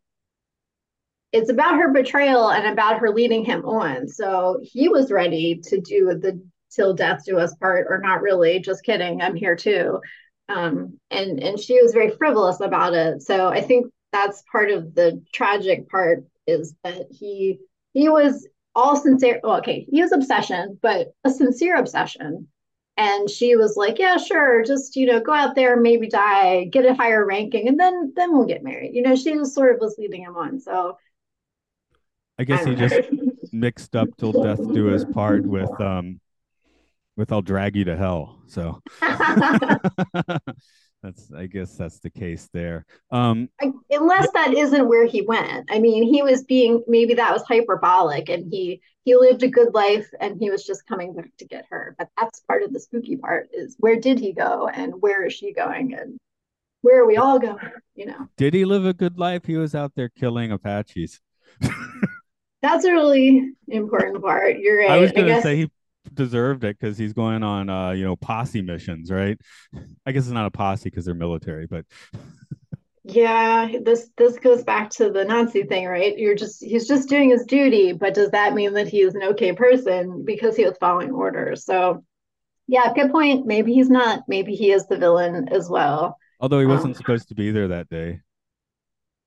it's 1.32 1.50
about 1.50 1.76
her 1.76 1.92
betrayal 1.92 2.50
and 2.50 2.66
about 2.66 2.98
her 2.98 3.10
leading 3.10 3.44
him 3.44 3.64
on. 3.64 4.08
So 4.08 4.58
he 4.62 4.88
was 4.88 5.12
ready 5.12 5.60
to 5.64 5.80
do 5.80 6.06
the 6.20 6.42
till 6.74 6.94
death 6.94 7.24
do 7.24 7.38
us 7.38 7.54
part, 7.56 7.86
or 7.88 7.98
not 7.98 8.22
really. 8.22 8.60
Just 8.60 8.84
kidding. 8.84 9.22
I'm 9.22 9.36
here 9.36 9.56
too. 9.56 10.00
Um, 10.48 10.98
and 11.10 11.40
and 11.40 11.58
she 11.58 11.80
was 11.80 11.92
very 11.92 12.10
frivolous 12.10 12.60
about 12.60 12.94
it. 12.94 13.22
So 13.22 13.48
I 13.48 13.60
think 13.60 13.86
that's 14.12 14.42
part 14.50 14.70
of 14.70 14.94
the 14.94 15.22
tragic 15.32 15.88
part 15.88 16.24
is 16.46 16.74
that 16.82 17.06
he 17.10 17.58
he 17.92 18.08
was 18.08 18.46
all 18.74 18.96
sincere. 18.96 19.40
Well, 19.42 19.58
okay, 19.58 19.86
he 19.88 20.02
was 20.02 20.12
obsession, 20.12 20.78
but 20.82 21.08
a 21.24 21.30
sincere 21.30 21.76
obsession. 21.76 22.48
And 22.96 23.30
she 23.30 23.56
was 23.56 23.76
like, 23.76 23.98
"Yeah, 23.98 24.18
sure, 24.18 24.62
just 24.64 24.94
you 24.96 25.06
know, 25.06 25.20
go 25.20 25.32
out 25.32 25.54
there, 25.54 25.76
maybe 25.80 26.08
die, 26.08 26.64
get 26.64 26.84
a 26.84 26.94
higher 26.94 27.24
ranking, 27.24 27.68
and 27.68 27.80
then 27.80 28.12
then 28.14 28.32
we'll 28.32 28.46
get 28.46 28.62
married." 28.62 28.94
You 28.94 29.02
know, 29.02 29.16
she 29.16 29.32
just 29.32 29.54
sort 29.54 29.74
of 29.74 29.80
was 29.80 29.96
leading 29.98 30.22
him 30.22 30.36
on. 30.36 30.60
So 30.60 30.98
I 32.38 32.44
I 32.44 32.44
guess 32.44 32.64
he 32.64 32.74
don't 32.74 32.88
just 32.88 33.52
mixed 33.52 33.96
up 33.96 34.08
till 34.18 34.32
death 34.32 34.60
do 34.72 34.94
us 34.94 35.04
part 35.04 35.46
with 35.46 35.80
um 35.80 36.20
with 37.16 37.32
I'll 37.32 37.42
drag 37.42 37.76
you 37.76 37.84
to 37.84 37.96
hell. 37.96 38.42
So 38.46 38.80
that's 41.02 41.32
I 41.32 41.46
guess 41.46 41.76
that's 41.76 41.98
the 42.00 42.10
case 42.10 42.48
there. 42.52 42.84
Um 43.10 43.48
Unless 43.60 44.28
yeah, 44.34 44.46
that 44.46 44.54
isn't 44.54 44.88
where 44.88 45.06
he 45.06 45.22
went. 45.22 45.68
I 45.70 45.78
mean, 45.78 46.02
he 46.02 46.22
was 46.22 46.44
being 46.44 46.84
maybe 46.86 47.14
that 47.14 47.32
was 47.32 47.42
hyperbolic 47.42 48.28
and 48.28 48.50
he 48.50 48.80
he 49.04 49.16
lived 49.16 49.42
a 49.42 49.48
good 49.48 49.74
life 49.74 50.08
and 50.20 50.38
he 50.38 50.50
was 50.50 50.64
just 50.64 50.86
coming 50.86 51.14
back 51.14 51.30
to 51.38 51.46
get 51.46 51.66
her. 51.70 51.94
But 51.98 52.08
that's 52.18 52.40
part 52.40 52.62
of 52.62 52.72
the 52.72 52.80
spooky 52.80 53.16
part 53.16 53.48
is 53.52 53.76
where 53.78 53.98
did 53.98 54.18
he 54.18 54.32
go 54.32 54.68
and 54.68 55.00
where 55.00 55.24
is 55.24 55.32
she 55.32 55.52
going 55.52 55.94
and 55.94 56.18
where 56.82 57.02
are 57.02 57.06
we 57.06 57.16
all 57.16 57.38
going, 57.38 57.58
you 57.94 58.06
know. 58.06 58.28
did 58.36 58.54
he 58.54 58.64
live 58.64 58.86
a 58.86 58.94
good 58.94 59.18
life? 59.18 59.44
He 59.44 59.56
was 59.56 59.74
out 59.74 59.92
there 59.96 60.08
killing 60.08 60.50
Apaches. 60.50 61.20
That's 62.62 62.84
a 62.84 62.92
really 62.92 63.52
important 63.68 64.22
part. 64.22 64.58
You're 64.58 64.80
right 64.80 64.90
I 64.90 64.98
was 64.98 65.12
gonna 65.12 65.28
guess 65.28 65.42
say 65.42 65.56
he 65.56 65.70
deserved 66.14 66.64
it 66.64 66.78
because 66.78 66.98
he's 66.98 67.12
going 67.12 67.42
on 67.42 67.68
uh 67.70 67.90
you 67.92 68.04
know 68.04 68.16
posse 68.16 68.62
missions, 68.62 69.10
right? 69.10 69.38
I 70.06 70.12
guess 70.12 70.24
it's 70.24 70.32
not 70.32 70.46
a 70.46 70.50
posse 70.50 70.90
because 70.90 71.04
they're 71.04 71.14
military, 71.14 71.66
but 71.66 71.84
yeah, 73.02 73.68
this 73.82 74.10
this 74.18 74.38
goes 74.38 74.62
back 74.62 74.90
to 74.90 75.10
the 75.10 75.24
Nazi 75.24 75.62
thing, 75.64 75.86
right? 75.86 76.16
You're 76.18 76.34
just 76.34 76.62
he's 76.62 76.86
just 76.86 77.08
doing 77.08 77.30
his 77.30 77.44
duty, 77.46 77.92
but 77.92 78.12
does 78.14 78.30
that 78.32 78.54
mean 78.54 78.74
that 78.74 78.88
he 78.88 79.00
is 79.00 79.14
an 79.14 79.22
okay 79.22 79.52
person 79.52 80.24
because 80.24 80.54
he 80.56 80.66
was 80.66 80.76
following 80.78 81.10
orders? 81.10 81.64
So 81.64 82.04
yeah, 82.68 82.92
good 82.94 83.12
point. 83.12 83.46
Maybe 83.46 83.74
he's 83.74 83.90
not. 83.90 84.22
Maybe 84.28 84.54
he 84.56 84.72
is 84.72 84.86
the 84.88 84.98
villain 84.98 85.48
as 85.50 85.68
well. 85.70 86.18
although 86.40 86.60
he 86.60 86.66
wasn't 86.66 86.96
Um, 86.96 86.96
supposed 86.96 87.28
to 87.28 87.34
be 87.34 87.50
there 87.50 87.68
that 87.68 87.88
day. 87.88 88.20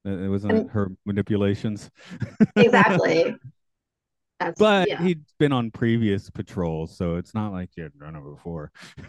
It 0.06 0.30
wasn't 0.30 0.54
and 0.54 0.70
her 0.72 0.92
manipulations. 1.06 1.90
exactly. 2.56 3.36
That's 4.46 4.60
but 4.60 4.90
yeah. 4.90 5.02
he'd 5.02 5.24
been 5.40 5.52
on 5.52 5.72
previous 5.72 6.30
patrols, 6.30 6.96
so 6.96 7.16
it's 7.16 7.34
not 7.34 7.52
like 7.52 7.70
he 7.76 7.82
had 7.82 7.92
run 7.98 8.16
it 8.16 8.24
before. 8.24 8.72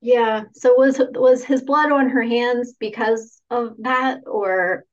Yeah. 0.00 0.42
So 0.52 0.74
was 0.74 1.00
was 1.12 1.44
his 1.44 1.62
blood 1.62 1.90
on 1.90 2.10
her 2.10 2.22
hands 2.22 2.74
because 2.78 3.40
of 3.48 3.74
that 3.78 4.20
or 4.26 4.84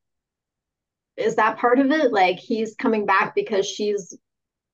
is 1.18 1.36
that 1.36 1.58
part 1.58 1.80
of 1.80 1.92
it? 1.92 2.14
Like 2.14 2.40
he's 2.40 2.76
coming 2.76 3.06
back 3.06 3.36
because 3.36 3.68
she's 3.68 4.16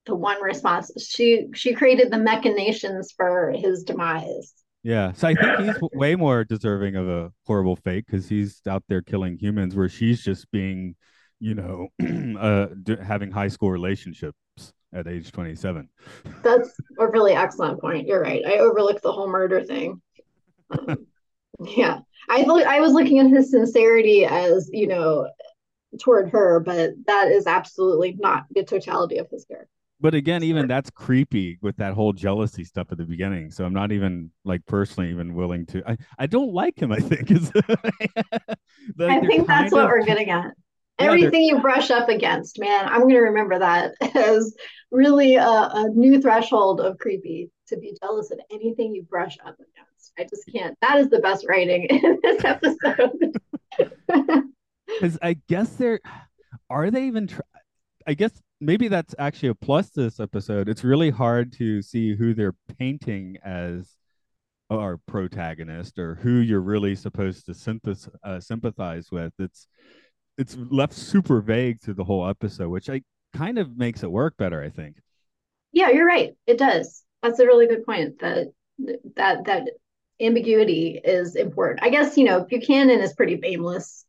the 0.06 0.16
one 0.16 0.40
response. 0.42 0.92
She 1.00 1.48
she 1.56 1.74
created 1.74 2.12
the 2.12 2.20
machinations 2.20 3.12
for 3.12 3.52
his 3.52 3.84
demise. 3.84 4.54
Yeah, 4.84 5.12
so 5.12 5.28
I 5.28 5.34
think 5.34 5.60
he's 5.60 5.90
way 5.94 6.16
more 6.16 6.44
deserving 6.44 6.96
of 6.96 7.10
a 7.10 7.32
horrible 7.46 7.76
fate 7.76 8.06
because 8.06 8.30
he's 8.30 8.62
out 8.68 8.84
there 8.88 9.02
killing 9.02 9.38
humans, 9.38 9.76
where 9.76 9.90
she's 9.90 10.24
just 10.24 10.50
being, 10.52 10.96
you 11.40 11.56
know, 11.56 11.88
uh, 12.40 12.68
having 13.04 13.32
high 13.32 13.48
school 13.48 13.72
relationships 13.72 14.38
at 14.94 15.08
age 15.08 15.32
27. 15.32 15.90
That's 16.44 16.70
a 17.00 17.08
really 17.08 17.34
excellent 17.34 17.80
point. 17.82 18.08
You're 18.08 18.22
right. 18.22 18.44
I 18.46 18.58
overlooked 18.58 19.04
the 19.04 19.12
whole 19.12 19.30
murder 19.30 19.64
thing. 19.64 20.02
Um, 20.72 21.06
yeah, 21.66 22.00
I 22.30 22.42
I 22.68 22.80
was 22.80 22.94
looking 22.94 23.20
at 23.20 23.28
his 23.28 23.52
sincerity 23.52 24.26
as 24.26 24.70
you 24.72 24.88
know 24.88 25.28
toward 26.02 26.30
her, 26.30 26.60
but 26.60 26.92
that 27.06 27.28
is 27.30 27.48
absolutely 27.48 28.16
not 28.20 28.46
the 28.52 28.64
totality 28.64 29.18
of 29.18 29.28
his 29.30 29.46
character. 29.46 29.70
But 30.00 30.14
again, 30.14 30.44
even 30.44 30.68
that's 30.68 30.92
creepy 30.92 31.58
with 31.62 31.76
that 31.78 31.94
whole 31.94 32.14
jealousy 32.14 32.64
stuff 32.64 32.92
at 32.92 33.00
the 33.00 33.06
beginning. 33.06 33.50
So 33.50 33.66
I'm 33.66 33.74
not 33.74 33.92
even 33.92 34.30
like 34.46 34.64
personally 34.68 35.10
even 35.10 35.34
willing 35.34 35.66
to. 35.68 35.84
I, 35.90 35.98
I 36.20 36.28
don't 36.28 36.54
like 36.54 36.80
him. 36.80 36.92
I 36.92 37.00
think 37.00 37.32
is. 37.32 37.52
like 38.98 39.10
I 39.10 39.20
think 39.22 39.48
that's 39.48 39.74
what 39.74 39.88
we're 39.88 40.04
getting 40.04 40.30
at. 40.30 40.52
Everything 41.00 41.44
you 41.44 41.60
brush 41.60 41.92
up 41.92 42.10
against, 42.10 42.60
man, 42.60 42.88
I'm 42.88 43.02
going 43.02 43.16
to 43.16 43.22
remember 43.22 43.60
that 43.60 43.94
as 44.16 44.56
really 44.92 45.36
a, 45.36 45.48
a 45.48 45.90
new 45.90 46.22
threshold 46.22 46.82
of 46.82 46.98
creepy 46.98 47.52
to 47.68 47.78
be 47.78 47.96
jealous 48.02 48.32
of 48.32 48.40
anything 48.52 48.96
you 48.96 49.04
brush 49.04 49.38
up 49.46 49.56
against. 49.56 50.12
I 50.18 50.24
just 50.24 50.50
can't. 50.54 50.78
That 50.82 50.98
is 50.98 51.10
the 51.10 51.20
best 51.20 51.46
writing 51.48 51.84
in 51.90 52.20
this 52.22 52.44
episode. 52.44 53.38
Because 54.88 55.20
I 55.22 55.36
guess 55.50 55.72
they're 55.72 56.00
are 56.70 56.90
they 56.90 57.08
even? 57.08 57.28
Tr- 57.28 57.42
I 58.08 58.14
guess 58.14 58.32
maybe 58.62 58.88
that's 58.88 59.14
actually 59.20 59.50
a 59.50 59.56
plus 59.56 59.90
to 59.92 60.02
this 60.02 60.20
episode. 60.20 60.70
It's 60.70 60.84
really 60.84 61.10
hard 61.10 61.52
to 61.58 61.82
see 61.82 62.16
who 62.16 62.34
they're 62.34 62.56
painting 62.80 63.38
as 63.44 63.98
our 64.70 64.98
protagonist 64.98 66.00
or 66.00 66.16
who 66.16 66.38
you're 66.38 66.62
really 66.62 66.96
supposed 66.96 67.46
to 67.46 68.12
uh, 68.24 68.40
sympathize 68.40 69.12
with. 69.12 69.34
It's 69.40 69.68
it's 70.38 70.58
left 70.70 70.94
super 70.94 71.42
vague 71.42 71.82
through 71.82 71.96
the 71.96 72.04
whole 72.04 72.28
episode, 72.28 72.70
which 72.70 72.90
I 72.90 73.02
kind 73.36 73.58
of 73.58 73.78
makes 73.78 74.04
it 74.04 74.12
work 74.12 74.38
better. 74.38 74.62
I 74.62 74.70
think. 74.70 74.98
Yeah, 75.72 75.90
you're 75.90 76.08
right. 76.08 76.36
It 76.46 76.58
does. 76.58 77.04
That's 77.22 77.40
a 77.40 77.46
really 77.46 77.68
good 77.68 77.86
point. 77.86 78.20
That 78.20 78.48
that 79.16 79.46
that 79.46 79.70
ambiguity 80.20 81.00
is 81.04 81.36
important. 81.36 81.84
I 81.84 81.90
guess 81.90 82.18
you 82.18 82.26
know 82.26 82.46
Buchanan 82.46 83.00
is 83.02 83.14
pretty 83.14 83.40
aimless 83.44 84.06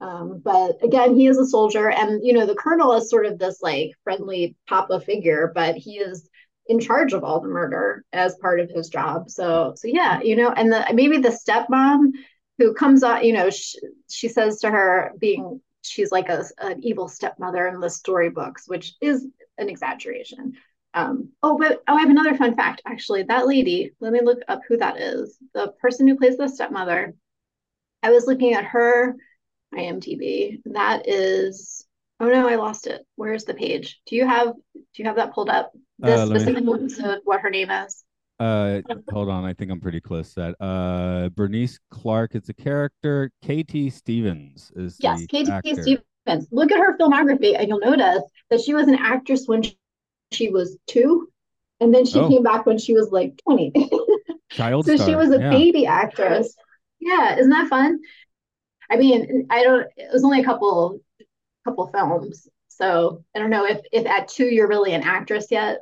um, 0.00 0.40
but 0.42 0.82
again, 0.82 1.14
he 1.14 1.26
is 1.26 1.38
a 1.38 1.46
soldier, 1.46 1.90
and 1.90 2.24
you 2.24 2.32
know 2.32 2.46
the 2.46 2.54
colonel 2.54 2.94
is 2.94 3.10
sort 3.10 3.26
of 3.26 3.38
this 3.38 3.60
like 3.60 3.92
friendly 4.02 4.56
papa 4.66 5.00
figure, 5.00 5.52
but 5.54 5.76
he 5.76 5.98
is 5.98 6.28
in 6.66 6.80
charge 6.80 7.12
of 7.12 7.22
all 7.22 7.40
the 7.40 7.48
murder 7.48 8.04
as 8.12 8.36
part 8.36 8.60
of 8.60 8.70
his 8.70 8.88
job. 8.88 9.28
So, 9.28 9.74
so 9.76 9.88
yeah, 9.88 10.20
you 10.22 10.36
know, 10.36 10.50
and 10.50 10.72
the 10.72 10.86
maybe 10.94 11.18
the 11.18 11.28
stepmom 11.28 12.12
who 12.58 12.72
comes 12.72 13.02
on, 13.02 13.24
you 13.24 13.32
know, 13.32 13.50
she, 13.50 13.78
she 14.08 14.28
says 14.28 14.60
to 14.60 14.70
her 14.70 15.12
being 15.18 15.60
she's 15.82 16.12
like 16.12 16.28
a 16.28 16.44
an 16.58 16.82
evil 16.82 17.08
stepmother 17.08 17.66
in 17.68 17.80
the 17.80 17.90
storybooks, 17.90 18.68
which 18.68 18.94
is 19.00 19.26
an 19.58 19.68
exaggeration. 19.68 20.54
Um, 20.92 21.30
oh, 21.42 21.56
but 21.56 21.82
oh, 21.86 21.94
I 21.94 22.00
have 22.00 22.10
another 22.10 22.36
fun 22.36 22.56
fact. 22.56 22.82
Actually, 22.84 23.24
that 23.24 23.46
lady. 23.46 23.92
Let 24.00 24.12
me 24.12 24.20
look 24.22 24.40
up 24.48 24.62
who 24.66 24.76
that 24.78 24.98
is. 24.98 25.36
The 25.54 25.72
person 25.80 26.06
who 26.06 26.16
plays 26.16 26.36
the 26.36 26.48
stepmother. 26.48 27.14
I 28.02 28.10
was 28.10 28.26
looking 28.26 28.54
at 28.54 28.64
her 28.64 29.16
IMDb. 29.74 30.60
That 30.64 31.08
is 31.08 31.86
oh 32.18 32.28
no, 32.28 32.48
I 32.48 32.56
lost 32.56 32.86
it. 32.86 33.06
Where's 33.16 33.44
the 33.44 33.54
page? 33.54 34.00
Do 34.06 34.16
you 34.16 34.26
have 34.26 34.52
do 34.74 34.82
you 34.96 35.04
have 35.04 35.16
that 35.16 35.34
pulled 35.34 35.50
up? 35.50 35.72
Uh, 36.02 36.06
this 36.06 36.20
uh, 36.20 36.26
specific 36.26 36.64
me... 36.64 36.74
episode, 36.74 37.20
what 37.24 37.40
her 37.40 37.50
name 37.50 37.70
is. 37.70 38.04
Uh, 38.40 38.80
hold 39.10 39.28
on. 39.28 39.44
I 39.44 39.52
think 39.52 39.70
I'm 39.70 39.80
pretty 39.80 40.00
close 40.00 40.32
to 40.34 40.40
that. 40.58 40.64
Uh, 40.64 41.28
Bernice 41.28 41.78
Clark 41.90 42.34
is 42.34 42.48
a 42.48 42.54
character. 42.54 43.30
Katie 43.42 43.90
Stevens 43.90 44.72
is 44.74 44.96
yes, 44.98 45.26
actor. 45.32 45.82
Stevens. 45.82 46.48
Look 46.50 46.72
at 46.72 46.78
her 46.78 46.96
filmography, 46.96 47.54
and 47.58 47.68
you'll 47.68 47.80
notice 47.80 48.22
that 48.48 48.60
she 48.60 48.72
was 48.72 48.88
an 48.88 48.94
actress 48.94 49.44
when 49.46 49.62
she 50.32 50.48
was 50.48 50.78
two, 50.86 51.28
and 51.80 51.94
then 51.94 52.06
she 52.06 52.18
oh. 52.18 52.28
came 52.28 52.42
back 52.42 52.64
when 52.64 52.78
she 52.78 52.94
was 52.94 53.10
like 53.10 53.38
20. 53.44 53.72
Child. 54.50 54.86
so 54.86 54.96
star. 54.96 55.08
she 55.08 55.14
was 55.14 55.30
a 55.30 55.38
yeah. 55.38 55.50
baby 55.50 55.86
actress. 55.86 56.56
Yeah, 56.98 57.36
isn't 57.36 57.50
that 57.50 57.68
fun? 57.68 58.00
I 58.90 58.96
mean, 58.96 59.46
I 59.50 59.62
don't. 59.62 59.86
It 59.96 60.12
was 60.12 60.24
only 60.24 60.40
a 60.40 60.44
couple, 60.44 61.00
couple 61.64 61.86
films, 61.88 62.48
so 62.68 63.22
I 63.34 63.38
don't 63.38 63.50
know 63.50 63.66
if 63.66 63.80
if 63.92 64.06
at 64.06 64.28
two 64.28 64.46
you're 64.46 64.68
really 64.68 64.94
an 64.94 65.02
actress 65.02 65.46
yet. 65.50 65.80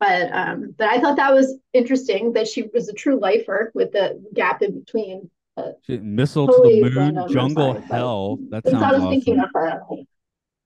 But 0.00 0.32
um, 0.32 0.74
but 0.78 0.88
I 0.88 0.98
thought 0.98 1.16
that 1.16 1.32
was 1.32 1.58
interesting 1.74 2.32
that 2.32 2.48
she 2.48 2.64
was 2.72 2.88
a 2.88 2.94
true 2.94 3.20
lifer 3.20 3.70
with 3.74 3.92
the 3.92 4.24
gap 4.34 4.62
in 4.62 4.80
between. 4.80 5.30
Uh, 5.58 5.72
Missile 5.88 6.46
totally 6.46 6.82
to 6.82 6.88
the 6.88 7.12
Moon, 7.12 7.28
Jungle 7.28 7.74
side, 7.74 7.84
Hell. 7.84 8.38
That 8.48 8.64
sounds 8.66 8.82
I 8.82 8.92
was 8.92 9.00
awesome. 9.02 9.10
thinking 9.10 9.40
of 9.40 9.50
her. 9.52 9.82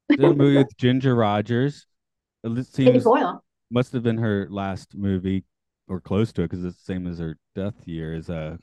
the 0.08 0.34
movie 0.34 0.58
with 0.58 0.76
Ginger 0.78 1.16
Rogers. 1.16 1.86
It 2.44 2.66
seems 2.66 3.04
must 3.70 3.92
have 3.92 4.04
been 4.04 4.18
her 4.18 4.46
last 4.50 4.94
movie 4.94 5.44
or 5.88 6.00
close 6.00 6.32
to 6.34 6.42
it 6.42 6.50
because 6.50 6.64
it's 6.64 6.78
the 6.78 6.84
same 6.84 7.08
as 7.08 7.18
her 7.18 7.36
death 7.56 7.74
year. 7.86 8.14
Is 8.14 8.30
uh 8.30 8.56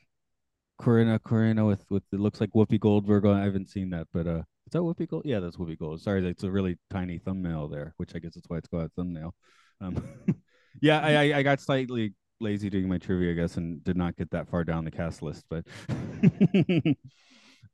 Corrina 0.82 1.19
Corrina 1.19 1.67
with 1.67 1.84
with 1.89 2.03
it 2.13 2.19
looks 2.19 2.39
like 2.39 2.51
Whoopi 2.51 2.80
Goldberg. 2.80 3.26
I 3.26 3.43
haven't 3.43 3.69
seen 3.69 3.89
that, 3.89 4.07
but 4.13 4.26
uh, 4.26 4.39
is 4.39 4.72
that 4.72 4.80
Whoopi 4.80 5.07
Gold? 5.07 5.24
Yeah, 5.26 5.39
that's 5.39 5.57
Whoopi 5.57 5.78
Gold. 5.78 6.01
Sorry, 6.01 6.26
it's 6.28 6.43
a 6.43 6.51
really 6.51 6.78
tiny 6.89 7.19
thumbnail 7.19 7.67
there, 7.67 7.93
which 7.97 8.15
I 8.15 8.19
guess 8.19 8.36
that's 8.36 8.47
why 8.47 8.57
it's 8.57 8.67
called 8.67 8.86
a 8.86 8.89
thumbnail. 8.95 9.36
Um, 9.80 10.03
yeah, 10.80 10.99
I, 10.99 11.38
I 11.39 11.43
got 11.43 11.59
slightly 11.59 12.13
lazy 12.39 12.69
doing 12.69 12.88
my 12.88 12.97
trivia, 12.97 13.32
I 13.32 13.36
guess, 13.36 13.57
and 13.57 13.84
did 13.84 13.97
not 13.97 14.15
get 14.15 14.32
that 14.32 14.47
far 14.47 14.63
down 14.63 14.86
the 14.86 14.91
cast 14.91 15.22
list. 15.22 15.45
But 15.49 15.65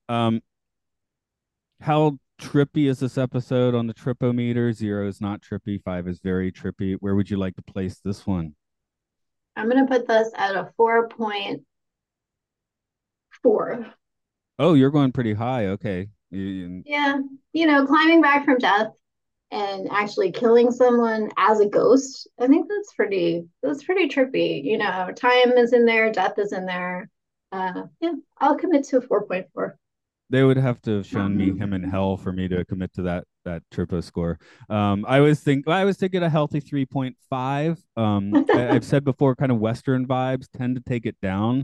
um, 0.10 0.42
how 1.82 2.18
trippy 2.42 2.88
is 2.90 3.00
this 3.00 3.18
episode 3.18 3.76
on 3.76 3.88
the 3.88 3.94
tripometer? 3.94 4.74
Zero 4.74 5.08
is 5.08 5.22
not 5.22 5.42
trippy. 5.42 5.82
Five 5.82 6.08
is 6.08 6.20
very 6.20 6.52
trippy. 6.52 6.96
Where 7.00 7.16
would 7.16 7.30
you 7.30 7.38
like 7.38 7.56
to 7.56 7.62
place 7.62 8.00
this 8.04 8.26
one? 8.26 8.56
I'm 9.56 9.70
gonna 9.70 9.88
put 9.88 10.08
this 10.08 10.30
at 10.36 10.56
a 10.56 10.72
four 10.78 11.08
point 11.10 11.64
four. 13.42 13.88
Oh, 14.60 14.74
you're 14.74 14.92
going 14.92 15.12
pretty 15.12 15.34
high. 15.34 15.68
Okay. 15.68 16.10
You, 16.30 16.84
yeah. 16.86 17.20
You 17.54 17.68
know, 17.68 17.86
climbing 17.86 18.22
back 18.22 18.46
from 18.46 18.58
death 18.58 18.88
and 19.52 19.88
actually 19.92 20.32
killing 20.32 20.72
someone 20.72 21.30
as 21.38 21.60
a 21.60 21.68
ghost. 21.68 22.28
I 22.40 22.48
think 22.48 22.68
that's 22.70 22.94
pretty 22.94 23.46
that's 23.64 23.84
pretty 23.84 24.08
trippy. 24.08 24.64
You 24.64 24.78
know, 24.78 25.12
time 25.16 25.52
is 25.54 25.74
in 25.74 25.86
there, 25.86 26.12
death 26.12 26.38
is 26.38 26.54
in 26.54 26.66
there. 26.66 27.10
Uh 27.52 27.84
yeah, 28.02 28.14
I'll 28.40 28.58
commit 28.58 28.84
to 28.86 28.98
a 28.98 29.02
4.4. 29.02 29.74
They 30.30 30.44
would 30.44 30.58
have 30.58 30.82
to 30.82 30.98
have 30.98 31.06
shown 31.06 31.38
me 31.38 31.58
him 31.58 31.72
in 31.74 31.84
hell 31.84 32.18
for 32.18 32.34
me 32.34 32.50
to 32.50 32.66
commit 32.66 32.94
to 32.96 33.04
that 33.04 33.24
that 33.46 33.64
triple 33.72 34.02
score. 34.02 34.38
Um, 34.70 35.06
I 35.08 35.22
was 35.22 35.40
think 35.40 35.68
I 35.70 35.86
was 35.86 35.96
thinking 35.96 36.22
a 36.22 36.30
healthy 36.30 36.60
3.5. 36.60 37.78
Um, 37.96 38.46
I, 38.54 38.72
I've 38.72 38.84
said 38.84 39.06
before, 39.06 39.36
kind 39.36 39.54
of 39.54 39.60
Western 39.60 40.06
vibes 40.06 40.48
tend 40.52 40.76
to 40.76 40.82
take 40.82 41.06
it 41.06 41.16
down 41.22 41.64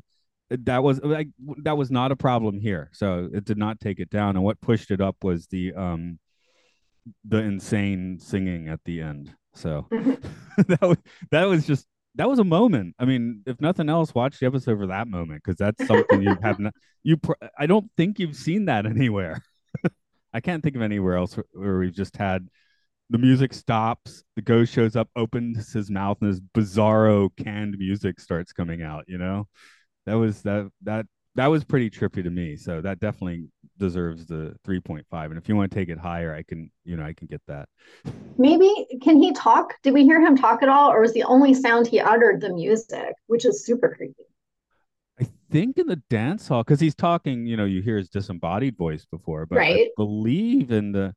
that 0.49 0.83
was 0.83 1.01
like 1.03 1.29
that 1.59 1.77
was 1.77 1.89
not 1.89 2.11
a 2.11 2.15
problem 2.15 2.59
here 2.59 2.89
so 2.93 3.29
it 3.33 3.45
did 3.45 3.57
not 3.57 3.79
take 3.79 3.99
it 3.99 4.09
down 4.09 4.35
and 4.35 4.43
what 4.43 4.59
pushed 4.61 4.91
it 4.91 5.01
up 5.01 5.15
was 5.23 5.47
the 5.47 5.73
um 5.73 6.19
the 7.25 7.37
insane 7.37 8.19
singing 8.19 8.69
at 8.69 8.79
the 8.85 9.01
end. 9.01 9.35
So 9.53 9.87
that 10.67 10.81
was 10.81 10.97
that 11.31 11.45
was 11.45 11.65
just 11.65 11.87
that 12.15 12.29
was 12.29 12.39
a 12.39 12.43
moment. 12.43 12.95
I 12.99 13.05
mean 13.05 13.43
if 13.45 13.59
nothing 13.61 13.89
else 13.89 14.13
watch 14.13 14.39
the 14.39 14.45
episode 14.45 14.77
for 14.77 14.87
that 14.87 15.07
moment 15.07 15.41
because 15.43 15.57
that's 15.57 15.85
something 15.87 16.21
you 16.21 16.35
have 16.41 16.59
not 16.59 16.73
you 17.03 17.17
pr- 17.17 17.33
i 17.57 17.65
don't 17.65 17.89
think 17.97 18.19
you've 18.19 18.35
seen 18.35 18.65
that 18.65 18.85
anywhere. 18.85 19.41
I 20.35 20.39
can't 20.39 20.63
think 20.63 20.75
of 20.75 20.81
anywhere 20.81 21.15
else 21.15 21.37
where 21.51 21.77
we've 21.77 21.93
just 21.93 22.17
had 22.17 22.47
the 23.09 23.17
music 23.17 23.53
stops 23.53 24.23
the 24.35 24.41
ghost 24.41 24.73
shows 24.73 24.95
up 24.95 25.09
opens 25.15 25.73
his 25.73 25.91
mouth 25.91 26.17
and 26.21 26.31
this 26.31 26.41
bizarro 26.55 27.29
canned 27.37 27.77
music 27.77 28.19
starts 28.19 28.53
coming 28.53 28.81
out 28.81 29.03
you 29.07 29.17
know? 29.17 29.47
That 30.05 30.15
was 30.15 30.41
that 30.43 30.69
that 30.83 31.05
that 31.35 31.47
was 31.47 31.63
pretty 31.63 31.89
trippy 31.89 32.23
to 32.23 32.29
me. 32.29 32.57
So 32.57 32.81
that 32.81 32.99
definitely 32.99 33.47
deserves 33.83 34.25
the 34.25 34.55
3.5. 34.65 35.03
And 35.11 35.37
if 35.37 35.49
you 35.49 35.57
want 35.57 35.69
to 35.69 35.75
take 35.75 35.89
it 35.89 35.97
higher, 35.97 36.33
I 36.33 36.41
can, 36.41 36.71
you 36.85 36.95
know, 36.95 37.03
I 37.03 37.11
can 37.11 37.27
get 37.27 37.41
that. 37.47 37.67
Maybe 38.37 38.87
can 39.01 39.21
he 39.21 39.33
talk? 39.33 39.75
Did 39.83 39.93
we 39.93 40.05
hear 40.05 40.21
him 40.21 40.37
talk 40.37 40.63
at 40.63 40.69
all? 40.69 40.89
Or 40.89 41.01
was 41.01 41.11
the 41.11 41.23
only 41.23 41.53
sound 41.53 41.85
he 41.85 41.99
uttered 41.99 42.39
the 42.39 42.53
music, 42.53 43.13
which 43.27 43.43
is 43.43 43.65
super 43.65 43.93
creepy? 43.93 44.23
I 45.19 45.27
think 45.51 45.77
in 45.77 45.87
the 45.87 46.01
dance 46.09 46.47
hall, 46.47 46.63
because 46.63 46.79
he's 46.79 46.95
talking, 46.95 47.45
you 47.45 47.57
know, 47.57 47.65
you 47.65 47.81
hear 47.81 47.97
his 47.97 48.07
disembodied 48.07 48.77
voice 48.77 49.05
before, 49.05 49.45
but 49.45 49.57
right. 49.57 49.87
I 49.87 49.89
believe 49.97 50.71
in 50.71 50.93
the 50.93 51.13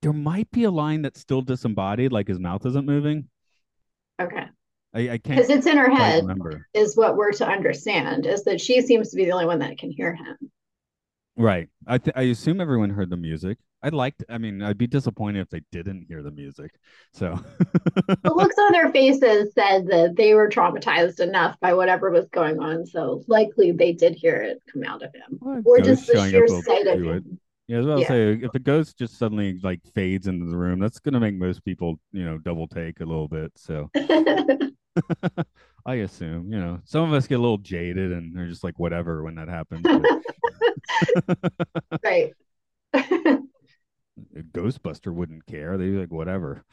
there 0.00 0.14
might 0.14 0.50
be 0.50 0.64
a 0.64 0.70
line 0.70 1.02
that's 1.02 1.20
still 1.20 1.42
disembodied, 1.42 2.10
like 2.10 2.26
his 2.26 2.38
mouth 2.38 2.64
isn't 2.64 2.86
moving. 2.86 3.28
Okay. 4.18 4.46
I, 4.94 5.00
I 5.00 5.18
can't 5.18 5.36
because 5.36 5.50
it's 5.50 5.66
in 5.66 5.76
her 5.76 5.90
head 5.90 6.22
remember. 6.22 6.66
is 6.72 6.96
what 6.96 7.16
we're 7.16 7.32
to 7.32 7.46
understand 7.46 8.24
is 8.24 8.44
that 8.44 8.62
she 8.62 8.80
seems 8.80 9.10
to 9.10 9.16
be 9.16 9.26
the 9.26 9.32
only 9.32 9.46
one 9.46 9.58
that 9.58 9.76
can 9.76 9.90
hear 9.90 10.14
him. 10.14 10.50
Right. 11.36 11.68
I 11.86 11.98
th- 11.98 12.16
I 12.16 12.22
assume 12.22 12.60
everyone 12.60 12.90
heard 12.90 13.10
the 13.10 13.16
music. 13.16 13.58
I'd 13.82 13.94
like 13.94 14.16
to, 14.18 14.26
I 14.28 14.36
mean, 14.36 14.62
I'd 14.62 14.76
be 14.76 14.86
disappointed 14.86 15.40
if 15.40 15.48
they 15.48 15.62
didn't 15.72 16.04
hear 16.06 16.22
the 16.22 16.30
music. 16.30 16.72
So 17.14 17.38
the 18.22 18.32
looks 18.34 18.56
on 18.58 18.72
their 18.72 18.92
faces 18.92 19.54
said 19.54 19.86
that 19.86 20.16
they 20.16 20.34
were 20.34 20.50
traumatized 20.50 21.20
enough 21.20 21.58
by 21.60 21.72
whatever 21.72 22.10
was 22.10 22.28
going 22.28 22.58
on. 22.58 22.84
So 22.84 23.24
likely 23.26 23.72
they 23.72 23.92
did 23.92 24.14
hear 24.14 24.36
it 24.36 24.62
come 24.70 24.84
out 24.84 25.02
of 25.02 25.14
him. 25.14 25.38
Well, 25.40 25.62
or 25.64 25.80
just 25.80 26.06
the 26.06 26.28
sheer 26.28 26.46
sight 26.46 26.86
of 26.86 27.00
him. 27.00 27.08
It. 27.08 27.24
Yeah, 27.68 27.78
as 27.78 27.86
well 27.86 28.00
yeah. 28.00 28.08
say 28.08 28.32
if 28.32 28.54
a 28.54 28.58
ghost 28.58 28.98
just 28.98 29.16
suddenly 29.16 29.58
like 29.62 29.80
fades 29.94 30.26
into 30.26 30.50
the 30.50 30.56
room, 30.56 30.78
that's 30.78 30.98
gonna 30.98 31.20
make 31.20 31.34
most 31.34 31.64
people, 31.64 32.00
you 32.12 32.24
know, 32.24 32.36
double 32.36 32.68
take 32.68 33.00
a 33.00 33.04
little 33.04 33.28
bit. 33.28 33.52
So 33.56 33.88
I 35.86 35.96
assume, 35.96 36.52
you 36.52 36.58
know, 36.58 36.80
some 36.84 37.02
of 37.04 37.12
us 37.12 37.26
get 37.26 37.38
a 37.38 37.42
little 37.42 37.58
jaded 37.58 38.12
and 38.12 38.36
they're 38.36 38.48
just 38.48 38.64
like 38.64 38.78
whatever 38.78 39.22
when 39.22 39.36
that 39.36 39.48
happens. 39.48 39.84
right. 42.04 42.32
Ghostbuster 44.52 45.12
wouldn't 45.12 45.46
care. 45.46 45.76
They'd 45.78 45.90
be 45.90 45.98
like, 45.98 46.12
whatever. 46.12 46.64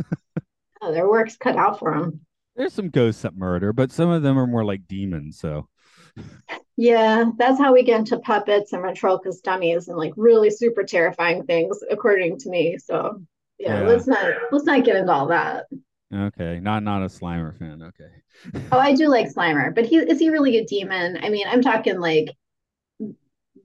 oh, 0.82 0.92
their 0.92 1.08
work's 1.08 1.36
cut 1.36 1.56
out 1.56 1.78
for 1.78 1.98
them. 1.98 2.20
There's 2.54 2.72
some 2.72 2.90
ghosts 2.90 3.22
that 3.22 3.36
murder, 3.36 3.72
but 3.72 3.92
some 3.92 4.10
of 4.10 4.22
them 4.22 4.38
are 4.38 4.46
more 4.46 4.64
like 4.64 4.86
demons. 4.86 5.38
So, 5.38 5.68
yeah, 6.76 7.24
that's 7.36 7.58
how 7.58 7.72
we 7.72 7.82
get 7.82 7.98
into 8.00 8.18
puppets 8.18 8.72
and 8.72 8.82
ventriloquist 8.82 9.44
dummies 9.44 9.88
and 9.88 9.98
like 9.98 10.12
really 10.16 10.50
super 10.50 10.84
terrifying 10.84 11.44
things, 11.44 11.78
according 11.90 12.38
to 12.40 12.48
me. 12.48 12.78
So, 12.78 13.22
yeah, 13.58 13.80
yeah. 13.80 13.88
let's 13.88 14.06
not 14.06 14.32
let's 14.52 14.64
not 14.64 14.84
get 14.84 14.96
into 14.96 15.12
all 15.12 15.26
that. 15.28 15.66
Okay, 16.14 16.60
not 16.60 16.82
not 16.82 17.02
a 17.02 17.06
Slimer 17.06 17.56
fan. 17.58 17.82
Okay. 17.82 18.62
oh, 18.72 18.78
I 18.78 18.94
do 18.94 19.08
like 19.08 19.26
Slimer, 19.32 19.74
but 19.74 19.86
he 19.86 19.96
is 19.96 20.18
he 20.18 20.30
really 20.30 20.58
a 20.58 20.64
demon? 20.64 21.18
I 21.22 21.28
mean, 21.28 21.46
I'm 21.48 21.62
talking 21.62 21.98
like 21.98 22.28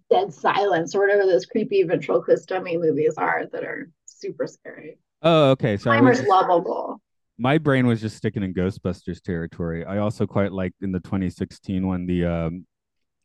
dead 0.10 0.34
silence 0.34 0.96
or 0.96 1.02
whatever 1.02 1.26
those 1.26 1.46
creepy 1.46 1.84
ventriloquist 1.84 2.50
dummy 2.50 2.78
movies 2.78 3.16
are 3.18 3.46
that 3.52 3.64
are 3.64 3.90
super 4.06 4.48
scary. 4.48 4.98
Oh, 5.22 5.52
okay. 5.52 5.78
So 5.78 5.92
Slimer's 5.92 6.20
was, 6.20 6.28
lovable. 6.28 7.02
My 7.38 7.58
brain 7.58 7.86
was 7.86 8.02
just 8.02 8.18
sticking 8.18 8.44
in 8.44 8.54
Ghostbusters 8.54 9.22
territory. 9.22 9.86
I 9.86 10.00
also 10.00 10.26
quite 10.26 10.52
liked 10.52 10.82
in 10.82 10.92
the 10.92 11.00
2016 11.00 11.88
one 11.88 12.08
the 12.08 12.26
um 12.26 12.66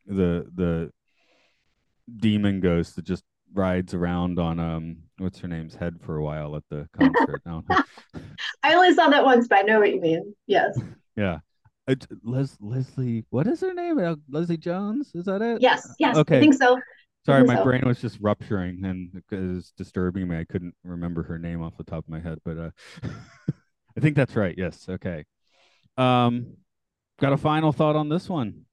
the 0.07 0.47
the 0.55 0.91
demon 2.19 2.61
ghost 2.61 2.97
that 2.97 3.05
just 3.05 3.25
rides 3.53 3.95
around 3.95 4.39
on 4.39 4.61
um 4.61 4.99
what's 5.19 5.39
her 5.41 5.49
name's 5.49 5.75
head 5.75 5.97
for 6.03 6.17
a 6.17 6.23
while 6.23 6.57
at 6.57 6.65
the 6.71 6.89
concert. 6.99 7.43
I 8.63 8.75
only 8.75 8.95
saw 8.95 9.09
that 9.09 9.25
once, 9.25 9.49
but 9.49 9.59
I 9.59 9.63
know 9.63 9.81
what 9.81 9.93
you 9.93 10.01
mean. 10.01 10.35
Yes. 10.47 10.79
Yeah. 11.19 11.39
It's 11.89 12.07
Les 12.23 12.59
Leslie. 12.61 13.25
What 13.31 13.47
is 13.47 13.63
her 13.63 13.73
name? 13.73 13.99
Uh, 13.99 14.17
Leslie 14.29 14.59
Jones. 14.59 15.13
Is 15.15 15.25
that 15.25 15.41
it? 15.41 15.63
Yes. 15.63 15.95
Yes. 15.99 16.15
Okay. 16.15 16.37
I 16.37 16.41
think 16.41 16.53
so. 16.53 16.79
Sorry, 17.25 17.41
think 17.41 17.49
my 17.49 17.57
so. 17.57 17.65
brain 17.65 17.85
was 17.87 18.03
just 18.03 18.19
rupturing 18.21 18.85
and 18.85 19.23
it 19.33 19.35
was 19.35 19.73
disturbing 19.79 20.29
me. 20.29 20.37
I 20.37 20.45
couldn't 20.45 20.75
remember 20.85 21.23
her 21.23 21.39
name 21.39 21.63
off 21.63 21.79
the 21.79 21.85
top 21.85 22.05
of 22.05 22.11
my 22.11 22.21
head, 22.21 22.37
but 22.45 22.59
uh, 22.59 22.71
I 23.97 24.01
think 24.01 24.15
that's 24.15 24.37
right. 24.37 24.55
Yes. 24.59 24.87
Okay. 24.91 25.25
Um, 25.97 26.59
got 27.19 27.33
a 27.33 27.39
final 27.39 27.73
thought 27.73 27.97
on 27.97 28.11
this 28.11 28.29
one? 28.29 28.66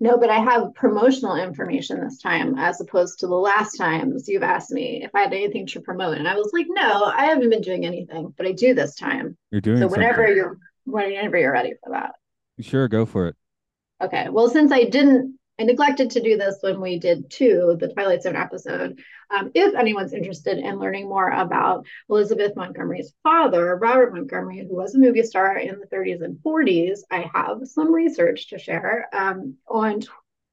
No, 0.00 0.16
but 0.16 0.30
I 0.30 0.38
have 0.38 0.74
promotional 0.74 1.34
information 1.36 2.00
this 2.00 2.18
time 2.18 2.56
as 2.56 2.80
opposed 2.80 3.18
to 3.20 3.26
the 3.26 3.34
last 3.34 3.76
times 3.76 4.28
you've 4.28 4.44
asked 4.44 4.70
me 4.70 5.02
if 5.02 5.12
I 5.14 5.22
had 5.22 5.32
anything 5.32 5.66
to 5.66 5.80
promote. 5.80 6.18
And 6.18 6.28
I 6.28 6.36
was 6.36 6.50
like, 6.52 6.66
no, 6.68 7.04
I 7.04 7.26
haven't 7.26 7.50
been 7.50 7.62
doing 7.62 7.84
anything, 7.84 8.32
but 8.36 8.46
I 8.46 8.52
do 8.52 8.74
this 8.74 8.94
time. 8.94 9.36
You're 9.50 9.60
doing 9.60 9.80
so 9.80 9.88
whenever 9.88 10.18
something. 10.18 10.36
you're 10.36 10.58
whenever 10.84 11.36
you're 11.36 11.52
ready 11.52 11.74
for 11.82 11.90
that. 11.90 12.12
Sure, 12.60 12.86
go 12.88 13.06
for 13.06 13.28
it. 13.28 13.36
Okay. 14.00 14.28
Well, 14.28 14.48
since 14.48 14.70
I 14.70 14.84
didn't, 14.84 15.37
I 15.60 15.64
neglected 15.64 16.10
to 16.10 16.22
do 16.22 16.36
this 16.36 16.58
when 16.60 16.80
we 16.80 16.98
did 16.98 17.30
two, 17.30 17.76
the 17.80 17.88
Twilight 17.88 18.22
Zone 18.22 18.36
episode. 18.36 19.00
Um, 19.30 19.50
if 19.54 19.74
anyone's 19.74 20.12
interested 20.12 20.58
in 20.58 20.78
learning 20.78 21.08
more 21.08 21.28
about 21.30 21.84
Elizabeth 22.08 22.54
Montgomery's 22.54 23.12
father, 23.24 23.76
Robert 23.76 24.14
Montgomery, 24.14 24.66
who 24.68 24.76
was 24.76 24.94
a 24.94 24.98
movie 24.98 25.24
star 25.24 25.58
in 25.58 25.80
the 25.80 25.86
30s 25.86 26.22
and 26.22 26.38
40s, 26.38 27.00
I 27.10 27.28
have 27.34 27.66
some 27.66 27.92
research 27.92 28.48
to 28.50 28.58
share 28.58 29.08
um, 29.12 29.56
on 29.66 30.02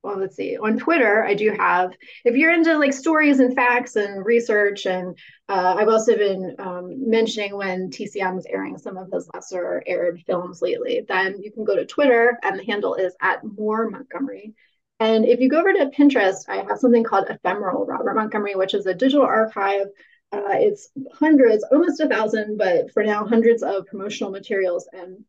well, 0.06 0.20
let's 0.20 0.36
see. 0.36 0.56
On 0.56 0.78
Twitter, 0.78 1.26
I 1.26 1.34
do 1.34 1.50
have, 1.58 1.92
if 2.26 2.36
you're 2.36 2.54
into 2.54 2.78
like 2.78 2.94
stories 2.94 3.40
and 3.40 3.56
facts 3.56 3.96
and 3.96 4.24
research, 4.24 4.86
and 4.86 5.18
uh, 5.50 5.76
I've 5.80 5.88
also 5.88 6.16
been 6.16 6.56
um, 6.60 7.10
mentioning 7.10 7.58
when 7.58 7.90
TCM 7.90 8.38
is 8.38 8.46
airing 8.48 8.78
some 8.78 8.98
of 8.98 9.12
his 9.12 9.28
lesser 9.34 9.82
aired 9.88 10.22
films 10.28 10.62
lately, 10.62 11.04
then 11.08 11.42
you 11.42 11.52
can 11.52 11.64
go 11.64 11.76
to 11.76 11.88
Twitter 11.88 12.38
and 12.44 12.60
the 12.60 12.66
handle 12.66 12.94
is 12.94 13.16
at 13.20 13.44
More 13.44 13.90
Montgomery. 13.90 14.54
And 15.00 15.26
if 15.26 15.40
you 15.40 15.50
go 15.50 15.60
over 15.60 15.74
to 15.74 15.92
Pinterest, 15.98 16.48
I 16.48 16.58
have 16.58 16.80
something 16.80 17.04
called 17.04 17.28
Ephemeral 17.30 17.86
Robert 17.86 18.16
Montgomery, 18.16 18.56
which 18.56 18.74
is 18.74 18.86
a 18.86 18.94
digital 18.94 19.26
archive. 19.26 19.88
Uh, 20.32 20.54
it's 20.54 20.90
hundreds, 21.14 21.64
almost 21.72 22.00
a 22.00 22.08
thousand, 22.08 22.58
but 22.58 22.92
for 22.92 23.04
now, 23.04 23.26
hundreds 23.26 23.62
of 23.62 23.86
promotional 23.88 24.32
materials 24.32 24.88
and 24.92 25.24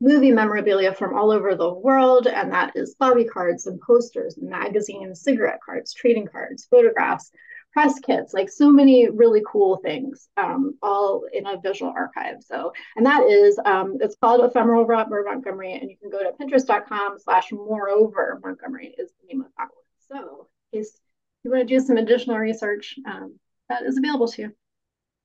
movie 0.00 0.32
memorabilia 0.32 0.92
from 0.92 1.14
all 1.14 1.30
over 1.30 1.54
the 1.54 1.72
world, 1.72 2.26
and 2.26 2.52
that 2.52 2.72
is 2.74 2.96
lobby 2.98 3.24
cards 3.24 3.66
and 3.66 3.80
posters, 3.80 4.36
magazines, 4.40 5.22
cigarette 5.22 5.60
cards, 5.64 5.94
trading 5.94 6.26
cards, 6.26 6.66
photographs, 6.68 7.30
press 7.72 7.98
kits, 8.00 8.34
like 8.34 8.50
so 8.50 8.70
many 8.70 9.08
really 9.08 9.42
cool 9.46 9.76
things, 9.78 10.28
um, 10.36 10.76
all 10.82 11.24
in 11.32 11.46
a 11.46 11.60
visual 11.60 11.92
archive. 11.94 12.36
So, 12.40 12.72
and 12.96 13.06
that 13.06 13.24
is, 13.24 13.58
um, 13.64 13.98
it's 14.00 14.16
called 14.16 14.44
Ephemeral 14.44 14.86
Robert 14.86 15.24
Montgomery, 15.26 15.74
and 15.74 15.90
you 15.90 15.96
can 15.96 16.10
go 16.10 16.18
to 16.22 16.32
pinterest.com 16.32 17.18
slash 17.18 17.50
moreover 17.52 18.38
Montgomery 18.42 18.94
is 18.98 19.10
the 19.20 19.26
name 19.28 19.40
of 19.40 19.48
that 19.58 19.68
one. 19.68 20.20
So, 20.20 20.48
in 20.72 20.80
case 20.80 20.98
you 21.44 21.50
want 21.50 21.66
to 21.66 21.74
do 21.74 21.80
some 21.80 21.96
additional 21.96 22.38
research, 22.38 22.96
um, 23.06 23.38
that 23.68 23.82
is 23.82 23.96
available 23.96 24.28
to 24.28 24.42
you 24.42 24.52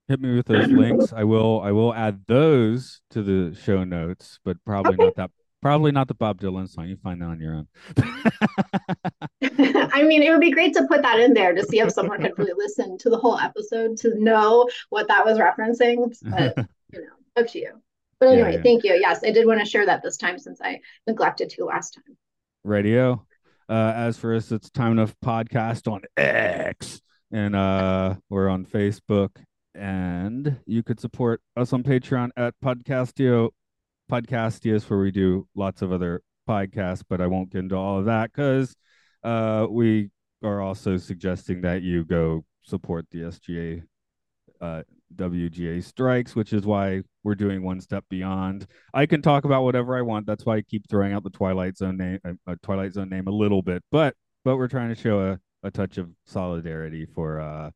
hit 0.08 0.22
me 0.22 0.36
with 0.36 0.45
those 0.45 0.68
links. 0.68 1.14
I 1.14 1.24
will 1.24 1.62
I 1.62 1.72
will 1.72 1.93
add 1.93 2.24
those 2.28 3.02
to 3.12 3.22
the 3.22 3.56
show 3.56 3.84
notes, 3.84 4.39
but 4.43 4.58
probably 4.66 4.93
okay. 4.93 5.06
not 5.06 5.16
that 5.16 5.32
probably 5.62 5.91
not 5.91 6.08
the 6.08 6.14
Bob 6.14 6.39
Dylan 6.39 6.70
song. 6.70 6.88
You 6.88 6.97
find 6.97 7.22
that 7.22 7.26
on 7.26 7.39
your 7.39 7.55
own. 7.55 7.68
I 9.93 10.03
mean, 10.03 10.24
it 10.24 10.30
would 10.32 10.41
be 10.41 10.51
great 10.51 10.74
to 10.74 10.86
put 10.88 11.01
that 11.01 11.20
in 11.20 11.34
there 11.34 11.53
to 11.53 11.64
see 11.64 11.80
if 11.80 11.91
someone 11.91 12.22
could 12.22 12.38
really 12.38 12.53
listen 12.55 12.97
to 12.99 13.10
the 13.10 13.18
whole 13.18 13.38
episode 13.38 13.97
to 13.97 14.14
know 14.20 14.70
what 14.89 15.08
that 15.08 15.26
was 15.26 15.38
referencing. 15.38 16.16
But 16.24 16.58
you 16.93 17.01
know, 17.01 17.41
up 17.41 17.47
to 17.47 17.60
you. 17.60 17.82
But 18.20 18.30
anyway, 18.30 18.51
yeah, 18.51 18.58
yeah. 18.58 18.64
thank 18.64 18.84
you. 18.84 18.93
Yes, 18.93 19.24
I 19.24 19.32
did 19.32 19.45
want 19.45 19.60
to 19.60 19.66
share 19.66 19.86
that 19.86 20.01
this 20.01 20.18
time 20.18 20.39
since 20.39 20.60
I 20.62 20.80
neglected 21.05 21.49
to 21.51 21.66
last 21.66 21.91
time. 21.95 22.18
Radio. 22.64 23.26
Uh, 23.70 23.93
as 23.95 24.18
for 24.18 24.34
us, 24.34 24.51
it's 24.51 24.70
time 24.70 24.93
enough 24.93 25.14
podcast 25.24 25.91
on 25.91 26.01
X, 26.16 27.01
and 27.32 27.53
uh, 27.53 28.16
we're 28.30 28.47
on 28.47 28.66
Facebook 28.66 29.32
and 29.78 30.60
you 30.66 30.84
could 30.84 30.99
support 30.99 31.41
us 31.55 31.72
on 31.72 31.84
Patreon 31.84 32.30
at 32.36 32.55
Podcastio. 32.64 33.49
Podcastio 34.12 34.74
is 34.74 34.89
where 34.89 34.99
we 34.99 35.12
do 35.12 35.47
lots 35.55 35.82
of 35.82 35.91
other 35.91 36.22
podcasts, 36.47 37.03
but 37.08 37.22
I 37.22 37.28
won't 37.28 37.51
get 37.51 37.60
into 37.60 37.76
all 37.76 37.99
of 37.99 38.05
that 38.05 38.32
because 38.32 38.76
uh, 39.24 39.68
we 39.70 40.10
are 40.43 40.62
also 40.62 40.97
suggesting 40.97 41.62
that 41.62 41.82
you 41.82 42.05
go 42.05 42.45
support 42.64 43.05
the 43.12 43.20
SGA 43.20 43.84
uh, 44.62 44.84
WGA 45.16 45.84
strikes, 45.84 46.36
which 46.36 46.53
is 46.53 46.66
why 46.66 47.01
we're 47.24 47.36
doing 47.36 47.64
one 47.64 47.80
step 47.80 48.03
beyond. 48.10 48.68
I 48.93 49.05
can 49.05 49.22
talk 49.22 49.45
about 49.45 49.64
whatever 49.64 49.97
I 49.97 50.01
want. 50.01 50.26
That's 50.26 50.45
why 50.45 50.58
I 50.58 50.62
keep 50.62 50.89
throwing 50.89 51.14
out 51.14 51.24
the 51.24 51.30
Twilight 51.30 51.78
Zone 51.78 51.97
name, 51.97 52.20
uh, 52.26 52.55
Twilight 52.64 52.93
Zone 52.93 53.10
name 53.10 53.28
a 53.28 53.32
little 53.32 53.62
bit, 53.62 53.84
but 53.91 54.16
but 54.43 54.58
we're 54.58 54.68
trying 54.68 54.93
to 54.93 55.01
show 55.01 55.20
a, 55.32 55.39
a 55.68 55.72
touch 55.72 55.97
of 55.97 56.10
solidarity 56.26 57.05
for 57.14 57.39
uh, 57.41 57.72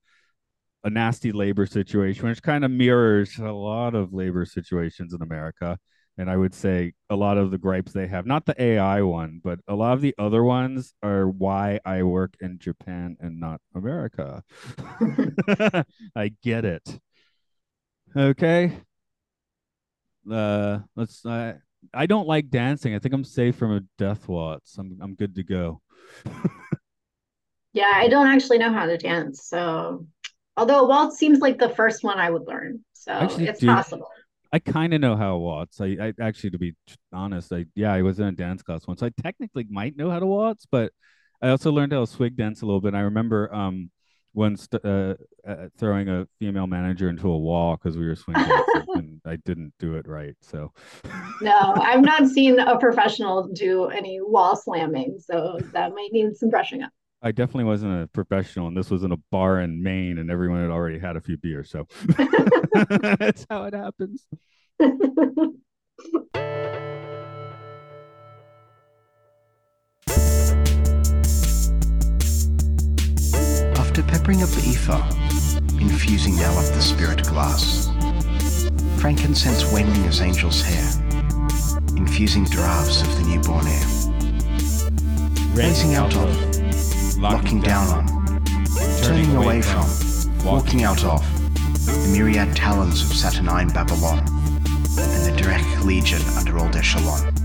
a 0.84 0.90
nasty 0.90 1.32
labor 1.32 1.66
situation, 1.66 2.28
which 2.28 2.42
kind 2.42 2.64
of 2.64 2.72
mirrors 2.72 3.38
a 3.38 3.52
lot 3.52 3.94
of 3.96 4.14
labor 4.14 4.46
situations 4.46 5.14
in 5.14 5.22
America. 5.22 5.78
And 6.18 6.30
I 6.30 6.38
would 6.38 6.54
say 6.54 6.94
a 7.10 7.16
lot 7.16 7.38
of 7.38 7.52
the 7.52 7.58
gripes 7.58 7.94
they 7.94 8.08
have, 8.08 8.26
not 8.26 8.46
the 8.46 8.62
AI 8.62 9.02
one, 9.02 9.40
but 9.44 9.60
a 9.68 9.76
lot 9.76 9.94
of 9.94 10.02
the 10.02 10.14
other 10.18 10.44
ones 10.44 10.94
are 11.02 11.28
why 11.28 11.80
I 11.86 12.04
work 12.04 12.36
in 12.42 12.60
Japan 12.60 13.18
and 13.20 13.40
not 13.40 13.62
America. 13.74 14.44
I 16.16 16.34
get 16.44 16.66
it. 16.66 17.00
Okay. 18.16 18.78
Uh, 20.30 20.80
let's. 20.96 21.26
Uh, 21.26 21.54
I 21.94 22.06
don't 22.06 22.28
like 22.28 22.50
dancing. 22.50 22.94
I 22.94 23.00
think 23.00 23.14
I'm 23.14 23.24
safe 23.24 23.56
from 23.56 23.72
a 23.72 23.82
death 23.98 24.28
waltz. 24.28 24.78
I'm 24.78 25.00
I'm 25.02 25.16
good 25.16 25.36
to 25.36 25.44
go. 25.44 25.82
yeah, 27.74 27.92
I 27.96 28.08
don't 28.10 28.28
actually 28.28 28.60
know 28.60 28.72
how 28.72 28.86
to 28.86 28.98
dance, 28.98 29.46
so 29.46 30.06
Although 30.58 30.84
waltz 30.86 31.18
seems 31.18 31.40
like 31.40 31.58
the 31.58 31.70
first 31.70 32.04
one 32.04 32.20
I 32.20 32.30
would 32.30 32.46
learn, 32.48 32.84
so 32.94 33.12
actually, 33.14 33.48
it's 33.48 33.60
dude, 33.60 33.70
possible. 33.70 34.08
I 34.54 34.60
kind 34.60 34.94
of 34.94 35.02
know 35.02 35.16
how 35.16 35.32
to 35.32 35.38
waltz. 35.38 35.80
I, 35.80 35.98
I 36.02 36.14
actually, 36.22 36.52
to 36.52 36.58
be 36.60 36.76
honest, 37.14 37.54
I 37.54 37.66
yeah, 37.76 37.94
I 37.94 38.02
was 38.02 38.20
in 38.20 38.28
a 38.28 38.32
dance 38.32 38.62
class 38.62 38.86
once. 38.88 39.02
I 39.02 39.10
technically 39.22 39.66
might 39.70 39.96
know 39.96 40.10
how 40.10 40.20
to 40.20 40.26
waltz, 40.26 40.66
but 40.70 40.92
I 41.42 41.50
also 41.50 41.72
learned 41.72 41.94
how 41.94 42.02
to 42.02 42.08
swig 42.08 42.36
dance 42.36 42.62
a 42.62 42.66
little 42.66 42.82
bit. 42.82 42.94
I 42.94 43.02
remember 43.02 43.54
um 43.54 43.90
once 44.34 44.68
uh, 44.84 45.14
uh, 45.48 45.56
throwing 45.78 46.08
a 46.08 46.26
female 46.40 46.68
manager 46.68 47.10
into 47.10 47.30
a 47.30 47.38
wall 47.38 47.76
because 47.76 47.98
we 47.98 48.08
were 48.08 48.16
swing 48.16 48.36
dancing 48.38 48.86
and 48.96 49.22
I 49.26 49.36
didn't 49.38 49.74
do 49.80 49.96
it 49.96 50.08
right. 50.08 50.36
So 50.42 50.72
no, 51.42 51.74
I've 51.76 52.02
not 52.02 52.28
seen 52.28 52.60
a 52.60 52.78
professional 52.78 53.48
do 53.50 53.86
any 53.86 54.20
wall 54.22 54.56
slamming, 54.56 55.20
so 55.20 55.60
that 55.74 55.94
might 55.94 56.10
need 56.12 56.36
some 56.36 56.50
brushing 56.50 56.84
up. 56.84 56.92
I 57.24 57.32
definitely 57.32 57.66
wasn't 57.66 58.02
a 58.02 58.08
professional, 58.08 58.68
and 58.68 58.76
this 58.76 58.90
was 58.90 59.04
in 59.04 59.12
a 59.12 59.18
bar 59.30 59.60
in 59.62 59.84
Maine, 59.84 60.18
and 60.18 60.32
everyone 60.32 60.62
had 60.62 60.72
already 60.72 60.98
had 60.98 61.16
a 61.16 61.22
few 61.22 61.38
beers. 61.38 61.70
So 61.70 61.86
that's 62.74 63.46
how 63.48 63.66
it 63.66 63.76
happens. 63.76 64.26
After 73.78 74.02
peppering 74.02 74.42
up 74.42 74.50
the 74.50 74.64
ether, 74.68 75.04
infusing 75.80 76.38
now 76.38 76.58
up 76.58 76.66
the 76.74 76.82
spirit 76.82 77.24
glass, 77.28 77.88
frankincense 79.00 79.72
wending 79.72 80.06
as 80.06 80.22
angel's 80.22 80.64
hair, 80.64 80.90
infusing 81.96 82.46
draughts 82.46 83.04
of 83.04 83.16
the 83.18 83.24
newborn 83.28 83.68
air, 83.68 83.86
raising 85.54 85.94
out 85.94 86.16
of, 86.16 86.51
locking 87.22 87.62
down 87.62 87.88
on, 87.88 88.44
turning 89.04 89.36
away 89.36 89.62
from, 89.62 89.86
walking 90.44 90.84
out 90.84 91.04
of, 91.04 91.22
the 91.86 92.10
myriad 92.12 92.56
talons 92.56 93.04
of 93.04 93.16
Saturnine 93.16 93.70
Babylon, 93.70 94.20
and 94.20 95.26
the 95.26 95.34
direct 95.38 95.86
legion 95.86 96.22
under 96.36 96.58
old 96.58 96.76
Echelon. 96.76 97.41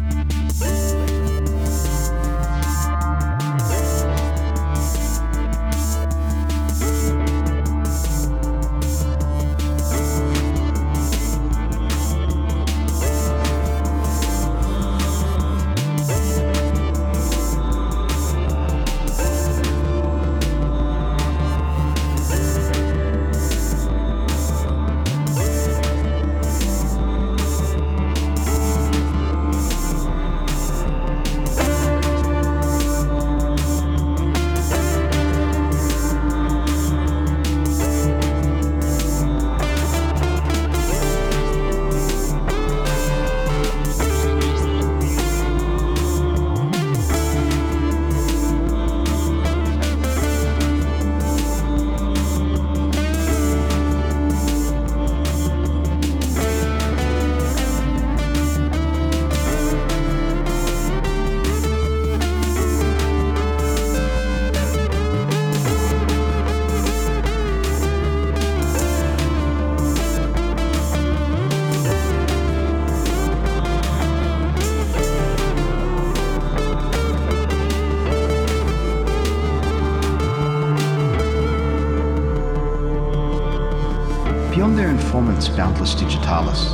Beyond 84.56 84.78
their 84.78 84.88
informants, 84.88 85.50
boundless 85.50 85.94
digitalis, 85.94 86.70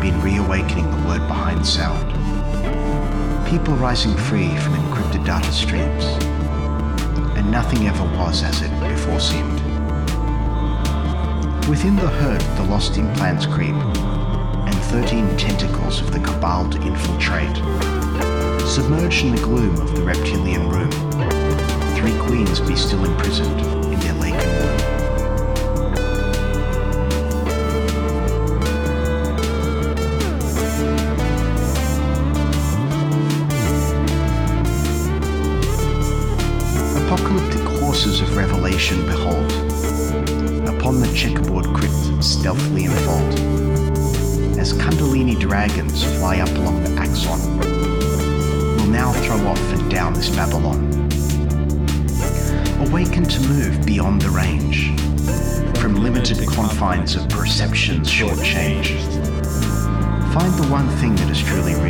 been 0.00 0.18
reawakening 0.22 0.90
the 0.90 1.06
word 1.06 1.28
behind 1.28 1.66
sound. 1.66 2.08
People 3.46 3.74
rising 3.74 4.16
free 4.16 4.48
from 4.56 4.72
encrypted 4.72 5.26
data 5.26 5.52
streams, 5.52 6.04
and 7.36 7.50
nothing 7.50 7.86
ever 7.86 8.02
was 8.16 8.42
as 8.42 8.62
it 8.62 8.70
before 8.80 9.20
seemed. 9.20 9.60
Within 11.68 11.96
the 11.96 12.08
herd, 12.08 12.40
the 12.56 12.64
lost 12.70 12.96
implants 12.96 13.44
creep, 13.44 13.74
and 13.74 14.74
thirteen 14.84 15.36
tentacles 15.36 16.00
of 16.00 16.12
the 16.12 16.20
cabal 16.20 16.70
to 16.70 16.80
infiltrate. 16.80 17.58
Submerged 18.66 19.26
in 19.26 19.36
the 19.36 19.42
gloom 19.42 19.78
of 19.82 19.94
the 19.94 20.02
reptilian 20.02 20.66
room, 20.70 20.90
three 21.94 22.18
queens 22.20 22.58
be 22.58 22.74
still 22.74 23.04
imprisoned 23.04 23.79
Find 60.34 60.52
the 60.54 60.68
one 60.70 60.86
thing 60.98 61.16
that 61.16 61.30
is 61.30 61.42
truly 61.42 61.74
real, 61.74 61.89